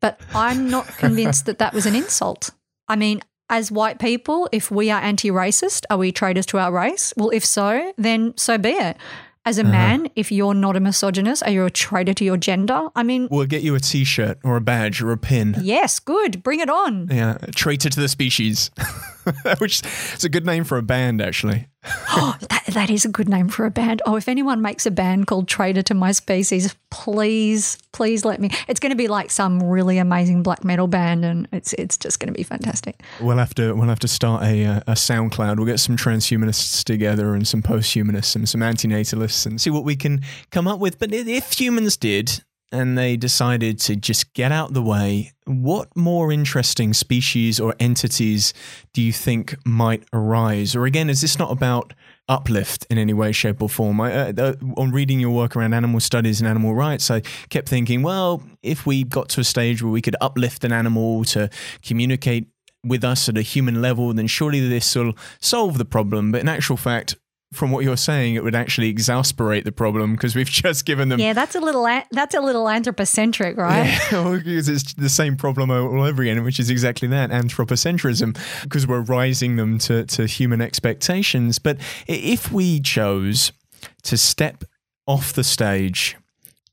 But 0.00 0.20
I'm 0.34 0.68
not 0.68 0.86
convinced 0.98 1.46
that 1.46 1.58
that 1.58 1.72
was 1.72 1.86
an 1.86 1.94
insult. 1.94 2.50
I 2.88 2.96
mean, 2.96 3.22
as 3.50 3.70
white 3.70 3.98
people, 3.98 4.48
if 4.52 4.70
we 4.70 4.90
are 4.90 5.00
anti 5.00 5.30
racist, 5.30 5.84
are 5.90 5.98
we 5.98 6.12
traitors 6.12 6.46
to 6.46 6.58
our 6.58 6.72
race? 6.72 7.12
Well, 7.16 7.30
if 7.30 7.44
so, 7.44 7.92
then 7.96 8.34
so 8.36 8.58
be 8.58 8.70
it. 8.70 8.96
As 9.46 9.58
a 9.58 9.62
uh-huh. 9.62 9.70
man, 9.70 10.08
if 10.16 10.32
you're 10.32 10.54
not 10.54 10.74
a 10.74 10.80
misogynist, 10.80 11.42
are 11.42 11.50
you 11.50 11.66
a 11.66 11.70
traitor 11.70 12.14
to 12.14 12.24
your 12.24 12.38
gender? 12.38 12.88
I 12.96 13.02
mean, 13.02 13.28
we'll 13.30 13.44
get 13.44 13.62
you 13.62 13.74
a 13.74 13.80
t 13.80 14.02
shirt 14.04 14.38
or 14.42 14.56
a 14.56 14.60
badge 14.60 15.02
or 15.02 15.12
a 15.12 15.18
pin. 15.18 15.56
Yes, 15.60 16.00
good. 16.00 16.42
Bring 16.42 16.60
it 16.60 16.70
on. 16.70 17.08
Yeah, 17.10 17.36
traitor 17.54 17.90
to 17.90 18.00
the 18.00 18.08
species, 18.08 18.70
which 19.58 19.82
is 20.14 20.24
a 20.24 20.30
good 20.30 20.46
name 20.46 20.64
for 20.64 20.78
a 20.78 20.82
band, 20.82 21.20
actually. 21.20 21.68
Oh, 21.86 22.36
that, 22.48 22.64
that 22.68 22.90
is 22.90 23.04
a 23.04 23.08
good 23.08 23.28
name 23.28 23.48
for 23.48 23.64
a 23.64 23.70
band. 23.70 24.02
Oh, 24.06 24.16
if 24.16 24.28
anyone 24.28 24.62
makes 24.62 24.86
a 24.86 24.90
band 24.90 25.26
called 25.26 25.48
Traitor 25.48 25.82
to 25.82 25.94
My 25.94 26.12
Species, 26.12 26.74
please, 26.90 27.78
please 27.92 28.24
let 28.24 28.40
me. 28.40 28.50
It's 28.68 28.80
going 28.80 28.90
to 28.90 28.96
be 28.96 29.08
like 29.08 29.30
some 29.30 29.62
really 29.62 29.98
amazing 29.98 30.42
black 30.42 30.64
metal 30.64 30.86
band, 30.86 31.24
and 31.24 31.48
it's 31.52 31.72
it's 31.74 31.96
just 31.96 32.20
going 32.20 32.32
to 32.32 32.36
be 32.36 32.42
fantastic. 32.42 33.02
We'll 33.20 33.38
have 33.38 33.54
to 33.54 33.74
we'll 33.74 33.88
have 33.88 34.00
to 34.00 34.08
start 34.08 34.42
a 34.42 34.64
uh, 34.64 34.80
a 34.86 34.92
SoundCloud. 34.92 35.56
We'll 35.56 35.66
get 35.66 35.80
some 35.80 35.96
transhumanists 35.96 36.84
together 36.84 37.34
and 37.34 37.46
some 37.46 37.62
posthumanists 37.62 38.36
and 38.36 38.48
some 38.48 38.60
antinatalists 38.60 39.46
and 39.46 39.60
see 39.60 39.70
what 39.70 39.84
we 39.84 39.96
can 39.96 40.22
come 40.50 40.66
up 40.66 40.80
with. 40.80 40.98
But 40.98 41.12
if 41.12 41.52
humans 41.52 41.96
did 41.96 42.42
and 42.74 42.98
they 42.98 43.16
decided 43.16 43.78
to 43.80 43.96
just 43.96 44.34
get 44.34 44.50
out 44.50 44.74
the 44.74 44.82
way, 44.82 45.32
what 45.46 45.96
more 45.96 46.32
interesting 46.32 46.92
species 46.92 47.60
or 47.60 47.74
entities 47.78 48.52
do 48.92 49.00
you 49.00 49.12
think 49.12 49.54
might 49.64 50.04
arise? 50.12 50.74
Or 50.74 50.84
again, 50.84 51.08
is 51.08 51.20
this 51.20 51.38
not 51.38 51.52
about 51.52 51.94
uplift 52.28 52.86
in 52.90 52.98
any 52.98 53.12
way, 53.12 53.30
shape, 53.30 53.62
or 53.62 53.68
form? 53.68 54.00
I, 54.00 54.12
uh, 54.12 54.32
uh, 54.36 54.54
on 54.76 54.90
reading 54.90 55.20
your 55.20 55.30
work 55.30 55.54
around 55.54 55.72
animal 55.72 56.00
studies 56.00 56.40
and 56.40 56.48
animal 56.48 56.74
rights, 56.74 57.10
I 57.10 57.20
kept 57.48 57.68
thinking, 57.68 58.02
well, 58.02 58.42
if 58.62 58.84
we 58.84 59.04
got 59.04 59.28
to 59.30 59.40
a 59.40 59.44
stage 59.44 59.82
where 59.82 59.92
we 59.92 60.02
could 60.02 60.16
uplift 60.20 60.64
an 60.64 60.72
animal 60.72 61.24
to 61.26 61.48
communicate 61.82 62.48
with 62.84 63.04
us 63.04 63.28
at 63.28 63.38
a 63.38 63.42
human 63.42 63.80
level, 63.80 64.12
then 64.12 64.26
surely 64.26 64.66
this 64.68 64.94
will 64.94 65.14
solve 65.40 65.78
the 65.78 65.84
problem. 65.84 66.32
But 66.32 66.40
in 66.40 66.48
actual 66.48 66.76
fact, 66.76 67.16
from 67.54 67.70
what 67.70 67.84
you're 67.84 67.96
saying, 67.96 68.34
it 68.34 68.44
would 68.44 68.54
actually 68.54 68.88
exasperate 68.88 69.64
the 69.64 69.72
problem 69.72 70.12
because 70.12 70.34
we've 70.34 70.48
just 70.64 70.84
given 70.84 71.08
them. 71.08 71.20
Yeah, 71.20 71.32
that's 71.32 71.54
a 71.54 71.60
little 71.60 71.84
that's 72.10 72.34
a 72.34 72.40
little 72.40 72.68
anthropocentric, 72.68 73.56
right? 73.56 73.86
Yeah, 73.86 74.34
because 74.38 74.68
it's 74.68 74.94
the 74.94 75.08
same 75.08 75.36
problem 75.36 75.70
all 75.70 76.02
over 76.02 76.22
again, 76.22 76.42
which 76.44 76.60
is 76.60 76.70
exactly 76.70 77.08
that 77.08 77.30
anthropocentrism, 77.30 78.38
because 78.62 78.86
we're 78.86 79.02
rising 79.02 79.56
them 79.56 79.78
to 79.78 80.04
to 80.06 80.26
human 80.26 80.60
expectations. 80.60 81.58
But 81.58 81.78
if 82.06 82.52
we 82.52 82.80
chose 82.80 83.52
to 84.02 84.16
step 84.16 84.64
off 85.06 85.32
the 85.32 85.44
stage, 85.44 86.16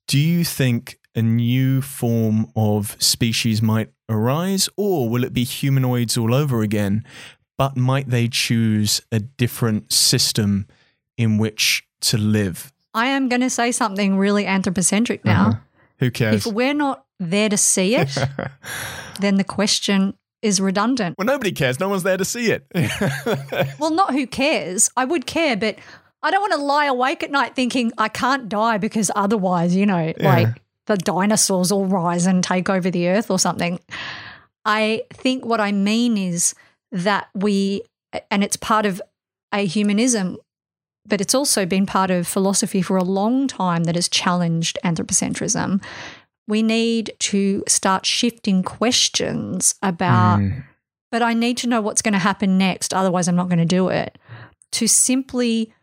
do 0.08 0.20
you 0.20 0.44
think 0.44 0.98
a 1.16 1.22
new 1.22 1.82
form 1.82 2.52
of 2.56 2.96
species 3.02 3.62
might 3.62 3.90
arise, 4.10 4.70
or 4.78 5.10
will 5.10 5.24
it 5.24 5.34
be 5.34 5.44
humanoids 5.44 6.18
all 6.18 6.34
over 6.34 6.62
again? 6.62 7.04
But 7.62 7.78
might 7.78 8.10
they 8.10 8.28
choose 8.28 9.04
a 9.12 9.20
different 9.20 9.94
system 9.94 10.66
in 11.16 11.38
which 11.38 11.84
to 12.02 12.18
live? 12.18 12.74
I 12.96 13.06
am 13.10 13.30
going 13.30 13.42
to 13.42 13.52
say 13.52 13.72
something 13.72 14.18
really 14.18 14.48
anthropocentric 14.48 15.24
now. 15.24 15.50
Uh-huh. 15.50 15.60
Who 16.00 16.10
cares? 16.10 16.48
If 16.48 16.52
we're 16.52 16.74
not 16.74 17.06
there 17.20 17.50
to 17.50 17.58
see 17.58 17.96
it, 17.96 18.18
then 19.20 19.36
the 19.36 19.44
question 19.44 20.16
is 20.42 20.60
redundant. 20.60 21.20
Well, 21.20 21.28
nobody 21.28 21.52
cares. 21.52 21.80
No 21.80 21.88
one's 21.88 22.02
there 22.02 22.18
to 22.18 22.26
see 22.26 22.52
it. 22.52 22.66
well, 23.80 23.92
not 23.92 24.12
who 24.16 24.26
cares. 24.26 24.90
I 24.98 25.06
would 25.06 25.28
care, 25.28 25.56
but 25.56 25.78
I 26.24 26.32
don't 26.32 26.42
want 26.42 26.54
to 26.54 26.62
lie 26.64 26.86
awake 26.86 27.22
at 27.22 27.30
night 27.30 27.54
thinking 27.54 27.92
I 27.96 28.08
can't 28.08 28.50
die 28.50 28.80
because 28.80 29.12
otherwise, 29.16 29.76
you 29.76 29.86
know, 29.86 30.12
yeah. 30.18 30.36
like 30.36 30.64
the 30.88 30.98
dinosaurs 30.98 31.72
all 31.72 31.86
rise 31.86 32.26
and 32.26 32.44
take 32.44 32.72
over 32.72 32.90
the 32.90 33.08
earth 33.10 33.30
or 33.30 33.38
something. 33.38 33.80
I 34.66 35.04
think 35.14 35.46
what 35.46 35.62
I 35.62 35.72
mean 35.72 36.18
is 36.18 36.56
that 36.92 37.30
we, 37.34 37.84
and 38.30 38.44
it's 38.44 38.58
part 38.58 38.86
of 38.86 39.02
ahumanism, 39.54 40.38
but 41.06 41.22
it's 41.22 41.36
also 41.36 41.66
been 41.66 41.86
part 41.86 42.12
of 42.12 42.28
philosophy 42.28 42.82
for 42.82 42.98
a 42.98 43.04
long 43.04 43.48
time 43.48 43.86
that 43.86 43.96
has 43.96 44.08
challenged 44.08 44.78
anthropocentrism. 44.84 45.84
We 46.48 46.62
need 46.62 47.14
to 47.20 47.64
start 47.68 48.06
shifting 48.06 48.62
questions 48.64 49.76
about, 49.82 50.40
mm. 50.40 50.64
but 51.12 51.22
I 51.22 51.34
need 51.34 51.58
to 51.58 51.68
know 51.68 51.82
what's 51.82 52.02
going 52.02 52.14
to 52.14 52.20
happen 52.20 52.58
next, 52.58 52.94
otherwise, 52.94 53.28
I'm 53.28 53.36
not 53.36 53.50
going 53.50 53.60
to 53.60 53.66
do 53.66 53.90
it. 53.90 54.18
To 54.74 54.88
simply 54.88 55.74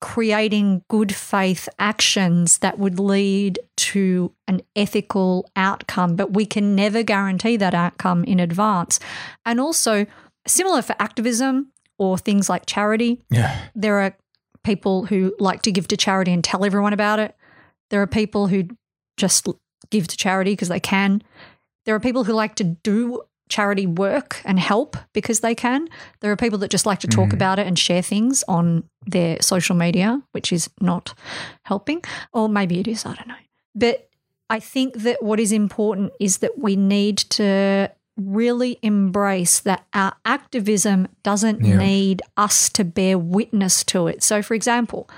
creating 0.00 0.82
good 0.90 1.14
faith 1.14 1.66
actions 1.78 2.58
that 2.58 2.78
would 2.78 3.00
lead 3.00 3.58
to 3.76 4.30
an 4.46 4.60
ethical 4.76 5.48
outcome, 5.56 6.14
but 6.14 6.34
we 6.34 6.44
can 6.44 6.74
never 6.74 7.02
guarantee 7.02 7.56
that 7.56 7.72
outcome 7.72 8.22
in 8.24 8.38
advance. 8.38 9.00
And 9.46 9.58
also, 9.58 10.04
similar 10.46 10.82
for 10.82 10.94
activism 10.98 11.72
or 11.98 12.18
things 12.18 12.48
like 12.48 12.66
charity, 12.66 13.22
yeah. 13.30 13.68
there 13.74 14.00
are 14.00 14.16
people 14.62 15.04
who 15.06 15.34
like 15.38 15.62
to 15.62 15.72
give 15.72 15.88
to 15.88 15.96
charity 15.96 16.32
and 16.32 16.42
tell 16.42 16.64
everyone 16.64 16.92
about 16.92 17.18
it. 17.18 17.36
There 17.90 18.02
are 18.02 18.06
people 18.06 18.48
who 18.48 18.64
just 19.16 19.46
give 19.90 20.08
to 20.08 20.16
charity 20.16 20.52
because 20.52 20.68
they 20.68 20.80
can. 20.80 21.22
There 21.84 21.94
are 21.94 22.00
people 22.00 22.24
who 22.24 22.32
like 22.32 22.54
to 22.56 22.64
do 22.64 23.22
charity 23.48 23.86
work 23.86 24.40
and 24.44 24.58
help 24.58 24.96
because 25.12 25.40
they 25.40 25.54
can. 25.54 25.88
There 26.20 26.32
are 26.32 26.36
people 26.36 26.58
that 26.60 26.70
just 26.70 26.86
like 26.86 27.00
to 27.00 27.06
talk 27.06 27.28
mm. 27.28 27.34
about 27.34 27.58
it 27.58 27.66
and 27.66 27.78
share 27.78 28.02
things 28.02 28.42
on 28.48 28.84
their 29.06 29.40
social 29.42 29.76
media, 29.76 30.22
which 30.32 30.52
is 30.52 30.70
not 30.80 31.14
helping. 31.64 32.02
Or 32.32 32.48
maybe 32.48 32.80
it 32.80 32.88
is, 32.88 33.04
I 33.04 33.14
don't 33.14 33.28
know. 33.28 33.34
But 33.74 34.08
I 34.48 34.60
think 34.60 34.94
that 34.98 35.22
what 35.22 35.40
is 35.40 35.52
important 35.52 36.12
is 36.18 36.38
that 36.38 36.58
we 36.58 36.74
need 36.76 37.18
to 37.18 37.90
really 38.16 38.78
embrace 38.82 39.60
that 39.60 39.84
our 39.92 40.14
activism 40.24 41.08
doesn't 41.22 41.64
yeah. 41.64 41.76
need 41.76 42.22
us 42.36 42.68
to 42.70 42.84
bear 42.84 43.18
witness 43.18 43.82
to 43.84 44.06
it. 44.06 44.22
So, 44.22 44.42
for 44.42 44.54
example, 44.54 45.08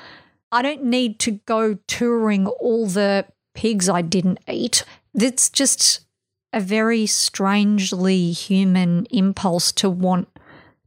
I 0.51 0.63
don't 0.63 0.85
need 0.85 1.19
to 1.21 1.33
go 1.33 1.75
touring 1.87 2.47
all 2.47 2.87
the 2.87 3.27
pigs 3.55 3.89
I 3.89 4.03
didn't 4.03 4.41
eat. 4.49 4.85
It's 5.15 5.51
just 5.51 6.07
a 6.53 6.61
very 6.61 7.07
strangely 7.07 8.33
human 8.33 9.07
impulse 9.11 9.73
to 9.73 9.91
want 9.91 10.29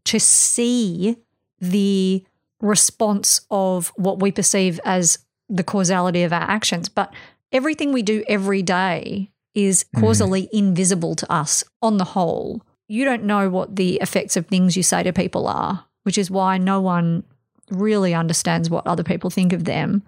to 0.05 0.19
see 0.19 1.17
the 1.59 2.23
response 2.61 3.41
of 3.51 3.91
what 3.95 4.19
we 4.19 4.31
perceive 4.31 4.79
as 4.83 5.19
the 5.49 5.63
causality 5.63 6.23
of 6.23 6.33
our 6.33 6.49
actions. 6.49 6.89
But 6.89 7.13
everything 7.51 7.91
we 7.91 8.01
do 8.01 8.23
every 8.27 8.61
day 8.61 9.31
is 9.53 9.83
mm-hmm. 9.83 10.01
causally 10.01 10.43
mm. 10.43 10.49
invisible 10.51 11.15
to 11.15 11.31
us 11.31 11.63
on 11.81 11.97
the 11.97 12.05
whole. 12.05 12.61
You 12.87 13.05
don't 13.05 13.23
know 13.23 13.49
what 13.49 13.75
the 13.75 13.95
effects 13.97 14.35
of 14.37 14.47
things 14.47 14.75
you 14.75 14.83
say 14.83 15.03
to 15.03 15.13
people 15.13 15.47
are, 15.47 15.85
which 16.03 16.17
is 16.17 16.31
why 16.31 16.57
no 16.57 16.81
one 16.81 17.23
really 17.69 18.13
understands 18.13 18.69
what 18.69 18.87
other 18.87 19.03
people 19.03 19.29
think 19.29 19.53
of 19.53 19.65
them. 19.65 20.03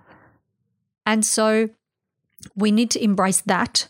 And 1.06 1.26
so 1.26 1.70
we 2.56 2.72
need 2.72 2.90
to 2.92 3.04
embrace 3.04 3.42
that 3.42 3.88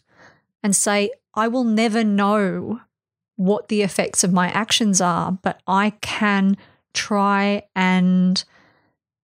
and 0.64 0.76
say, 0.76 1.12
I 1.34 1.48
will 1.48 1.64
never 1.64 2.04
know 2.04 2.82
what 3.38 3.70
the 3.70 3.82
effects 3.82 4.24
of 4.24 4.34
my 4.34 4.50
actions 4.50 5.02
are, 5.02 5.32
but 5.32 5.62
I 5.66 5.92
can 6.02 6.58
try 6.94 7.64
and 7.76 8.44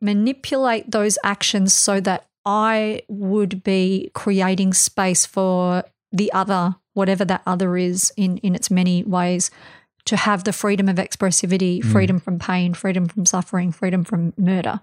manipulate 0.01 0.91
those 0.91 1.19
actions 1.25 1.75
so 1.75 2.01
that 2.01 2.27
I 2.45 3.03
would 3.09 3.63
be 3.63 4.11
creating 4.15 4.73
space 4.73 5.27
for 5.27 5.85
the 6.13 6.33
other, 6.33 6.77
whatever 6.95 7.25
that 7.25 7.43
other 7.47 7.77
is 7.77 8.13
in, 8.17 8.39
in 8.39 8.55
its 8.55 8.71
many 8.71 9.03
ways, 9.05 9.51
to 10.07 10.17
have 10.17 10.45
the 10.45 10.53
freedom 10.53 10.89
of 10.89 10.97
expressivity, 10.97 11.83
mm. 11.83 11.93
freedom 11.93 12.19
from 12.19 12.39
pain, 12.39 12.73
freedom 12.75 13.07
from 13.09 13.27
suffering, 13.27 13.71
freedom 13.73 14.05
from 14.05 14.33
murder. 14.39 14.81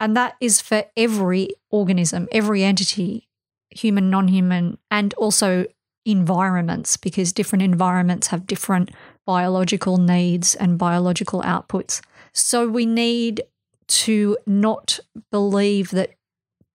And 0.00 0.16
that 0.16 0.34
is 0.40 0.60
for 0.60 0.84
every 0.96 1.50
organism, 1.70 2.28
every 2.32 2.64
entity, 2.64 3.28
human, 3.70 4.10
non 4.10 4.28
human, 4.28 4.78
and 4.90 5.14
also 5.14 5.66
environments, 6.04 6.96
because 6.96 7.32
different 7.32 7.62
environments 7.62 8.28
have 8.28 8.46
different 8.46 8.90
biological 9.26 9.96
needs 9.96 10.54
and 10.54 10.78
biological 10.78 11.42
outputs. 11.42 12.00
So 12.32 12.68
we 12.68 12.84
need 12.84 13.42
to 13.88 14.36
not 14.46 15.00
believe 15.30 15.90
that 15.90 16.14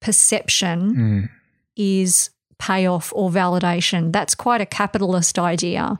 perception 0.02 0.95
mm. 0.95 1.30
is 1.76 2.30
payoff 2.62 3.12
or 3.16 3.32
validation. 3.32 4.14
That's 4.14 4.36
quite 4.36 4.62
a 4.62 4.68
capitalist 4.68 5.39
idea. 5.39 5.99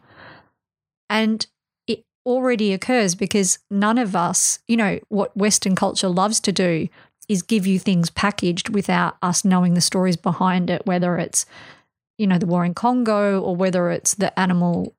And 1.09 1.45
it 1.88 2.05
already 2.24 2.72
occurs 2.72 3.16
because 3.16 3.57
none 3.72 3.97
of 3.97 4.16
us, 4.16 4.59
you 4.68 4.78
know, 4.78 4.99
what 5.09 5.36
Western 5.36 5.76
culture 5.76 6.07
loves 6.07 6.39
to 6.41 6.51
do 6.51 6.88
is 7.28 7.41
give 7.41 7.66
you 7.66 7.80
things 7.80 8.12
packaged 8.12 8.70
without 8.70 9.18
us 9.24 9.43
knowing 9.43 9.74
the 9.74 9.82
stories 9.82 10.18
behind 10.18 10.70
it, 10.70 10.86
whether 10.86 11.18
it's, 11.18 11.47
you 12.20 12.28
know, 12.28 12.38
the 12.38 12.45
war 12.45 12.64
in 12.64 12.76
Congo 12.76 13.41
or 13.41 13.55
whether 13.55 13.89
it's 13.89 14.14
the 14.14 14.38
animal 14.39 14.95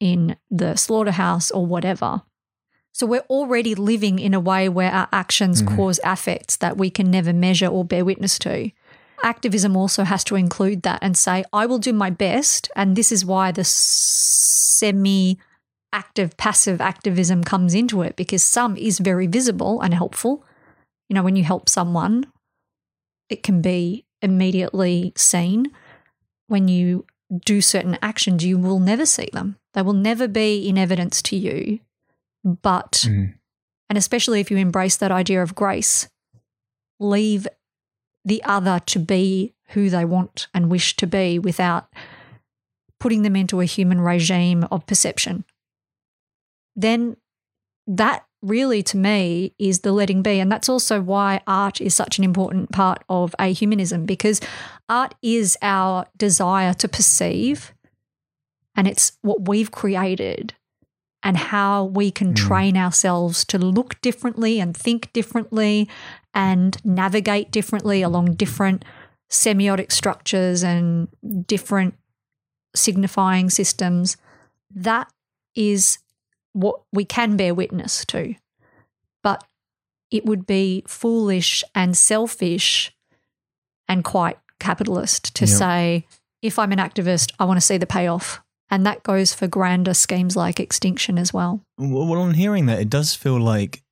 in 0.00 0.36
the 0.50 0.74
slaughterhouse 0.74 1.52
or 1.52 1.64
whatever. 1.64 2.22
So 2.92 3.06
we're 3.06 3.20
already 3.30 3.76
living 3.76 4.18
in 4.18 4.34
a 4.34 4.40
way 4.40 4.68
where 4.68 4.90
our 4.90 5.08
actions 5.12 5.62
mm-hmm. 5.62 5.76
cause 5.76 6.00
affects 6.02 6.56
that 6.56 6.76
we 6.76 6.90
can 6.90 7.08
never 7.08 7.32
measure 7.32 7.66
or 7.66 7.84
bear 7.84 8.04
witness 8.04 8.36
to. 8.40 8.72
Activism 9.24 9.76
also 9.76 10.04
has 10.04 10.22
to 10.24 10.36
include 10.36 10.82
that 10.82 11.00
and 11.02 11.16
say, 11.16 11.44
I 11.52 11.66
will 11.66 11.78
do 11.78 11.92
my 11.92 12.10
best. 12.10 12.70
And 12.76 12.94
this 12.94 13.10
is 13.10 13.24
why 13.24 13.50
the 13.50 13.64
semi 13.64 15.38
active, 15.92 16.36
passive 16.36 16.80
activism 16.80 17.42
comes 17.42 17.74
into 17.74 18.02
it 18.02 18.16
because 18.16 18.44
some 18.44 18.76
is 18.76 18.98
very 18.98 19.26
visible 19.26 19.80
and 19.80 19.94
helpful. 19.94 20.44
You 21.08 21.14
know, 21.14 21.22
when 21.22 21.36
you 21.36 21.44
help 21.44 21.68
someone, 21.68 22.26
it 23.28 23.42
can 23.42 23.62
be 23.62 24.04
immediately 24.22 25.12
seen. 25.16 25.72
When 26.46 26.68
you 26.68 27.06
do 27.44 27.60
certain 27.60 27.98
actions, 28.02 28.44
you 28.44 28.58
will 28.58 28.78
never 28.78 29.06
see 29.06 29.28
them. 29.32 29.56
They 29.72 29.82
will 29.82 29.92
never 29.92 30.28
be 30.28 30.68
in 30.68 30.78
evidence 30.78 31.22
to 31.22 31.36
you 31.36 31.80
but, 32.44 33.06
mm. 33.08 33.34
and 33.88 33.98
especially 33.98 34.40
if 34.40 34.50
you 34.50 34.58
embrace 34.58 34.96
that 34.98 35.10
idea 35.10 35.42
of 35.42 35.54
grace, 35.54 36.08
leave 37.00 37.48
the 38.24 38.42
other 38.44 38.80
to 38.86 38.98
be 38.98 39.54
who 39.68 39.90
they 39.90 40.04
want 40.04 40.48
and 40.54 40.70
wish 40.70 40.96
to 40.96 41.06
be 41.06 41.38
without 41.38 41.88
putting 43.00 43.22
them 43.22 43.36
into 43.36 43.60
a 43.60 43.66
human 43.66 44.00
regime 44.00 44.66
of 44.70 44.86
perception. 44.86 45.44
Then 46.76 47.16
that 47.86 48.24
really 48.44 48.82
to 48.82 48.96
me 48.96 49.54
is 49.58 49.80
the 49.80 49.92
letting 49.92 50.22
be. 50.22 50.38
And 50.38 50.52
that's 50.52 50.68
also 50.68 51.00
why 51.00 51.40
art 51.46 51.80
is 51.80 51.94
such 51.94 52.18
an 52.18 52.24
important 52.24 52.70
part 52.72 53.02
of 53.08 53.34
ahumanism 53.38 54.06
because 54.06 54.40
art 54.88 55.14
is 55.22 55.56
our 55.62 56.06
desire 56.16 56.74
to 56.74 56.88
perceive 56.88 57.72
and 58.76 58.86
it's 58.86 59.12
what 59.22 59.48
we've 59.48 59.70
created 59.70 60.54
and 61.22 61.36
how 61.36 61.84
we 61.84 62.10
can 62.10 62.34
mm. 62.34 62.36
train 62.36 62.76
ourselves 62.76 63.44
to 63.46 63.58
look 63.58 64.00
differently 64.02 64.60
and 64.60 64.76
think 64.76 65.12
differently 65.12 65.88
and 66.34 66.76
navigate 66.84 67.50
differently 67.50 68.02
along 68.02 68.34
different 68.34 68.84
semiotic 69.30 69.92
structures 69.92 70.62
and 70.62 71.08
different 71.46 71.94
signifying 72.74 73.50
systems. 73.50 74.16
That 74.74 75.10
is 75.54 75.98
what 76.52 76.82
we 76.92 77.04
can 77.04 77.36
bear 77.36 77.54
witness 77.54 78.04
to. 78.06 78.34
But 79.22 79.44
it 80.10 80.24
would 80.26 80.46
be 80.46 80.84
foolish 80.86 81.64
and 81.74 81.96
selfish 81.96 82.92
and 83.88 84.04
quite 84.04 84.38
capitalist 84.58 85.34
to 85.36 85.46
yep. 85.46 85.56
say, 85.56 86.06
if 86.42 86.58
I'm 86.58 86.72
an 86.72 86.78
activist, 86.78 87.32
I 87.38 87.44
want 87.44 87.56
to 87.58 87.66
see 87.66 87.78
the 87.78 87.86
payoff. 87.86 88.40
And 88.70 88.84
that 88.86 89.02
goes 89.02 89.34
for 89.34 89.46
grander 89.46 89.94
schemes 89.94 90.36
like 90.36 90.58
extinction 90.58 91.18
as 91.18 91.32
well. 91.32 91.60
Well, 91.78 92.18
on 92.18 92.34
hearing 92.34 92.66
that, 92.66 92.80
it 92.80 92.90
does 92.90 93.14
feel 93.14 93.38
like 93.38 93.83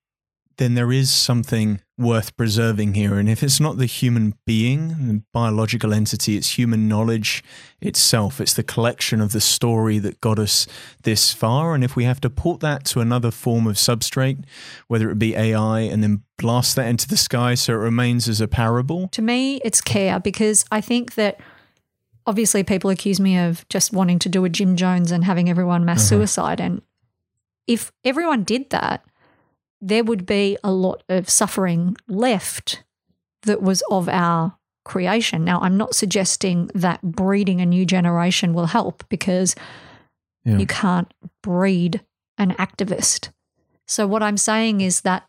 then 0.56 0.74
there 0.74 0.92
is 0.92 1.10
something 1.10 1.80
worth 1.98 2.36
preserving 2.36 2.94
here. 2.94 3.18
And 3.18 3.28
if 3.28 3.42
it's 3.42 3.60
not 3.60 3.78
the 3.78 3.86
human 3.86 4.34
being, 4.46 4.88
the 4.88 5.22
biological 5.32 5.92
entity, 5.92 6.36
it's 6.36 6.58
human 6.58 6.88
knowledge 6.88 7.42
itself. 7.80 8.40
It's 8.40 8.54
the 8.54 8.62
collection 8.62 9.20
of 9.20 9.32
the 9.32 9.40
story 9.40 9.98
that 9.98 10.20
got 10.20 10.38
us 10.38 10.66
this 11.02 11.32
far. 11.32 11.74
And 11.74 11.84
if 11.84 11.96
we 11.96 12.04
have 12.04 12.20
to 12.22 12.30
port 12.30 12.60
that 12.60 12.84
to 12.86 13.00
another 13.00 13.30
form 13.30 13.66
of 13.66 13.76
substrate, 13.76 14.44
whether 14.88 15.10
it 15.10 15.18
be 15.18 15.34
AI, 15.34 15.80
and 15.80 16.02
then 16.02 16.22
blast 16.38 16.76
that 16.76 16.88
into 16.88 17.08
the 17.08 17.16
sky 17.16 17.54
so 17.54 17.72
it 17.74 17.76
remains 17.76 18.28
as 18.28 18.40
a 18.40 18.48
parable. 18.48 19.08
To 19.08 19.22
me, 19.22 19.60
it's 19.64 19.80
care 19.80 20.18
because 20.18 20.64
I 20.72 20.80
think 20.80 21.14
that 21.14 21.40
obviously 22.26 22.62
people 22.64 22.90
accuse 22.90 23.20
me 23.20 23.38
of 23.38 23.66
just 23.68 23.92
wanting 23.92 24.18
to 24.20 24.28
do 24.28 24.44
a 24.44 24.48
Jim 24.48 24.76
Jones 24.76 25.10
and 25.10 25.24
having 25.24 25.48
everyone 25.48 25.84
mass 25.84 26.00
uh-huh. 26.00 26.20
suicide. 26.20 26.60
And 26.60 26.82
if 27.66 27.92
everyone 28.04 28.44
did 28.44 28.70
that, 28.70 29.04
there 29.82 30.04
would 30.04 30.24
be 30.24 30.56
a 30.62 30.72
lot 30.72 31.02
of 31.08 31.28
suffering 31.28 31.96
left 32.08 32.84
that 33.42 33.60
was 33.60 33.82
of 33.90 34.08
our 34.08 34.56
creation. 34.84 35.44
Now, 35.44 35.60
I'm 35.60 35.76
not 35.76 35.94
suggesting 35.94 36.70
that 36.74 37.02
breeding 37.02 37.60
a 37.60 37.66
new 37.66 37.84
generation 37.84 38.54
will 38.54 38.66
help 38.66 39.04
because 39.08 39.56
yeah. 40.44 40.56
you 40.56 40.66
can't 40.66 41.12
breed 41.42 42.00
an 42.38 42.52
activist. 42.52 43.30
So, 43.86 44.06
what 44.06 44.22
I'm 44.22 44.36
saying 44.36 44.80
is 44.80 45.00
that 45.02 45.28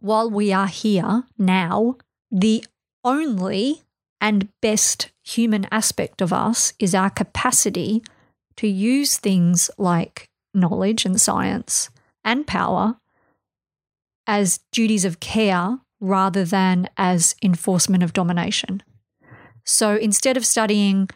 while 0.00 0.28
we 0.28 0.52
are 0.52 0.66
here 0.66 1.22
now, 1.38 1.96
the 2.30 2.64
only 3.04 3.82
and 4.20 4.48
best 4.60 5.12
human 5.22 5.66
aspect 5.70 6.20
of 6.20 6.32
us 6.32 6.72
is 6.78 6.94
our 6.94 7.10
capacity 7.10 8.02
to 8.56 8.66
use 8.66 9.18
things 9.18 9.70
like 9.78 10.28
knowledge 10.52 11.04
and 11.04 11.20
science 11.20 11.90
and 12.24 12.46
power 12.46 12.96
as 14.26 14.60
duties 14.72 15.04
of 15.04 15.20
care 15.20 15.78
rather 16.00 16.44
than 16.44 16.88
as 16.96 17.34
enforcement 17.42 18.02
of 18.02 18.12
domination. 18.12 18.82
So 19.64 19.96
instead 19.96 20.36
of 20.36 20.44
studying 20.44 21.08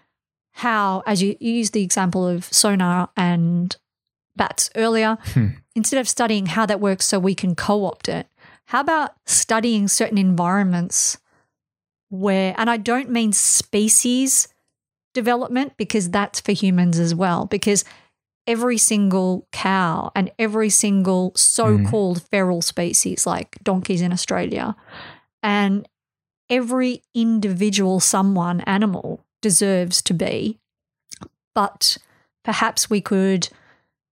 how, 0.52 1.02
as 1.06 1.22
you, 1.22 1.36
you 1.40 1.52
used 1.52 1.72
the 1.72 1.82
example 1.82 2.26
of 2.26 2.44
sonar 2.44 3.10
and 3.16 3.76
bats 4.36 4.70
earlier, 4.74 5.18
hmm. 5.34 5.48
instead 5.74 6.00
of 6.00 6.08
studying 6.08 6.46
how 6.46 6.66
that 6.66 6.80
works 6.80 7.06
so 7.06 7.18
we 7.18 7.34
can 7.34 7.54
co 7.54 7.84
opt 7.84 8.08
it, 8.08 8.26
how 8.66 8.80
about 8.80 9.14
studying 9.26 9.88
certain 9.88 10.18
environments 10.18 11.18
where, 12.10 12.54
and 12.56 12.70
I 12.70 12.76
don't 12.76 13.10
mean 13.10 13.32
species 13.32 14.48
development 15.14 15.74
because 15.76 16.10
that's 16.10 16.40
for 16.40 16.52
humans 16.52 16.98
as 16.98 17.14
well, 17.14 17.46
because 17.46 17.84
every 18.48 18.78
single 18.78 19.46
cow 19.52 20.10
and 20.16 20.32
every 20.38 20.70
single 20.70 21.32
so 21.36 21.84
called 21.84 22.18
mm. 22.18 22.28
feral 22.30 22.62
species, 22.62 23.26
like 23.26 23.58
donkeys 23.62 24.00
in 24.00 24.10
Australia, 24.10 24.74
and 25.42 25.86
every 26.48 27.02
individual 27.14 28.00
someone 28.00 28.62
animal 28.62 29.22
deserves 29.42 30.00
to 30.02 30.14
be. 30.14 30.58
But 31.54 31.98
perhaps 32.42 32.88
we 32.88 33.02
could 33.02 33.50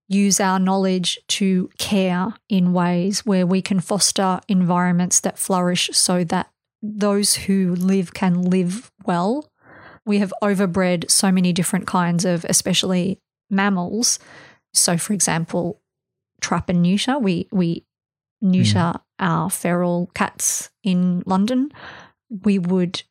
use 0.08 0.38
our 0.38 0.58
knowledge 0.58 1.18
to 1.28 1.70
care 1.78 2.34
in 2.48 2.74
ways 2.74 3.24
where 3.24 3.46
we 3.46 3.62
can 3.62 3.80
foster 3.80 4.40
environments 4.48 5.18
that 5.20 5.38
flourish 5.38 5.88
so 5.94 6.22
that 6.24 6.50
those 6.82 7.34
who 7.34 7.74
live 7.74 8.12
can 8.12 8.42
live 8.42 8.92
well. 9.06 9.50
We 10.04 10.18
have 10.18 10.32
overbred 10.42 11.10
so 11.10 11.32
many 11.32 11.52
different 11.52 11.86
kinds 11.86 12.24
of, 12.24 12.44
especially 12.48 13.18
mammals. 13.50 14.18
So, 14.72 14.96
for 14.98 15.12
example, 15.12 15.80
trap 16.40 16.68
and 16.68 16.82
neuter. 16.82 17.18
We 17.18 17.48
we 17.50 17.84
neuter 18.40 18.94
mm. 18.94 19.00
our 19.18 19.50
feral 19.50 20.10
cats 20.14 20.70
in 20.82 21.22
London. 21.26 21.70
We 22.28 22.58
would, 22.58 23.02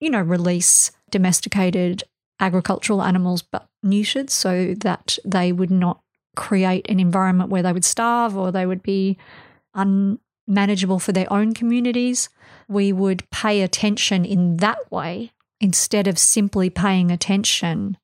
you 0.00 0.10
know, 0.10 0.22
release 0.22 0.90
domesticated 1.10 2.04
agricultural 2.38 3.02
animals, 3.02 3.42
but 3.42 3.68
neutered, 3.84 4.30
so 4.30 4.74
that 4.78 5.18
they 5.24 5.52
would 5.52 5.70
not 5.70 6.00
create 6.36 6.86
an 6.88 7.00
environment 7.00 7.50
where 7.50 7.62
they 7.62 7.72
would 7.72 7.84
starve 7.84 8.36
or 8.36 8.50
they 8.50 8.64
would 8.64 8.82
be 8.82 9.18
unmanageable 9.74 10.98
for 10.98 11.12
their 11.12 11.30
own 11.32 11.52
communities. 11.52 12.28
We 12.68 12.92
would 12.92 13.28
pay 13.30 13.62
attention 13.62 14.24
in 14.24 14.58
that 14.58 14.90
way 14.90 15.32
instead 15.60 16.06
of 16.06 16.18
simply 16.18 16.70
paying 16.70 17.10
attention 17.10 17.98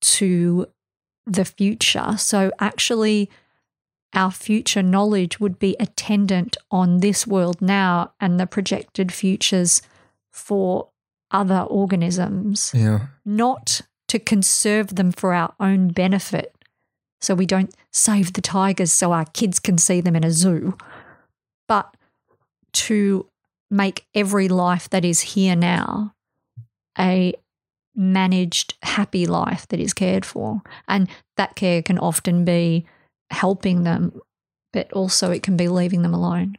to 0.00 0.66
the 1.26 1.44
future. 1.44 2.16
So, 2.18 2.52
actually, 2.58 3.30
our 4.12 4.30
future 4.30 4.82
knowledge 4.82 5.38
would 5.38 5.58
be 5.58 5.76
attendant 5.78 6.56
on 6.70 6.98
this 6.98 7.26
world 7.26 7.62
now 7.62 8.12
and 8.20 8.40
the 8.40 8.46
projected 8.46 9.12
futures 9.12 9.82
for 10.32 10.88
other 11.30 11.60
organisms, 11.60 12.72
yeah. 12.74 13.06
not 13.24 13.82
to 14.08 14.18
conserve 14.18 14.96
them 14.96 15.12
for 15.12 15.32
our 15.32 15.54
own 15.60 15.88
benefit. 15.88 16.54
So, 17.20 17.34
we 17.34 17.46
don't 17.46 17.74
save 17.92 18.32
the 18.32 18.42
tigers 18.42 18.92
so 18.92 19.12
our 19.12 19.26
kids 19.26 19.58
can 19.58 19.78
see 19.78 20.00
them 20.00 20.16
in 20.16 20.24
a 20.24 20.30
zoo, 20.30 20.76
but 21.68 21.94
to 22.72 23.26
make 23.70 24.06
every 24.14 24.48
life 24.48 24.90
that 24.90 25.04
is 25.04 25.20
here 25.20 25.54
now 25.54 26.14
a 26.98 27.34
managed, 27.94 28.74
happy 28.82 29.26
life 29.26 29.66
that 29.68 29.80
is 29.80 29.92
cared 29.92 30.24
for. 30.24 30.62
And 30.88 31.08
that 31.36 31.56
care 31.56 31.82
can 31.82 31.98
often 31.98 32.44
be 32.44 32.86
helping 33.30 33.84
them, 33.84 34.20
but 34.72 34.92
also 34.92 35.30
it 35.30 35.42
can 35.42 35.56
be 35.56 35.68
leaving 35.68 36.02
them 36.02 36.14
alone. 36.14 36.56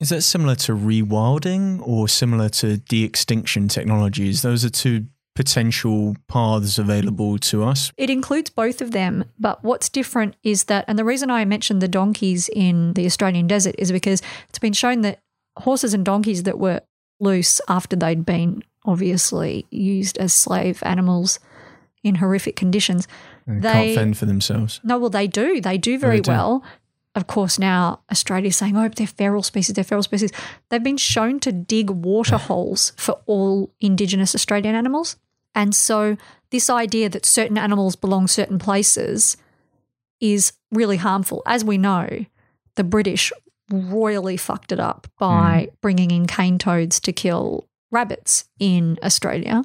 Is 0.00 0.08
that 0.08 0.22
similar 0.22 0.54
to 0.56 0.72
rewilding 0.72 1.86
or 1.86 2.08
similar 2.08 2.48
to 2.50 2.78
de 2.78 3.04
extinction 3.04 3.68
technologies? 3.68 4.42
Those 4.42 4.64
are 4.64 4.70
two 4.70 5.06
potential 5.34 6.16
paths 6.28 6.78
available 6.78 7.38
to 7.38 7.64
us? 7.64 7.92
It 7.96 8.10
includes 8.10 8.50
both 8.50 8.80
of 8.80 8.90
them, 8.90 9.24
but 9.38 9.62
what's 9.64 9.88
different 9.88 10.36
is 10.42 10.64
that, 10.64 10.84
and 10.88 10.98
the 10.98 11.04
reason 11.04 11.30
I 11.30 11.44
mentioned 11.44 11.80
the 11.80 11.88
donkeys 11.88 12.50
in 12.50 12.94
the 12.94 13.06
Australian 13.06 13.46
desert 13.46 13.74
is 13.78 13.92
because 13.92 14.22
it's 14.48 14.58
been 14.58 14.72
shown 14.72 15.02
that 15.02 15.20
horses 15.58 15.94
and 15.94 16.04
donkeys 16.04 16.42
that 16.42 16.58
were 16.58 16.80
loose 17.20 17.60
after 17.68 17.96
they'd 17.96 18.24
been 18.24 18.62
obviously 18.84 19.66
used 19.70 20.18
as 20.18 20.32
slave 20.32 20.82
animals 20.84 21.38
in 22.02 22.16
horrific 22.16 22.56
conditions. 22.56 23.06
they, 23.46 23.72
can't 23.72 23.94
fend 23.94 24.18
for 24.18 24.26
themselves. 24.26 24.80
No, 24.82 24.98
well, 24.98 25.10
they 25.10 25.26
do. 25.26 25.60
They 25.60 25.78
do 25.78 25.98
very 25.98 26.16
they 26.16 26.22
do. 26.22 26.30
well. 26.30 26.64
Of 27.14 27.26
course, 27.26 27.58
now 27.58 28.00
Australia's 28.10 28.56
saying, 28.56 28.76
oh, 28.76 28.88
they're 28.88 29.06
feral 29.06 29.42
species, 29.42 29.74
they're 29.74 29.84
feral 29.84 30.02
species. 30.02 30.30
They've 30.68 30.82
been 30.82 30.96
shown 30.96 31.40
to 31.40 31.52
dig 31.52 31.90
water 31.90 32.36
holes 32.38 32.92
for 32.96 33.20
all 33.26 33.72
Indigenous 33.80 34.34
Australian 34.34 34.74
animals. 34.74 35.16
And 35.54 35.74
so, 35.74 36.16
this 36.50 36.70
idea 36.70 37.08
that 37.08 37.26
certain 37.26 37.58
animals 37.58 37.96
belong 37.96 38.28
certain 38.28 38.58
places 38.58 39.36
is 40.20 40.52
really 40.70 40.96
harmful. 40.96 41.42
As 41.46 41.64
we 41.64 41.76
know, 41.76 42.24
the 42.76 42.84
British 42.84 43.32
royally 43.70 44.36
fucked 44.36 44.72
it 44.72 44.80
up 44.80 45.08
by 45.18 45.68
mm. 45.68 45.72
bringing 45.80 46.10
in 46.10 46.26
cane 46.26 46.58
toads 46.58 47.00
to 47.00 47.12
kill 47.12 47.68
rabbits 47.90 48.44
in 48.58 48.98
Australia. 49.02 49.62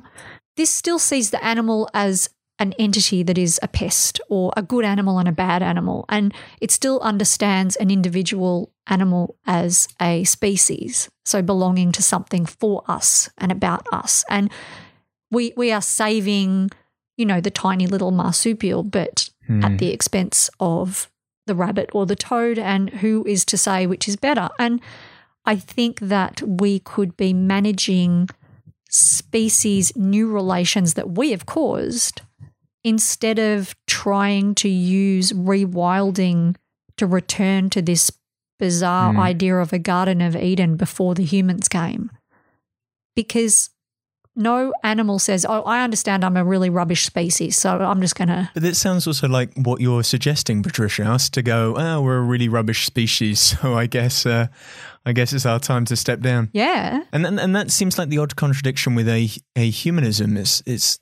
This 0.57 0.69
still 0.69 0.99
sees 0.99 1.31
the 1.31 1.43
animal 1.43 1.89
as 1.93 2.29
an 2.59 2.73
entity 2.79 3.23
that 3.23 3.37
is 3.37 3.59
a 3.61 3.67
pest 3.67 4.21
or 4.29 4.53
a 4.55 4.63
good 4.63 4.85
animal 4.85 5.19
and 5.19 5.27
a 5.27 5.33
bad 5.33 5.61
animal. 5.61 6.05
And 6.07 6.33
it 6.61 6.71
still 6.71 6.99
understands 7.01 7.75
an 7.75 7.91
individual 7.91 8.71
animal 8.87 9.35
as 9.45 9.87
a 10.01 10.23
species, 10.23 11.09
so 11.25 11.41
belonging 11.41 11.91
to 11.93 12.03
something 12.03 12.45
for 12.45 12.83
us 12.87 13.29
and 13.37 13.51
about 13.51 13.85
us. 13.91 14.23
And 14.29 14.49
we 15.31 15.53
we 15.57 15.71
are 15.71 15.81
saving, 15.81 16.71
you 17.17 17.25
know, 17.25 17.41
the 17.41 17.51
tiny 17.51 17.87
little 17.87 18.11
marsupial, 18.11 18.83
but 18.83 19.29
mm. 19.49 19.63
at 19.63 19.77
the 19.79 19.89
expense 19.89 20.49
of 20.59 21.09
the 21.47 21.55
rabbit 21.55 21.89
or 21.93 22.05
the 22.05 22.15
toad, 22.15 22.57
and 22.57 22.89
who 22.89 23.25
is 23.27 23.43
to 23.45 23.57
say 23.57 23.85
which 23.85 24.07
is 24.07 24.15
better? 24.15 24.49
And 24.57 24.79
I 25.45 25.55
think 25.55 25.99
that 25.99 26.41
we 26.41 26.79
could 26.79 27.15
be 27.17 27.33
managing 27.33 28.29
species 28.89 29.95
new 29.95 30.31
relations 30.31 30.93
that 30.93 31.11
we 31.11 31.31
have 31.31 31.45
caused 31.45 32.21
instead 32.83 33.39
of 33.39 33.75
trying 33.87 34.55
to 34.55 34.69
use 34.69 35.31
rewilding 35.31 36.55
to 36.97 37.05
return 37.05 37.69
to 37.71 37.81
this 37.81 38.11
bizarre 38.57 39.13
mm. 39.13 39.19
idea 39.19 39.57
of 39.57 39.73
a 39.73 39.79
Garden 39.79 40.21
of 40.21 40.35
Eden 40.35 40.77
before 40.77 41.13
the 41.15 41.25
humans 41.25 41.67
came. 41.67 42.09
Because 43.15 43.69
no 44.35 44.73
animal 44.83 45.17
says, 45.19 45.45
"Oh, 45.47 45.61
I 45.63 45.83
understand. 45.83 46.23
I'm 46.23 46.37
a 46.37 46.43
really 46.43 46.69
rubbish 46.69 47.05
species, 47.05 47.57
so 47.57 47.79
I'm 47.79 48.01
just 48.01 48.15
going 48.15 48.27
to." 48.27 48.49
But 48.53 48.65
it 48.65 48.75
sounds 48.75 49.07
also 49.07 49.27
like 49.27 49.53
what 49.55 49.79
you're 49.79 50.03
suggesting, 50.03 50.61
Patricia, 50.61 51.05
us 51.05 51.29
to 51.31 51.41
go, 51.41 51.75
"Oh, 51.77 52.01
we're 52.01 52.17
a 52.17 52.21
really 52.21 52.49
rubbish 52.49 52.85
species, 52.85 53.39
so 53.61 53.75
I 53.75 53.87
guess, 53.87 54.25
uh, 54.25 54.47
I 55.05 55.13
guess 55.13 55.33
it's 55.33 55.45
our 55.45 55.59
time 55.59 55.85
to 55.85 55.95
step 55.95 56.19
down." 56.21 56.49
Yeah, 56.53 57.03
and 57.11 57.25
and, 57.25 57.39
and 57.39 57.55
that 57.55 57.71
seems 57.71 57.97
like 57.97 58.09
the 58.09 58.17
odd 58.17 58.35
contradiction 58.35 58.95
with 58.95 59.07
a 59.07 59.29
ahumanism. 59.55 60.37
It's 60.37 60.61
it's 60.65 60.99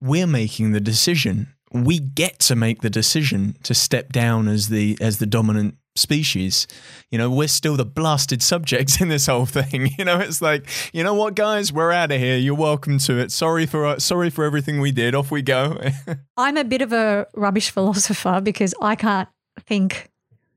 we're 0.00 0.26
making 0.26 0.72
the 0.72 0.80
decision. 0.80 1.54
We 1.72 2.00
get 2.00 2.40
to 2.40 2.56
make 2.56 2.80
the 2.80 2.90
decision 2.90 3.56
to 3.62 3.74
step 3.74 4.12
down 4.12 4.48
as 4.48 4.68
the 4.68 4.96
as 5.00 5.18
the 5.18 5.26
dominant 5.26 5.76
species. 5.96 6.66
You 7.10 7.18
know, 7.18 7.30
we're 7.30 7.48
still 7.48 7.76
the 7.76 7.84
blasted 7.84 8.42
subjects 8.42 9.00
in 9.00 9.08
this 9.08 9.26
whole 9.26 9.46
thing. 9.46 9.90
You 9.98 10.04
know, 10.04 10.18
it's 10.18 10.40
like, 10.40 10.66
you 10.92 11.04
know 11.04 11.14
what, 11.14 11.34
guys, 11.34 11.72
we're 11.72 11.92
out 11.92 12.10
of 12.10 12.18
here. 12.18 12.36
You're 12.36 12.54
welcome 12.54 12.98
to 12.98 13.18
it. 13.18 13.30
Sorry 13.32 13.66
for 13.66 13.86
uh, 13.86 13.98
sorry 13.98 14.30
for 14.30 14.44
everything 14.44 14.80
we 14.80 14.92
did. 14.92 15.14
Off 15.14 15.30
we 15.30 15.42
go. 15.42 15.78
I'm 16.36 16.56
a 16.56 16.64
bit 16.64 16.82
of 16.82 16.92
a 16.92 17.26
rubbish 17.34 17.70
philosopher 17.70 18.40
because 18.40 18.74
I 18.80 18.96
can't 18.96 19.28
think 19.66 20.10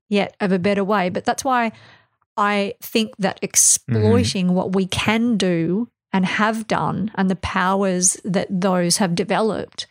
yet 0.10 0.36
of 0.40 0.52
a 0.52 0.60
better 0.60 0.84
way. 0.84 1.10
But 1.10 1.26
that's 1.26 1.44
why 1.44 1.72
I 2.36 2.76
think 2.82 3.16
that 3.20 3.40
exploiting 3.42 4.48
mm-hmm. 4.48 4.56
what 4.56 4.74
we 4.74 4.88
can 4.88 5.38
do 5.38 5.90
and 6.12 6.26
have 6.26 6.68
done 6.68 7.12
and 7.16 7.30
the 7.30 7.36
powers 7.36 8.18
that 8.24 8.48
those 8.50 8.98
have 8.98 9.16
developed 9.16 9.88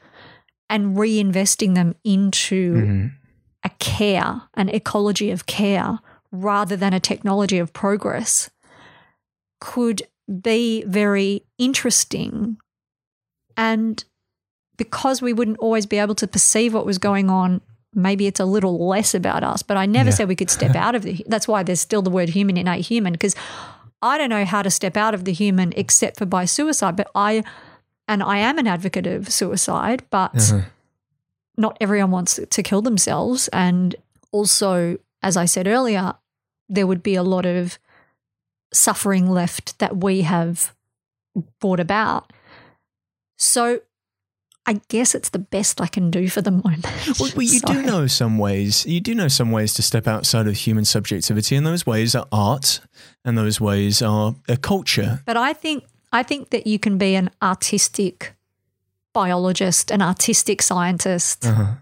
and 0.68 0.97
reinvesting 0.97 1.74
them 1.74 1.95
into 2.05 2.74
mm-hmm. 2.74 3.07
a 3.64 3.70
care, 3.78 4.43
an 4.55 4.68
ecology 4.68 5.30
of 5.30 5.47
care, 5.47 5.99
rather 6.30 6.76
than 6.76 6.95
a 6.95 7.01
technology 7.01 7.59
of 7.59 7.72
progress, 7.72 8.51
could 9.61 10.03
be 10.40 10.82
very 10.84 11.45
interesting. 11.59 12.57
And 13.57 14.03
because 14.76 15.20
we 15.20 15.32
wouldn't 15.32 15.59
always 15.59 15.86
be 15.86 15.99
able 15.99 16.14
to 16.16 16.26
perceive 16.26 16.72
what 16.72 16.86
was 16.86 16.99
going 16.99 17.28
on, 17.28 17.61
maybe 17.95 18.26
it's 18.26 18.40
a 18.40 18.45
little 18.45 18.86
less 18.86 19.14
about 19.14 19.45
us. 19.45 19.62
But 19.62 19.76
I 19.76 19.86
never 19.86 20.11
yeah. 20.11 20.14
said 20.14 20.28
we 20.28 20.36
could 20.36 20.51
step 20.51 20.74
out 20.74 20.95
of 20.95 21.03
the. 21.03 21.24
That's 21.26 21.49
why 21.49 21.62
there's 21.62 21.80
still 21.80 22.03
the 22.03 22.11
word 22.11 22.30
human 22.30 22.57
in 22.57 22.66
ahuman 22.66 23.12
because 23.12 23.34
I 24.01 24.18
don't 24.18 24.30
know 24.30 24.45
how 24.45 24.62
to 24.62 24.70
step 24.70 24.97
out 24.97 25.14
of 25.14 25.24
the 25.24 25.32
human 25.32 25.72
except 25.76 26.18
for 26.18 26.26
by 26.26 26.45
suicide. 26.45 26.97
But 26.97 27.11
I, 27.14 27.45
and 28.09 28.22
I 28.22 28.38
am 28.38 28.59
an 28.59 28.66
advocate 28.66 29.07
of 29.07 29.30
suicide, 29.30 30.05
but 30.11 30.36
uh-huh. 30.36 30.62
not 31.57 31.76
everyone 31.80 32.11
wants 32.11 32.40
to 32.49 32.62
kill 32.62 32.82
themselves. 32.82 33.49
And 33.49 33.95
also, 34.32 34.99
as 35.22 35.36
I 35.36 35.45
said 35.45 35.66
earlier, 35.66 36.14
there 36.68 36.86
would 36.86 37.03
be 37.03 37.14
a 37.14 37.22
lot 37.22 37.47
of 37.47 37.78
suffering 38.72 39.28
left 39.28 39.78
that 39.78 39.99
we 39.99 40.22
have 40.22 40.74
brought 41.61 41.80
about. 41.80 42.32
So 43.36 43.80
I 44.64 44.80
guess 44.88 45.14
it's 45.14 45.30
the 45.30 45.40
best 45.40 45.80
I 45.80 45.88
can 45.88 46.10
do 46.10 46.28
for 46.28 46.40
the 46.40 46.52
moment. 46.52 46.86
Well, 47.18 47.30
well 47.36 47.42
you 47.42 47.60
do 47.60 47.82
know 47.82 48.06
some 48.06 48.38
ways. 48.38 48.86
You 48.86 49.00
do 49.00 49.14
know 49.14 49.28
some 49.28 49.50
ways 49.50 49.74
to 49.74 49.82
step 49.82 50.06
outside 50.06 50.46
of 50.46 50.56
human 50.56 50.84
subjectivity, 50.84 51.56
and 51.56 51.66
those 51.66 51.84
ways 51.84 52.14
are 52.14 52.26
art, 52.30 52.80
and 53.24 53.36
those 53.36 53.60
ways 53.60 54.02
are 54.02 54.32
occulture. 54.48 55.24
But 55.24 55.36
I 55.36 55.52
think 55.52 55.84
I 56.12 56.22
think 56.22 56.50
that 56.50 56.66
you 56.66 56.78
can 56.78 56.98
be 56.98 57.14
an 57.14 57.30
artistic 57.42 58.34
biologist, 59.12 59.90
an 59.90 60.02
artistic 60.02 60.62
scientist. 60.62 61.44
Uh-huh. 61.44 61.74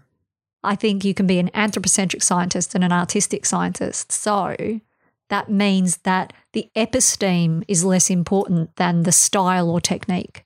I 0.63 0.75
think 0.75 1.03
you 1.03 1.13
can 1.13 1.27
be 1.27 1.39
an 1.39 1.49
anthropocentric 1.53 2.23
scientist 2.23 2.75
and 2.75 2.83
an 2.83 2.91
artistic 2.91 3.45
scientist. 3.45 4.11
So 4.11 4.79
that 5.29 5.49
means 5.49 5.97
that 5.97 6.33
the 6.53 6.69
episteme 6.75 7.63
is 7.67 7.83
less 7.83 8.09
important 8.09 8.75
than 8.75 9.03
the 9.03 9.11
style 9.11 9.69
or 9.69 9.81
technique. 9.81 10.45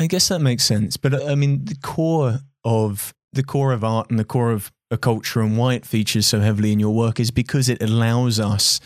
I 0.00 0.06
guess 0.06 0.28
that 0.28 0.40
makes 0.40 0.64
sense. 0.64 0.96
But 0.96 1.12
uh, 1.12 1.26
I 1.26 1.34
mean, 1.34 1.66
the 1.66 1.76
core 1.76 2.40
of 2.64 3.14
the 3.32 3.42
core 3.42 3.72
of 3.72 3.84
art 3.84 4.08
and 4.08 4.18
the 4.18 4.24
core 4.24 4.50
of 4.50 4.72
occulture 4.90 5.44
and 5.44 5.56
why 5.56 5.74
it 5.74 5.84
features 5.84 6.26
so 6.26 6.40
heavily 6.40 6.72
in 6.72 6.80
your 6.80 6.94
work 6.94 7.20
is 7.20 7.30
because 7.30 7.68
it 7.68 7.80
allows 7.82 8.40
us 8.40 8.80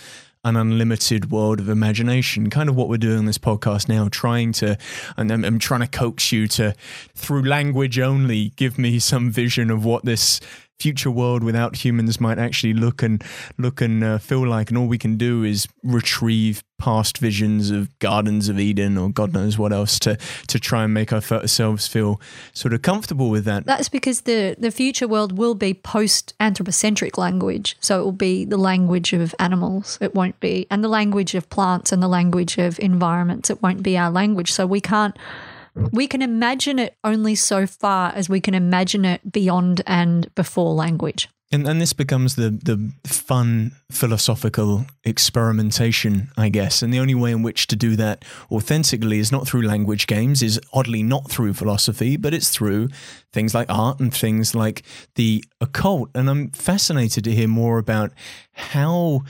an 0.44 0.56
unlimited 0.56 1.30
world 1.30 1.60
of 1.60 1.68
imagination. 1.68 2.50
Kind 2.50 2.68
of 2.68 2.74
what 2.74 2.88
we're 2.88 2.98
doing 2.98 3.18
on 3.18 3.24
this 3.26 3.38
podcast 3.38 3.88
now, 3.88 4.08
trying 4.10 4.52
to, 4.54 4.76
and 5.16 5.32
I'm, 5.32 5.44
I'm, 5.44 5.58
trying 5.58 5.80
to 5.80 5.86
coax 5.86 6.32
you 6.32 6.46
to, 6.48 6.74
through 7.14 7.42
language 7.42 7.98
only, 7.98 8.50
give 8.56 8.76
me 8.76 8.98
some 8.98 9.30
vision 9.30 9.70
of 9.70 9.84
what 9.84 10.04
this 10.04 10.40
future 10.78 11.10
world 11.10 11.42
without 11.42 11.76
humans 11.76 12.20
might 12.20 12.38
actually 12.38 12.74
look 12.74 13.02
and 13.02 13.22
look 13.58 13.80
and 13.80 14.02
uh, 14.02 14.18
feel 14.18 14.46
like, 14.46 14.70
and 14.70 14.78
all 14.78 14.86
we 14.86 14.98
can 14.98 15.16
do 15.16 15.42
is 15.44 15.68
retrieve 15.82 16.62
past 16.78 17.18
visions 17.18 17.70
of 17.70 17.96
gardens 18.00 18.48
of 18.48 18.58
Eden 18.58 18.98
or 18.98 19.08
God 19.08 19.32
knows 19.32 19.56
what 19.56 19.72
else 19.72 19.98
to 20.00 20.18
to 20.48 20.58
try 20.58 20.84
and 20.84 20.92
make 20.92 21.12
ourselves 21.12 21.86
feel 21.86 22.20
sort 22.52 22.74
of 22.74 22.82
comfortable 22.82 23.30
with 23.30 23.44
that. 23.44 23.64
That's 23.64 23.88
because 23.88 24.22
the 24.22 24.56
the 24.58 24.70
future 24.70 25.08
world 25.08 25.38
will 25.38 25.54
be 25.54 25.72
post 25.72 26.34
anthropocentric 26.40 27.16
language, 27.16 27.76
so 27.80 28.00
it 28.00 28.04
will 28.04 28.12
be 28.12 28.44
the 28.44 28.56
language 28.56 29.12
of 29.12 29.34
animals. 29.38 29.98
It 30.00 30.14
won't 30.14 30.38
be, 30.40 30.66
and 30.70 30.82
the 30.82 30.88
language 30.88 31.34
of 31.34 31.48
plants 31.48 31.92
and 31.92 32.02
the 32.02 32.08
language 32.08 32.58
of 32.58 32.78
environments. 32.80 33.50
It 33.50 33.62
won't 33.62 33.82
be 33.82 33.96
our 33.96 34.10
language, 34.10 34.52
so 34.52 34.66
we 34.66 34.80
can't 34.80 35.16
we 35.92 36.06
can 36.06 36.22
imagine 36.22 36.78
it 36.78 36.96
only 37.04 37.34
so 37.34 37.66
far 37.66 38.12
as 38.14 38.28
we 38.28 38.40
can 38.40 38.54
imagine 38.54 39.04
it 39.04 39.32
beyond 39.32 39.82
and 39.86 40.32
before 40.34 40.72
language. 40.74 41.28
And, 41.52 41.68
and 41.68 41.80
this 41.80 41.92
becomes 41.92 42.34
the, 42.34 42.50
the 42.50 42.90
fun 43.06 43.72
philosophical 43.88 44.86
experimentation, 45.04 46.32
I 46.36 46.48
guess. 46.48 46.82
And 46.82 46.92
the 46.92 46.98
only 46.98 47.14
way 47.14 47.30
in 47.30 47.42
which 47.42 47.68
to 47.68 47.76
do 47.76 47.94
that 47.94 48.24
authentically 48.50 49.20
is 49.20 49.30
not 49.30 49.46
through 49.46 49.62
language 49.62 50.08
games, 50.08 50.42
is 50.42 50.58
oddly 50.72 51.04
not 51.04 51.30
through 51.30 51.54
philosophy, 51.54 52.16
but 52.16 52.34
it's 52.34 52.48
through 52.48 52.88
things 53.32 53.54
like 53.54 53.70
art 53.70 54.00
and 54.00 54.12
things 54.12 54.56
like 54.56 54.82
the 55.14 55.44
occult. 55.60 56.10
And 56.14 56.28
I'm 56.28 56.50
fascinated 56.50 57.22
to 57.22 57.32
hear 57.32 57.46
more 57.46 57.78
about 57.78 58.10
how 58.52 59.22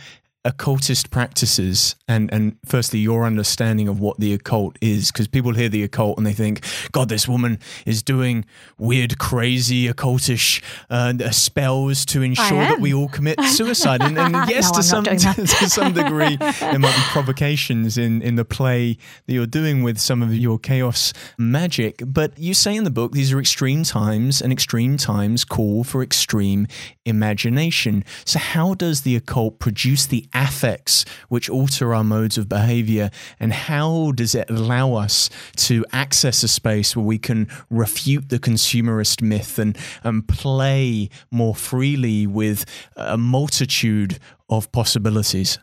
occultist 0.44 1.10
practices 1.10 1.96
and 2.06 2.32
and 2.32 2.56
firstly 2.64 2.98
your 2.98 3.24
understanding 3.24 3.88
of 3.88 4.00
what 4.00 4.18
the 4.18 4.34
occult 4.34 4.76
is 4.80 5.10
because 5.10 5.26
people 5.26 5.54
hear 5.54 5.68
the 5.68 5.82
occult 5.82 6.18
and 6.18 6.26
they 6.26 6.32
think 6.32 6.64
god 6.92 7.08
this 7.08 7.26
woman 7.26 7.58
is 7.86 8.02
doing 8.02 8.44
weird 8.78 9.18
crazy 9.18 9.88
occultish 9.88 10.62
uh, 10.90 11.12
spells 11.30 12.04
to 12.04 12.22
ensure 12.22 12.58
that 12.58 12.80
we 12.80 12.92
all 12.92 13.08
commit 13.08 13.40
suicide. 13.44 14.02
And, 14.02 14.18
and 14.18 14.34
yes 14.48 14.70
no, 14.70 14.76
to 14.76 14.82
some 14.82 15.04
to, 15.04 15.16
to 15.34 15.68
some 15.68 15.92
degree 15.92 16.36
there 16.36 16.78
might 16.78 16.94
be 16.94 17.02
provocations 17.10 17.96
in 17.98 18.22
in 18.22 18.36
the 18.36 18.44
play 18.44 18.98
that 19.26 19.32
you're 19.32 19.46
doing 19.46 19.82
with 19.82 19.98
some 19.98 20.22
of 20.22 20.34
your 20.34 20.58
chaos 20.58 21.12
magic. 21.38 22.02
But 22.06 22.38
you 22.38 22.54
say 22.54 22.76
in 22.76 22.84
the 22.84 22.90
book 22.90 23.12
these 23.12 23.32
are 23.32 23.40
extreme 23.40 23.84
times 23.84 24.40
and 24.40 24.52
extreme 24.52 24.96
times 24.96 25.44
call 25.44 25.84
for 25.84 26.02
extreme 26.02 26.66
imagination. 27.04 28.04
So 28.24 28.38
how 28.38 28.74
does 28.74 29.02
the 29.02 29.16
occult 29.16 29.58
produce 29.58 30.06
the 30.06 30.26
affects 30.34 31.04
which 31.28 31.48
alter 31.48 31.94
our 31.94 32.04
modes 32.04 32.36
of 32.36 32.48
behavior, 32.48 33.10
and 33.38 33.52
how 33.52 34.12
does 34.12 34.34
it 34.34 34.50
allow 34.50 34.94
us 34.94 35.30
to 35.56 35.84
access 35.92 36.42
a 36.42 36.48
space 36.48 36.96
where 36.96 37.04
we 37.04 37.18
can 37.18 37.48
refute 37.70 38.28
the 38.28 38.38
consumerist 38.38 39.22
myth 39.22 39.58
and, 39.58 39.78
and 40.02 40.26
play 40.28 41.08
more 41.30 41.54
freely 41.54 42.26
with 42.26 42.64
a 42.96 43.16
multitude 43.16 44.18
of 44.48 44.70
possibilities? 44.72 45.58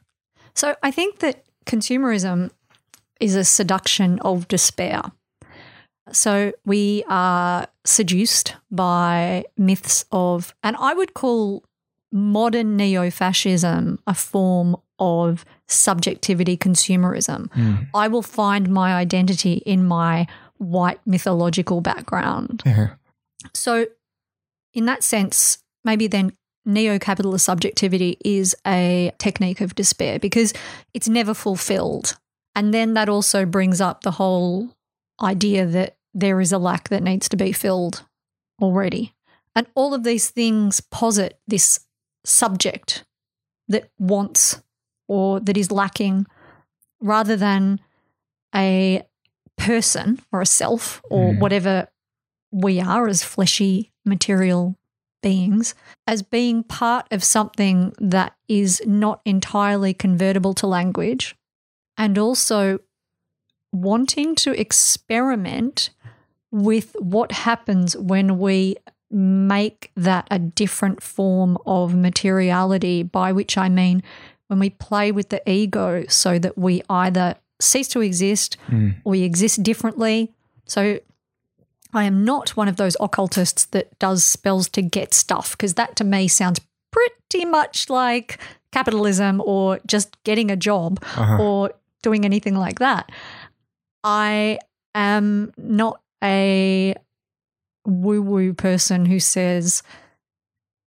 So 0.56 0.76
I 0.82 0.92
think 0.92 1.20
that 1.20 1.46
consumerism 1.66 2.52
is 3.20 3.36
a 3.36 3.44
seduction 3.44 4.20
of 4.20 4.48
despair. 4.48 5.02
So 6.12 6.52
we 6.66 7.04
are 7.08 7.68
seduced 7.86 8.56
by 8.70 9.46
myths 9.58 10.06
of, 10.12 10.54
and 10.64 10.76
I 10.78 10.94
would 10.94 11.14
call 11.14 11.64
modern 12.12 12.76
neo 12.76 13.10
fascism 13.10 14.00
a 14.06 14.14
form 14.14 14.76
of 15.00 15.46
subjectivity 15.68 16.58
consumerism. 16.58 17.48
Mm. 17.54 17.88
I 17.94 18.08
will 18.08 18.22
find 18.22 18.70
my 18.70 18.94
identity 18.94 19.54
in 19.66 19.86
my 19.86 20.28
white 20.58 21.00
mythological 21.06 21.82
background. 21.82 22.62
So, 23.54 23.88
in 24.74 24.86
that 24.86 25.04
sense, 25.04 25.58
maybe 25.84 26.08
then 26.08 26.34
neo 26.66 27.00
capitalist 27.00 27.46
subjectivity 27.46 28.18
is 28.24 28.56
a 28.68 29.12
technique 29.18 29.62
of 29.62 29.74
despair 29.74 30.20
because 30.20 30.54
it's 30.94 31.10
never 31.10 31.34
fulfilled. 31.34 32.18
And 32.56 32.74
then 32.74 32.94
that 32.94 33.10
also 33.10 33.46
brings 33.46 33.82
up 33.82 34.02
the 34.02 34.12
whole 34.12 34.70
idea 35.22 35.66
that 35.66 35.98
there 36.14 36.42
is 36.42 36.52
a 36.52 36.58
lack 36.58 36.90
that 36.90 37.04
needs 37.04 37.30
to 37.30 37.38
be 37.38 37.52
filled 37.52 38.04
already. 38.62 39.14
And 39.56 39.68
all 39.76 39.94
of 39.94 40.04
these 40.04 40.30
things 40.30 40.82
posit 40.82 41.40
this 41.48 41.80
subject 42.24 43.04
that 43.68 43.90
wants 44.00 44.62
or 45.08 45.40
that 45.40 45.58
is 45.58 45.72
lacking 45.72 46.26
rather 47.02 47.36
than 47.36 47.80
a 48.54 49.04
person 49.58 50.20
or 50.32 50.42
a 50.42 50.46
self 50.46 51.02
or 51.10 51.32
mm. 51.32 51.40
whatever 51.40 51.88
we 52.52 52.80
are 52.80 53.08
as 53.08 53.24
fleshy 53.24 53.92
material 54.06 54.78
beings 55.22 55.76
as 56.08 56.24
being 56.24 56.64
part 56.64 57.08
of 57.12 57.24
something 57.24 57.94
that 58.00 58.36
is 58.48 58.82
not 58.86 59.22
entirely 59.26 59.94
convertible 59.94 60.54
to 60.54 60.68
language 60.68 61.36
and 61.98 62.18
also 62.18 62.80
wanting 63.72 64.36
to 64.36 64.60
experiment 64.60 65.92
with 66.52 66.96
what 67.00 67.32
happens 67.32 67.96
when 67.96 68.38
we 68.38 68.76
make 69.12 69.92
that 69.96 70.28
a 70.32 70.40
different 70.40 71.04
form 71.04 71.58
of 71.66 71.94
materiality, 71.96 73.04
by 73.04 73.32
which 73.32 73.58
I 73.58 73.70
mean 73.70 74.04
when 74.48 74.60
we 74.60 74.70
play 74.70 75.12
with 75.12 75.30
the 75.30 75.42
ego 75.50 76.06
so 76.08 76.40
that 76.40 76.58
we 76.58 76.82
either 76.90 77.36
cease 77.60 77.88
to 77.90 78.02
exist 78.02 78.58
mm. 78.70 78.96
or 79.04 79.12
we 79.12 79.24
exist 79.24 79.64
differently. 79.64 80.34
So 80.66 81.00
I 81.94 82.06
am 82.06 82.24
not 82.26 82.56
one 82.56 82.68
of 82.68 82.78
those 82.78 82.96
occultists 83.00 83.66
that 83.66 83.98
does 84.00 84.26
spells 84.26 84.70
to 84.70 84.82
get 84.82 85.14
stuff, 85.14 85.52
because 85.52 85.74
that 85.76 85.96
to 85.98 86.04
me 86.04 86.28
sounds 86.28 86.60
pretty 86.92 87.46
much 87.46 87.90
like 87.90 88.40
capitalism 88.72 89.42
or 89.46 89.80
just 89.86 90.22
getting 90.24 90.50
a 90.50 90.56
job 90.56 91.00
uh-huh. 91.16 91.42
or 91.42 91.72
doing 92.02 92.26
anything 92.26 92.56
like 92.56 92.80
that. 92.80 93.12
I 94.04 94.60
am 94.96 95.54
not 95.58 96.02
a 96.24 96.96
woo 97.86 98.22
woo 98.22 98.54
person 98.54 99.06
who 99.06 99.20
says 99.20 99.84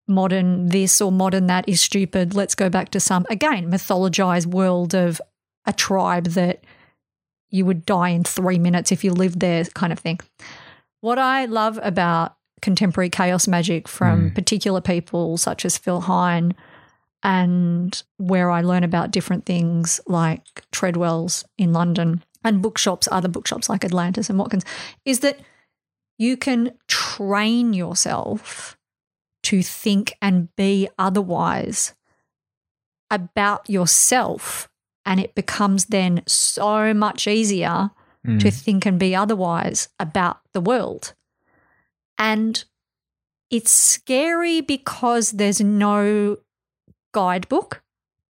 modern 0.06 0.68
this 0.68 1.00
or 1.00 1.10
modern 1.10 1.46
that 1.46 1.68
is 1.68 1.80
stupid. 1.80 2.34
Let's 2.34 2.54
go 2.54 2.68
back 2.68 2.90
to 2.90 3.00
some, 3.00 3.26
again, 3.30 3.70
mythologized 3.70 4.46
world 4.46 4.94
of 4.94 5.20
a 5.66 5.72
tribe 5.72 6.26
that 6.26 6.62
you 7.50 7.64
would 7.64 7.86
die 7.86 8.10
in 8.10 8.24
three 8.24 8.58
minutes 8.58 8.92
if 8.92 9.04
you 9.04 9.12
lived 9.12 9.40
there, 9.40 9.64
kind 9.64 9.92
of 9.92 9.98
thing. 9.98 10.20
What 11.00 11.18
I 11.18 11.46
love 11.46 11.78
about 11.82 12.36
contemporary 12.60 13.10
chaos 13.10 13.46
magic 13.46 13.86
from 13.88 14.30
mm. 14.30 14.34
particular 14.34 14.80
people 14.80 15.36
such 15.36 15.64
as 15.64 15.78
Phil 15.78 16.02
Hine 16.02 16.54
and 17.22 18.02
where 18.18 18.50
I 18.50 18.60
learn 18.60 18.84
about 18.84 19.10
different 19.10 19.46
things 19.46 20.00
like 20.06 20.62
Treadwell's 20.72 21.44
in 21.56 21.72
London 21.72 22.22
and 22.42 22.60
bookshops, 22.60 23.08
other 23.10 23.28
bookshops 23.28 23.68
like 23.68 23.84
Atlantis 23.84 24.28
and 24.28 24.38
Watkins, 24.38 24.64
is 25.04 25.20
that 25.20 25.40
you 26.18 26.36
can 26.36 26.72
train 26.88 27.72
yourself 27.72 28.76
to 29.44 29.62
think 29.62 30.16
and 30.22 30.54
be 30.56 30.88
otherwise 30.98 31.94
about 33.10 33.68
yourself. 33.68 34.68
And 35.06 35.20
it 35.20 35.34
becomes 35.34 35.86
then 35.86 36.22
so 36.26 36.94
much 36.94 37.26
easier 37.26 37.90
mm. 38.26 38.40
to 38.40 38.50
think 38.50 38.86
and 38.86 38.98
be 38.98 39.14
otherwise 39.14 39.88
about 40.00 40.40
the 40.52 40.60
world. 40.60 41.14
And 42.16 42.64
it's 43.50 43.70
scary 43.70 44.60
because 44.60 45.32
there's 45.32 45.60
no 45.60 46.38
guidebook, 47.12 47.82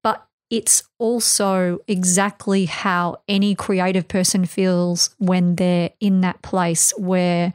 but 0.03 0.27
it's 0.51 0.83
also 0.99 1.79
exactly 1.87 2.65
how 2.65 3.23
any 3.29 3.55
creative 3.55 4.09
person 4.09 4.47
feels 4.47 5.15
when 5.19 5.57
they're 5.57 5.91
in 6.01 6.23
that 6.23 6.43
place 6.43 6.93
where 6.99 7.53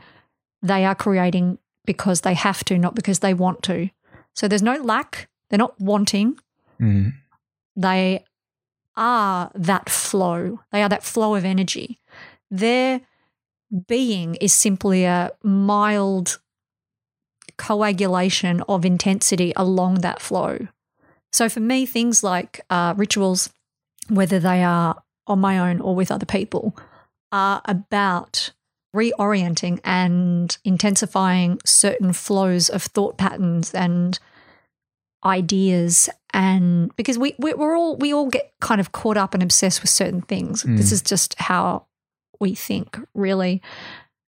they 0.61 0.85
are 0.85 0.95
creating 0.95 1.57
because 1.85 2.21
they 2.21 2.33
have 2.33 2.63
to, 2.65 2.77
not 2.77 2.95
because 2.95 3.19
they 3.19 3.33
want 3.33 3.63
to. 3.63 3.89
So 4.35 4.47
there's 4.47 4.61
no 4.61 4.75
lack. 4.75 5.27
They're 5.49 5.57
not 5.57 5.79
wanting. 5.79 6.37
Mm. 6.79 7.13
They 7.75 8.23
are 8.95 9.51
that 9.55 9.89
flow. 9.89 10.59
They 10.71 10.83
are 10.83 10.89
that 10.89 11.03
flow 11.03 11.35
of 11.35 11.45
energy. 11.45 11.99
Their 12.51 13.01
being 13.87 14.35
is 14.35 14.53
simply 14.53 15.05
a 15.05 15.31
mild 15.43 16.39
coagulation 17.57 18.61
of 18.67 18.85
intensity 18.85 19.53
along 19.55 19.95
that 19.95 20.21
flow. 20.21 20.67
So 21.31 21.49
for 21.49 21.59
me, 21.59 21.85
things 21.85 22.23
like 22.23 22.61
uh, 22.69 22.93
rituals, 22.97 23.49
whether 24.07 24.39
they 24.39 24.63
are 24.63 25.01
on 25.27 25.39
my 25.39 25.59
own 25.59 25.79
or 25.79 25.95
with 25.95 26.11
other 26.11 26.25
people, 26.25 26.75
are 27.31 27.61
about 27.65 28.51
reorienting 28.95 29.79
and 29.83 30.57
intensifying 30.63 31.59
certain 31.65 32.13
flows 32.13 32.69
of 32.69 32.83
thought 32.83 33.17
patterns 33.17 33.73
and 33.73 34.19
ideas 35.23 36.09
and 36.33 36.95
because 36.95 37.17
we 37.17 37.35
we're 37.39 37.75
all 37.75 37.97
we 37.97 38.13
all 38.13 38.29
get 38.29 38.53
kind 38.61 38.79
of 38.79 38.91
caught 38.91 39.17
up 39.17 39.33
and 39.33 39.43
obsessed 39.43 39.81
with 39.81 39.89
certain 39.89 40.21
things. 40.21 40.63
Mm. 40.63 40.77
this 40.77 40.91
is 40.91 41.01
just 41.01 41.35
how 41.39 41.85
we 42.39 42.55
think 42.55 42.97
really. 43.13 43.61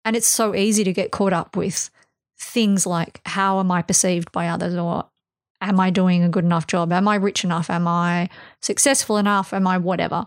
And 0.05 0.17
it's 0.17 0.27
so 0.27 0.55
easy 0.55 0.85
to 0.85 0.93
get 0.93 1.11
caught 1.11 1.33
up 1.33 1.57
with 1.57 1.91
things 2.39 2.87
like 2.87 3.21
how 3.27 3.59
am 3.59 3.71
i 3.71 3.83
perceived 3.83 4.31
by 4.31 4.49
others 4.49 4.75
or 4.77 5.05
am 5.61 5.81
i 5.81 5.91
doing 5.91 6.23
a 6.23 6.29
good 6.29 6.45
enough 6.45 6.67
job? 6.67 6.93
Am 6.93 7.07
i 7.09 7.17
rich 7.17 7.45
enough? 7.45 7.69
Am 7.69 7.87
i 7.87 8.29
successful 8.63 9.19
enough? 9.19 9.53
Am 9.53 9.67
i 9.67 9.77
whatever? 9.77 10.27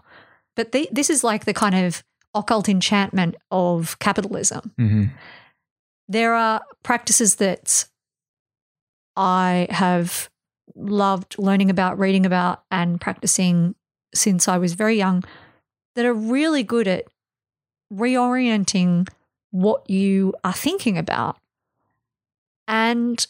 But 0.55 0.73
the, 0.73 0.87
this 0.91 1.09
is 1.09 1.23
like 1.23 1.45
the 1.45 1.53
kind 1.53 1.75
of 1.75 2.03
occult 2.33 2.69
enchantment 2.69 3.35
of 3.49 3.99
capitalism. 3.99 4.71
Mm-hmm. 4.79 5.03
There 6.07 6.33
are 6.33 6.61
practices 6.83 7.35
that 7.35 7.85
I 9.15 9.67
have 9.69 10.29
loved 10.75 11.35
learning 11.37 11.69
about, 11.69 11.99
reading 11.99 12.25
about, 12.25 12.63
and 12.71 12.99
practicing 12.99 13.75
since 14.13 14.47
I 14.47 14.57
was 14.57 14.73
very 14.73 14.97
young 14.97 15.23
that 15.95 16.05
are 16.05 16.13
really 16.13 16.63
good 16.63 16.87
at 16.87 17.05
reorienting 17.93 19.07
what 19.51 19.89
you 19.89 20.33
are 20.43 20.53
thinking 20.53 20.97
about. 20.97 21.37
And 22.67 23.25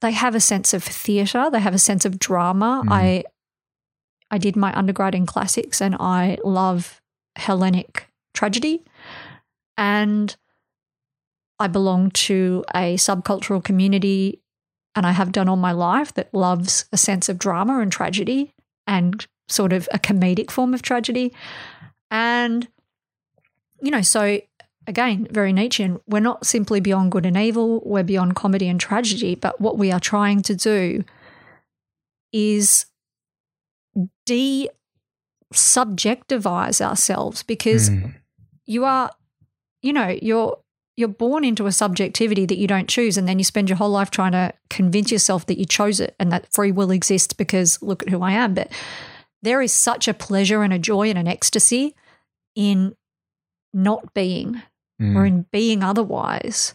they 0.00 0.12
have 0.12 0.34
a 0.34 0.40
sense 0.40 0.72
of 0.72 0.82
theatre, 0.82 1.50
they 1.50 1.60
have 1.60 1.74
a 1.74 1.78
sense 1.78 2.04
of 2.04 2.18
drama. 2.18 2.82
Mm. 2.86 2.92
I 2.92 3.24
I 4.30 4.38
did 4.38 4.56
my 4.56 4.76
undergrad 4.76 5.14
in 5.14 5.26
classics 5.26 5.80
and 5.82 5.96
I 5.98 6.38
love 6.44 7.02
Hellenic 7.36 8.09
tragedy. 8.34 8.84
And 9.76 10.34
I 11.58 11.66
belong 11.66 12.10
to 12.12 12.64
a 12.74 12.96
subcultural 12.96 13.62
community, 13.62 14.40
and 14.94 15.06
I 15.06 15.12
have 15.12 15.32
done 15.32 15.48
all 15.48 15.56
my 15.56 15.72
life 15.72 16.14
that 16.14 16.32
loves 16.34 16.86
a 16.92 16.96
sense 16.96 17.28
of 17.28 17.38
drama 17.38 17.80
and 17.80 17.92
tragedy 17.92 18.54
and 18.86 19.26
sort 19.48 19.72
of 19.72 19.88
a 19.92 19.98
comedic 19.98 20.50
form 20.50 20.74
of 20.74 20.82
tragedy. 20.82 21.32
And, 22.10 22.66
you 23.80 23.90
know, 23.90 24.02
so 24.02 24.40
again, 24.86 25.26
very 25.30 25.52
Nietzschean, 25.52 26.00
we're 26.06 26.20
not 26.20 26.44
simply 26.44 26.80
beyond 26.80 27.12
good 27.12 27.26
and 27.26 27.36
evil, 27.36 27.80
we're 27.84 28.02
beyond 28.02 28.34
comedy 28.34 28.68
and 28.68 28.80
tragedy, 28.80 29.34
but 29.34 29.60
what 29.60 29.78
we 29.78 29.92
are 29.92 30.00
trying 30.00 30.42
to 30.42 30.54
do 30.54 31.04
is 32.32 32.86
de 34.26 34.68
subjectivize 35.52 36.80
ourselves 36.80 37.42
because 37.42 37.90
mm 37.90 38.14
you 38.70 38.84
are, 38.84 39.10
you 39.82 39.92
know, 39.92 40.16
you're 40.22 40.56
you're 40.96 41.08
born 41.08 41.44
into 41.44 41.66
a 41.66 41.72
subjectivity 41.72 42.46
that 42.46 42.58
you 42.58 42.68
don't 42.68 42.88
choose 42.88 43.16
and 43.16 43.26
then 43.26 43.38
you 43.38 43.44
spend 43.44 43.68
your 43.68 43.76
whole 43.76 43.90
life 43.90 44.10
trying 44.10 44.32
to 44.32 44.52
convince 44.68 45.10
yourself 45.10 45.46
that 45.46 45.58
you 45.58 45.64
chose 45.64 45.98
it 45.98 46.14
and 46.20 46.30
that 46.30 46.52
free 46.52 46.70
will 46.70 46.90
exists 46.90 47.32
because 47.32 47.82
look 47.82 48.02
at 48.02 48.10
who 48.10 48.22
I 48.22 48.32
am. 48.32 48.54
But 48.54 48.70
there 49.42 49.62
is 49.62 49.72
such 49.72 50.06
a 50.06 50.14
pleasure 50.14 50.62
and 50.62 50.72
a 50.72 50.78
joy 50.78 51.08
and 51.08 51.18
an 51.18 51.26
ecstasy 51.26 51.96
in 52.54 52.94
not 53.72 54.14
being 54.14 54.62
mm. 55.00 55.16
or 55.16 55.24
in 55.26 55.46
being 55.50 55.82
otherwise. 55.82 56.74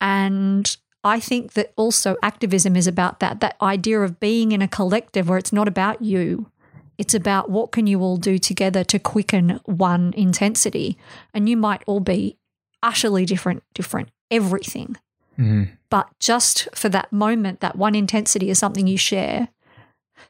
And 0.00 0.76
I 1.02 1.18
think 1.18 1.54
that 1.54 1.72
also 1.76 2.16
activism 2.22 2.76
is 2.76 2.86
about 2.86 3.20
that 3.20 3.40
that 3.40 3.56
idea 3.60 4.00
of 4.02 4.20
being 4.20 4.52
in 4.52 4.62
a 4.62 4.68
collective 4.68 5.28
where 5.28 5.38
it's 5.38 5.52
not 5.52 5.66
about 5.66 6.02
you. 6.02 6.50
It's 6.98 7.14
about 7.14 7.50
what 7.50 7.72
can 7.72 7.86
you 7.86 8.00
all 8.00 8.16
do 8.16 8.38
together 8.38 8.84
to 8.84 8.98
quicken 8.98 9.60
one 9.64 10.12
intensity. 10.16 10.96
And 11.32 11.48
you 11.48 11.56
might 11.56 11.82
all 11.86 12.00
be 12.00 12.36
utterly 12.82 13.24
different, 13.24 13.62
different 13.74 14.10
everything. 14.30 14.96
Mm. 15.38 15.70
But 15.90 16.08
just 16.20 16.68
for 16.74 16.88
that 16.90 17.12
moment, 17.12 17.60
that 17.60 17.76
one 17.76 17.94
intensity 17.94 18.50
is 18.50 18.58
something 18.58 18.86
you 18.86 18.98
share. 18.98 19.48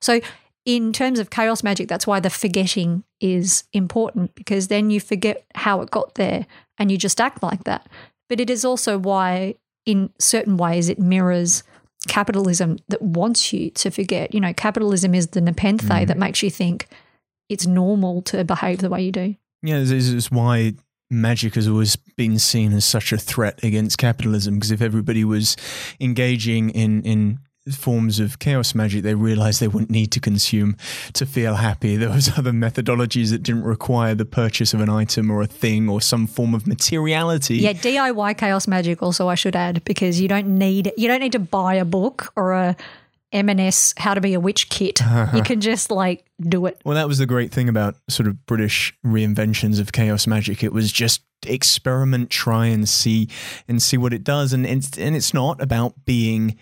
So, 0.00 0.20
in 0.64 0.94
terms 0.94 1.18
of 1.18 1.28
chaos 1.28 1.62
magic, 1.62 1.88
that's 1.88 2.06
why 2.06 2.20
the 2.20 2.30
forgetting 2.30 3.04
is 3.20 3.64
important 3.74 4.34
because 4.34 4.68
then 4.68 4.90
you 4.90 4.98
forget 4.98 5.44
how 5.54 5.82
it 5.82 5.90
got 5.90 6.14
there 6.14 6.46
and 6.78 6.90
you 6.90 6.96
just 6.96 7.20
act 7.20 7.42
like 7.42 7.64
that. 7.64 7.86
But 8.30 8.40
it 8.40 8.48
is 8.48 8.64
also 8.64 8.96
why, 8.96 9.56
in 9.84 10.10
certain 10.18 10.56
ways, 10.56 10.88
it 10.88 10.98
mirrors 10.98 11.62
capitalism 12.08 12.78
that 12.88 13.02
wants 13.02 13.52
you 13.52 13.70
to 13.70 13.90
forget. 13.90 14.34
You 14.34 14.40
know, 14.40 14.52
capitalism 14.52 15.14
is 15.14 15.28
the 15.28 15.40
nepenthe 15.40 15.84
mm. 15.84 16.06
that 16.06 16.18
makes 16.18 16.42
you 16.42 16.50
think 16.50 16.86
it's 17.48 17.66
normal 17.66 18.22
to 18.22 18.44
behave 18.44 18.78
the 18.78 18.90
way 18.90 19.02
you 19.02 19.12
do. 19.12 19.34
Yeah, 19.62 19.80
this 19.80 20.08
is 20.08 20.30
why 20.30 20.74
magic 21.10 21.54
has 21.54 21.68
always 21.68 21.96
been 21.96 22.38
seen 22.38 22.72
as 22.72 22.84
such 22.84 23.12
a 23.12 23.18
threat 23.18 23.62
against 23.62 23.98
capitalism. 23.98 24.54
Because 24.54 24.70
if 24.70 24.82
everybody 24.82 25.24
was 25.24 25.56
engaging 26.00 26.70
in 26.70 27.02
in 27.02 27.38
forms 27.72 28.20
of 28.20 28.38
chaos 28.38 28.74
magic 28.74 29.02
they 29.02 29.14
realized 29.14 29.60
they 29.60 29.68
wouldn't 29.68 29.90
need 29.90 30.12
to 30.12 30.20
consume 30.20 30.76
to 31.14 31.24
feel 31.24 31.54
happy. 31.54 31.96
There 31.96 32.10
was 32.10 32.36
other 32.36 32.52
methodologies 32.52 33.30
that 33.30 33.42
didn't 33.42 33.64
require 33.64 34.14
the 34.14 34.26
purchase 34.26 34.74
of 34.74 34.80
an 34.80 34.90
item 34.90 35.30
or 35.30 35.40
a 35.40 35.46
thing 35.46 35.88
or 35.88 36.00
some 36.00 36.26
form 36.26 36.54
of 36.54 36.66
materiality. 36.66 37.56
Yeah, 37.56 37.72
DIY 37.72 38.36
chaos 38.36 38.68
magic 38.68 39.02
also 39.02 39.28
I 39.28 39.34
should 39.34 39.56
add 39.56 39.82
because 39.84 40.20
you 40.20 40.28
don't 40.28 40.58
need 40.58 40.92
you 40.96 41.08
don't 41.08 41.20
need 41.20 41.32
to 41.32 41.38
buy 41.38 41.74
a 41.74 41.84
book 41.84 42.32
or 42.36 42.52
a 42.52 42.76
M&S 43.32 43.94
How 43.96 44.14
to 44.14 44.20
Be 44.20 44.34
a 44.34 44.40
Witch 44.40 44.68
kit. 44.68 45.00
You 45.34 45.42
can 45.44 45.60
just 45.60 45.90
like 45.90 46.24
do 46.40 46.66
it. 46.66 46.80
Well, 46.84 46.94
that 46.94 47.08
was 47.08 47.18
the 47.18 47.26
great 47.26 47.50
thing 47.50 47.68
about 47.68 47.96
sort 48.08 48.28
of 48.28 48.46
British 48.46 48.94
reinventions 49.04 49.80
of 49.80 49.90
chaos 49.90 50.26
magic. 50.26 50.62
It 50.62 50.72
was 50.72 50.92
just 50.92 51.22
experiment, 51.44 52.30
try 52.30 52.66
and 52.66 52.88
see 52.88 53.28
and 53.66 53.82
see 53.82 53.96
what 53.96 54.12
it 54.12 54.22
does 54.22 54.52
and 54.52 54.64
it's, 54.64 54.96
and 54.96 55.16
it's 55.16 55.34
not 55.34 55.60
about 55.60 56.04
being 56.04 56.56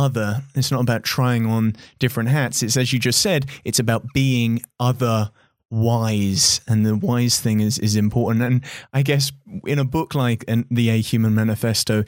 other. 0.00 0.42
It's 0.54 0.70
not 0.70 0.80
about 0.80 1.04
trying 1.04 1.46
on 1.46 1.76
different 1.98 2.30
hats. 2.30 2.62
It's 2.62 2.76
as 2.76 2.92
you 2.92 2.98
just 2.98 3.20
said, 3.20 3.46
it's 3.64 3.78
about 3.78 4.04
being 4.14 4.62
other 4.78 5.30
wise 5.70 6.60
and 6.66 6.84
the 6.84 6.96
wise 6.96 7.38
thing 7.38 7.60
is 7.60 7.78
is 7.78 7.94
important 7.94 8.42
and 8.42 8.64
i 8.92 9.02
guess 9.02 9.30
in 9.64 9.78
a 9.78 9.84
book 9.84 10.14
like 10.14 10.44
the 10.46 10.88
ahuman 10.88 11.32
manifesto 11.32 12.04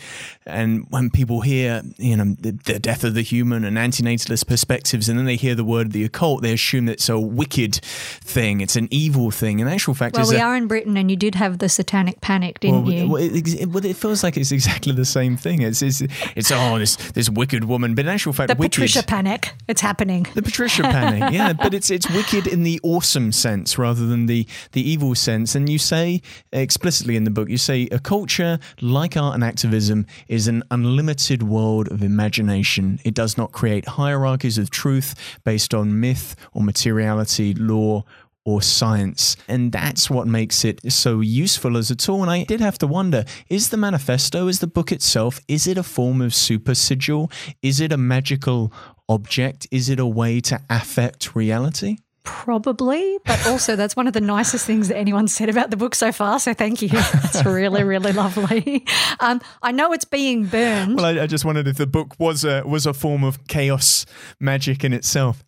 and 0.46 0.86
when 0.90 1.10
people 1.10 1.40
hear 1.40 1.82
you 1.98 2.16
know 2.16 2.36
the, 2.40 2.52
the, 2.64 2.78
death 2.78 3.04
of 3.04 3.14
the 3.14 3.22
human 3.22 3.64
and 3.64 3.76
antinatalist 3.76 4.46
perspectives 4.46 5.08
and 5.08 5.18
then 5.18 5.26
they 5.26 5.36
hear 5.36 5.54
the 5.54 5.64
word 5.64 5.92
the 5.92 6.04
occult 6.04 6.42
they 6.42 6.52
assume 6.52 6.88
it's 6.88 7.08
a 7.08 7.18
wicked 7.18 7.76
thing 7.76 8.60
it's 8.60 8.76
an 8.76 8.88
evil 8.90 9.30
thing. 9.30 9.60
In 9.60 9.68
actual 9.68 9.94
fact 9.94 10.16
well 10.16 10.28
we 10.28 10.36
a, 10.36 10.42
are 10.42 10.56
in 10.56 10.66
britain 10.66 10.96
and 10.96 11.10
you 11.10 11.16
did 11.16 11.34
have 11.34 11.58
the 11.58 11.68
satanic 11.68 12.20
panic 12.20 12.60
didn't 12.60 12.84
well, 12.84 12.92
you? 12.92 13.08
well 13.08 13.22
it, 13.22 13.32
it, 13.36 13.84
it, 13.84 13.96
feels 13.96 14.22
like 14.22 14.36
it's 14.36 14.52
exactly 14.52 14.92
the 14.92 15.04
same 15.04 15.36
thing. 15.36 15.62
It's 15.62 15.82
it's, 15.82 16.02
it's 16.36 16.50
oh 16.50 16.78
this 16.78 16.96
this 17.12 17.28
wicked 17.28 17.64
woman. 17.64 17.94
But 17.94 18.06
in 18.06 18.10
actual 18.10 18.32
fact 18.32 18.48
the 18.48 18.54
wicked, 18.54 18.72
patricia 18.72 19.02
panic. 19.02 19.52
It's 19.68 19.80
happening. 19.80 20.26
The 20.34 20.42
patricia 20.42 20.82
panic 20.82 21.32
yeah. 21.32 21.52
But 21.62 21.74
it's 21.74 21.90
it's 21.90 22.08
wicked 22.10 22.46
in 22.46 22.62
the 22.62 22.80
awesome 22.82 23.32
sense 23.32 23.52
sense 23.52 23.78
rather 23.78 24.06
than 24.06 24.26
the, 24.26 24.46
the 24.72 24.88
evil 24.88 25.14
sense. 25.14 25.54
And 25.54 25.68
you 25.68 25.78
say 25.78 26.22
explicitly 26.52 27.16
in 27.16 27.24
the 27.24 27.30
book, 27.32 27.48
you 27.48 27.58
say 27.58 27.86
occulture 27.88 28.60
like 28.80 29.16
art 29.16 29.34
and 29.34 29.44
activism 29.44 30.06
is 30.28 30.48
an 30.48 30.62
unlimited 30.70 31.42
world 31.42 31.90
of 31.90 32.02
imagination. 32.02 33.00
It 33.04 33.14
does 33.14 33.36
not 33.36 33.52
create 33.52 33.86
hierarchies 33.86 34.58
of 34.58 34.70
truth 34.70 35.14
based 35.44 35.74
on 35.74 36.00
myth 36.00 36.36
or 36.52 36.62
materiality, 36.62 37.54
law, 37.54 38.04
or 38.44 38.60
science. 38.60 39.36
And 39.46 39.70
that's 39.70 40.10
what 40.10 40.26
makes 40.26 40.64
it 40.64 40.92
so 40.92 41.20
useful 41.20 41.76
as 41.76 41.90
a 41.90 41.96
tool. 41.96 42.22
And 42.22 42.30
I 42.30 42.44
did 42.44 42.60
have 42.60 42.78
to 42.78 42.86
wonder 42.86 43.24
is 43.48 43.70
the 43.70 43.76
manifesto, 43.76 44.48
is 44.48 44.60
the 44.60 44.66
book 44.66 44.90
itself, 44.90 45.40
is 45.48 45.66
it 45.66 45.78
a 45.78 45.82
form 45.82 46.20
of 46.20 46.34
super 46.34 46.74
sigil? 46.74 47.30
Is 47.62 47.80
it 47.80 47.92
a 47.92 47.96
magical 47.96 48.72
object? 49.08 49.66
Is 49.70 49.88
it 49.88 50.00
a 50.00 50.06
way 50.06 50.40
to 50.40 50.60
affect 50.68 51.34
reality? 51.34 51.98
Probably, 52.24 53.18
but 53.24 53.46
also 53.48 53.74
that's 53.74 53.96
one 53.96 54.06
of 54.06 54.12
the 54.12 54.20
nicest 54.20 54.64
things 54.64 54.88
that 54.88 54.96
anyone 54.96 55.26
said 55.26 55.48
about 55.48 55.70
the 55.70 55.76
book 55.76 55.94
so 55.94 56.12
far. 56.12 56.38
So 56.38 56.54
thank 56.54 56.80
you. 56.80 56.88
That's 56.92 57.44
really, 57.44 57.82
really 57.82 58.12
lovely. 58.12 58.86
Um, 59.18 59.40
I 59.60 59.72
know 59.72 59.92
it's 59.92 60.04
being 60.04 60.44
burned. 60.44 60.96
Well, 60.96 61.04
I, 61.04 61.22
I, 61.22 61.26
just 61.26 61.44
wondered 61.44 61.66
if 61.66 61.78
the 61.78 61.86
book 61.86 62.14
was 62.20 62.44
a 62.44 62.62
was 62.64 62.86
a 62.86 62.94
form 62.94 63.24
of 63.24 63.48
chaos 63.48 64.06
magic 64.38 64.84
in 64.84 64.92
itself. 64.92 65.42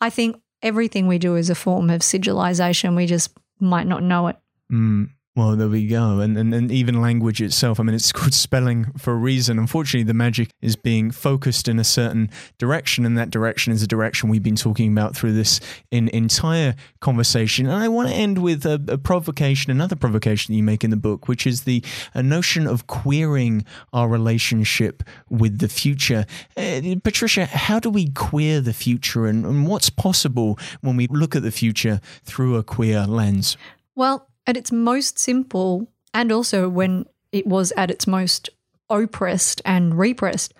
I 0.00 0.10
think 0.10 0.40
everything 0.62 1.06
we 1.06 1.18
do 1.18 1.36
is 1.36 1.48
a 1.48 1.54
form 1.54 1.90
of 1.90 2.00
sigilization. 2.00 2.96
We 2.96 3.06
just 3.06 3.30
might 3.60 3.86
not 3.86 4.02
know 4.02 4.26
it. 4.26 4.36
Mm. 4.72 5.10
Well, 5.36 5.54
there 5.54 5.68
we 5.68 5.86
go. 5.86 6.20
And, 6.20 6.38
and, 6.38 6.54
and 6.54 6.72
even 6.72 7.02
language 7.02 7.42
itself, 7.42 7.78
I 7.78 7.82
mean, 7.82 7.94
it's 7.94 8.10
called 8.12 8.32
spelling 8.32 8.86
for 8.96 9.12
a 9.12 9.16
reason. 9.16 9.58
Unfortunately, 9.58 10.02
the 10.02 10.14
magic 10.14 10.50
is 10.62 10.76
being 10.76 11.10
focused 11.10 11.68
in 11.68 11.78
a 11.78 11.84
certain 11.84 12.30
direction, 12.56 13.04
and 13.04 13.18
that 13.18 13.28
direction 13.28 13.70
is 13.70 13.82
a 13.82 13.86
direction 13.86 14.30
we've 14.30 14.42
been 14.42 14.56
talking 14.56 14.90
about 14.90 15.14
through 15.14 15.34
this 15.34 15.60
in, 15.90 16.08
entire 16.08 16.74
conversation. 17.00 17.66
And 17.66 17.74
I 17.74 17.88
want 17.88 18.08
to 18.08 18.14
end 18.14 18.38
with 18.38 18.64
a, 18.64 18.82
a 18.88 18.96
provocation, 18.96 19.70
another 19.70 19.94
provocation 19.94 20.54
that 20.54 20.56
you 20.56 20.62
make 20.62 20.82
in 20.82 20.88
the 20.88 20.96
book, 20.96 21.28
which 21.28 21.46
is 21.46 21.64
the 21.64 21.84
notion 22.14 22.66
of 22.66 22.86
queering 22.86 23.66
our 23.92 24.08
relationship 24.08 25.02
with 25.28 25.58
the 25.58 25.68
future. 25.68 26.24
Uh, 26.56 26.80
Patricia, 27.04 27.44
how 27.44 27.78
do 27.78 27.90
we 27.90 28.08
queer 28.12 28.62
the 28.62 28.72
future, 28.72 29.26
and, 29.26 29.44
and 29.44 29.66
what's 29.66 29.90
possible 29.90 30.58
when 30.80 30.96
we 30.96 31.06
look 31.08 31.36
at 31.36 31.42
the 31.42 31.50
future 31.50 32.00
through 32.24 32.56
a 32.56 32.62
queer 32.62 33.06
lens? 33.06 33.58
Well, 33.94 34.30
at 34.46 34.56
its 34.56 34.72
most 34.72 35.18
simple, 35.18 35.88
and 36.14 36.30
also 36.30 36.68
when 36.68 37.06
it 37.32 37.46
was 37.46 37.72
at 37.76 37.90
its 37.90 38.06
most 38.06 38.50
oppressed 38.88 39.60
and 39.64 39.98
repressed, 39.98 40.54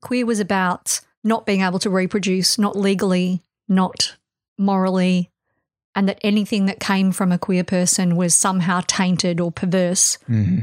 queer 0.00 0.24
was 0.24 0.40
about 0.40 1.00
not 1.24 1.46
being 1.46 1.62
able 1.62 1.78
to 1.78 1.90
reproduce, 1.90 2.58
not 2.58 2.76
legally, 2.76 3.42
not 3.68 4.16
morally, 4.58 5.30
and 5.94 6.08
that 6.08 6.20
anything 6.22 6.66
that 6.66 6.80
came 6.80 7.12
from 7.12 7.32
a 7.32 7.38
queer 7.38 7.64
person 7.64 8.16
was 8.16 8.34
somehow 8.34 8.80
tainted 8.86 9.40
or 9.40 9.52
perverse. 9.52 10.18
Mm-hmm. 10.28 10.60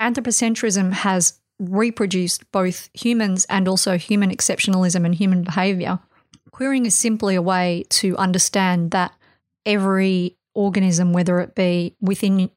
Anthropocentrism 0.00 0.92
has 0.92 1.38
reproduced 1.58 2.50
both 2.52 2.88
humans 2.94 3.44
and 3.48 3.66
also 3.66 3.98
human 3.98 4.30
exceptionalism 4.30 5.04
and 5.04 5.14
human 5.14 5.42
behavior. 5.42 5.98
Queering 6.52 6.86
is 6.86 6.94
simply 6.94 7.34
a 7.34 7.42
way 7.42 7.84
to 7.90 8.16
understand 8.16 8.92
that 8.92 9.12
every 9.66 10.36
organism, 10.58 11.12
whether 11.12 11.38
it 11.38 11.54
be 11.54 11.94
within 12.00 12.50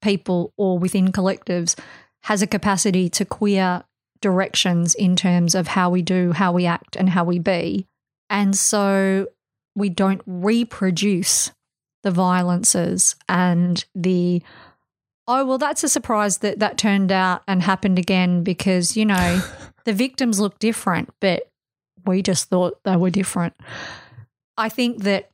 people 0.00 0.52
or 0.56 0.78
within 0.78 1.10
collectives, 1.10 1.76
has 2.22 2.40
a 2.40 2.46
capacity 2.46 3.08
to 3.08 3.24
queer 3.24 3.82
directions 4.20 4.94
in 4.94 5.16
terms 5.16 5.54
of 5.54 5.68
how 5.68 5.90
we 5.90 6.00
do, 6.00 6.32
how 6.32 6.52
we 6.52 6.66
act, 6.66 6.94
and 6.94 7.10
how 7.10 7.24
we 7.24 7.38
be. 7.38 7.86
And 8.30 8.56
so 8.56 9.26
we 9.74 9.88
don't 9.88 10.22
reproduce 10.24 11.50
the 12.04 12.10
violences 12.12 13.16
and 13.28 13.84
the 13.94 14.40
oh 15.26 15.44
well 15.44 15.58
that's 15.58 15.82
a 15.82 15.88
surprise 15.88 16.38
that 16.38 16.60
that 16.60 16.78
turned 16.78 17.10
out 17.10 17.42
and 17.48 17.60
happened 17.60 17.98
again 17.98 18.44
because 18.44 18.96
you 18.96 19.04
know 19.04 19.42
the 19.84 19.92
victims 19.92 20.38
look 20.38 20.58
different 20.60 21.10
but 21.20 21.50
we 22.06 22.22
just 22.22 22.48
thought 22.48 22.78
they 22.84 22.94
were 22.94 23.10
different 23.10 23.52
i 24.56 24.68
think 24.68 25.02
that 25.02 25.30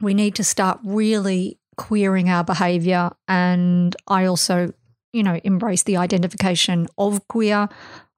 we 0.00 0.14
need 0.14 0.34
to 0.36 0.44
start 0.44 0.80
really 0.84 1.58
queering 1.76 2.28
our 2.28 2.44
behavior. 2.44 3.10
And 3.26 3.94
I 4.06 4.26
also, 4.26 4.72
you 5.12 5.22
know, 5.22 5.40
embrace 5.44 5.82
the 5.82 5.96
identification 5.96 6.88
of 6.98 7.26
queer. 7.28 7.68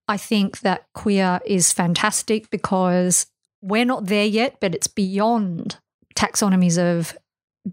I 0.08 0.16
think 0.16 0.60
that 0.60 0.86
queer 0.94 1.40
is 1.44 1.72
fantastic 1.72 2.50
because 2.50 3.26
we're 3.62 3.84
not 3.84 4.06
there 4.06 4.24
yet, 4.24 4.56
but 4.60 4.74
it's 4.74 4.88
beyond 4.88 5.78
taxonomies 6.16 6.78
of 6.78 7.16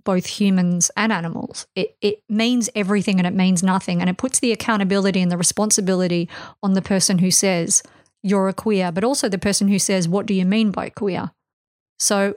both 0.03 0.25
humans 0.25 0.91
and 0.97 1.13
animals. 1.13 1.65
It, 1.75 1.95
it 2.01 2.21
means 2.29 2.69
everything 2.75 3.19
and 3.19 3.27
it 3.27 3.33
means 3.33 3.63
nothing. 3.63 4.01
And 4.01 4.09
it 4.09 4.17
puts 4.17 4.39
the 4.39 4.51
accountability 4.51 5.21
and 5.21 5.31
the 5.31 5.37
responsibility 5.37 6.29
on 6.61 6.73
the 6.73 6.81
person 6.81 7.19
who 7.19 7.31
says, 7.31 7.81
you're 8.21 8.49
a 8.49 8.53
queer, 8.53 8.91
but 8.91 9.05
also 9.05 9.29
the 9.29 9.37
person 9.37 9.69
who 9.69 9.79
says, 9.79 10.07
what 10.07 10.25
do 10.25 10.33
you 10.33 10.45
mean 10.45 10.71
by 10.71 10.89
queer? 10.89 11.31
So 11.99 12.35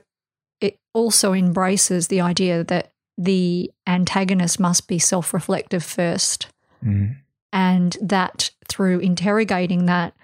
also 0.93 1.33
embraces 1.33 2.09
the 2.09 2.21
idea 2.21 2.65
that 2.65 2.93
the 3.17 3.71
antagonist 3.87 4.59
must 4.59 4.89
be 4.89 4.99
self 4.99 5.35
reflective 5.35 5.85
first. 5.85 6.49
Mm. 6.85 7.17
And 7.53 7.97
that 8.01 8.51
through 8.69 9.01
interrogating 9.01 9.87
that, 9.87 10.15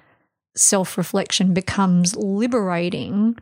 self 0.56 0.96
reflection 0.96 1.52
becomes 1.54 2.16
liberating, 2.16 3.36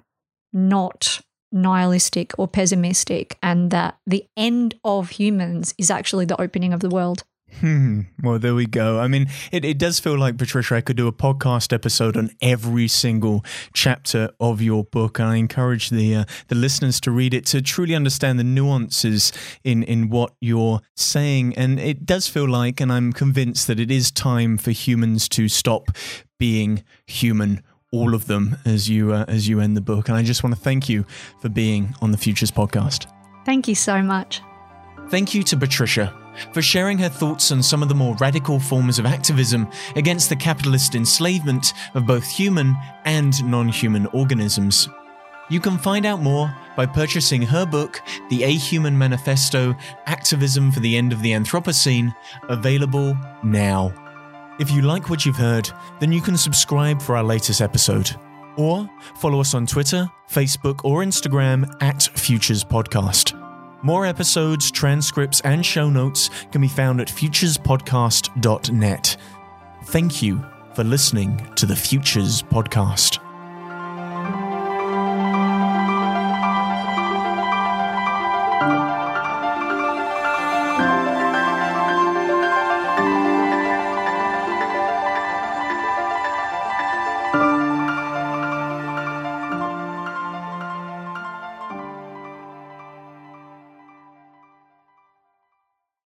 not 0.53 1.21
nihilistic 1.53 2.33
or 2.37 2.49
pessimistic, 2.49 3.39
and 3.43 3.71
that 3.71 3.97
the 4.07 4.27
end 4.37 4.75
of 4.85 5.11
humans 5.11 5.75
is 5.79 5.91
actually 5.91 6.25
the 6.25 6.41
opening 6.41 6.73
of 6.73 6.81
the 6.81 6.91
world. 6.91 7.23
Hmm. 7.61 8.03
Well, 8.23 8.39
there 8.39 8.55
we 8.55 8.67
go. 8.67 8.99
I 8.99 9.09
mean, 9.09 9.27
it, 9.53 9.65
it 9.65 9.79
does 9.79 10.01
feel 10.01 10.19
like, 10.19 10.37
Patricia, 10.37 10.77
I 10.77 10.81
could 10.81 10.97
do 10.97 11.07
a 11.07 11.13
podcast 11.13 11.73
episode 11.73 12.17
on 12.17 12.31
every 12.41 12.89
single 12.89 13.45
chapter 13.73 14.31
of 14.41 14.61
your 14.61 14.85
book. 14.85 15.19
And 15.19 15.29
I 15.29 15.37
encourage 15.37 15.91
the 15.91 16.15
uh, 16.17 16.25
the 16.49 16.55
listeners 16.55 17.01
to 17.03 17.11
read 17.11 17.33
it 17.33 17.47
to 17.47 17.63
truly 17.63 17.95
understand 17.95 18.39
the 18.39 18.45
nuances 18.45 19.33
in, 19.63 19.83
in 19.85 20.11
what 20.11 20.35
you're 20.41 20.81
saying. 20.97 21.57
And 21.57 21.79
it 21.79 22.05
does 22.05 22.27
feel 22.27 22.49
like, 22.49 22.81
and 22.81 22.93
I'm 22.93 23.13
convinced 23.13 23.67
that 23.69 23.79
it 23.79 23.91
is 23.91 24.11
time 24.11 24.59
for 24.59 24.73
humans 24.73 25.29
to 25.31 25.49
stop 25.49 25.91
being 26.39 26.83
human 27.07 27.63
all 27.93 28.13
of 28.13 28.27
them 28.27 28.57
as 28.65 28.89
you 28.89 29.13
uh, 29.13 29.25
as 29.29 29.47
you 29.47 29.61
end 29.61 29.77
the 29.77 29.81
book 29.81 30.09
and 30.09 30.19
I 30.19 30.25
just 30.25 30.43
want 30.43 30.53
to 30.53 30.61
thank 30.61 30.89
you 30.89 31.07
for 31.41 31.49
being 31.49 31.95
on 32.03 32.11
the 32.11 32.19
Futures 32.19 32.51
podcast. 32.51 33.07
Thank 33.45 33.69
you 33.69 33.77
so 33.77 34.03
much. 34.03 34.43
Thank 35.11 35.33
you 35.33 35.45
to 35.45 35.57
Patricia 35.57 36.13
for 36.53 36.63
sharing 36.63 36.99
her 36.99 37.09
thoughts 37.09 37.51
on 37.53 37.63
some 37.63 37.83
of 37.83 37.89
the 37.89 37.95
more 37.95 38.15
radical 38.17 38.59
forms 38.61 38.99
of 38.99 39.07
activism 39.07 39.69
against 39.97 40.29
the 40.29 40.37
capitalist 40.37 40.95
enslavement 40.95 41.73
of 41.95 42.07
both 42.07 42.27
human 42.27 42.77
and 43.05 43.45
non 43.45 43.69
human 43.69 44.07
organisms. 44.07 44.89
You 45.51 45.61
can 45.61 45.77
find 45.77 46.07
out 46.07 46.23
more 46.23 46.55
by 46.77 46.87
purchasing 46.87 47.43
her 47.43 47.67
book, 47.67 48.01
The 48.31 48.43
Ahuman 48.43 48.95
Manifesto 48.95 49.75
Activism 50.07 50.73
for 50.73 50.81
the 50.81 50.97
End 50.97 51.13
of 51.13 51.21
the 51.21 51.33
Anthropocene, 51.33 52.15
available 52.49 53.17
now. 53.43 53.93
If 54.59 54.71
you 54.71 54.83
like 54.83 55.11
what 55.11 55.27
you've 55.27 55.37
heard, 55.37 55.69
then 56.01 56.13
you 56.13 56.21
can 56.21 56.37
subscribe 56.37 57.03
for 57.03 57.17
our 57.17 57.25
latest 57.25 57.61
episode. 57.61 58.15
Or 58.57 58.89
follow 59.17 59.41
us 59.41 59.53
on 59.53 59.67
Twitter, 59.67 60.09
Facebook, 60.31 60.81
or 60.85 61.03
Instagram 61.03 61.71
at 61.83 62.03
Futures 62.03 62.65
Podcast. 62.65 63.44
More 63.85 64.07
episodes, 64.07 64.71
transcripts, 64.71 65.43
and 65.43 65.65
show 65.65 65.91
notes 65.91 66.31
can 66.51 66.63
be 66.63 66.69
found 66.69 67.03
at 67.03 67.09
futurespodcast.net. 67.09 69.17
Thank 69.85 70.23
you 70.23 70.45
for 70.75 70.85
listening 70.85 71.47
to 71.57 71.67
the 71.67 71.77
Futures 71.77 72.43
Podcast. 72.43 73.24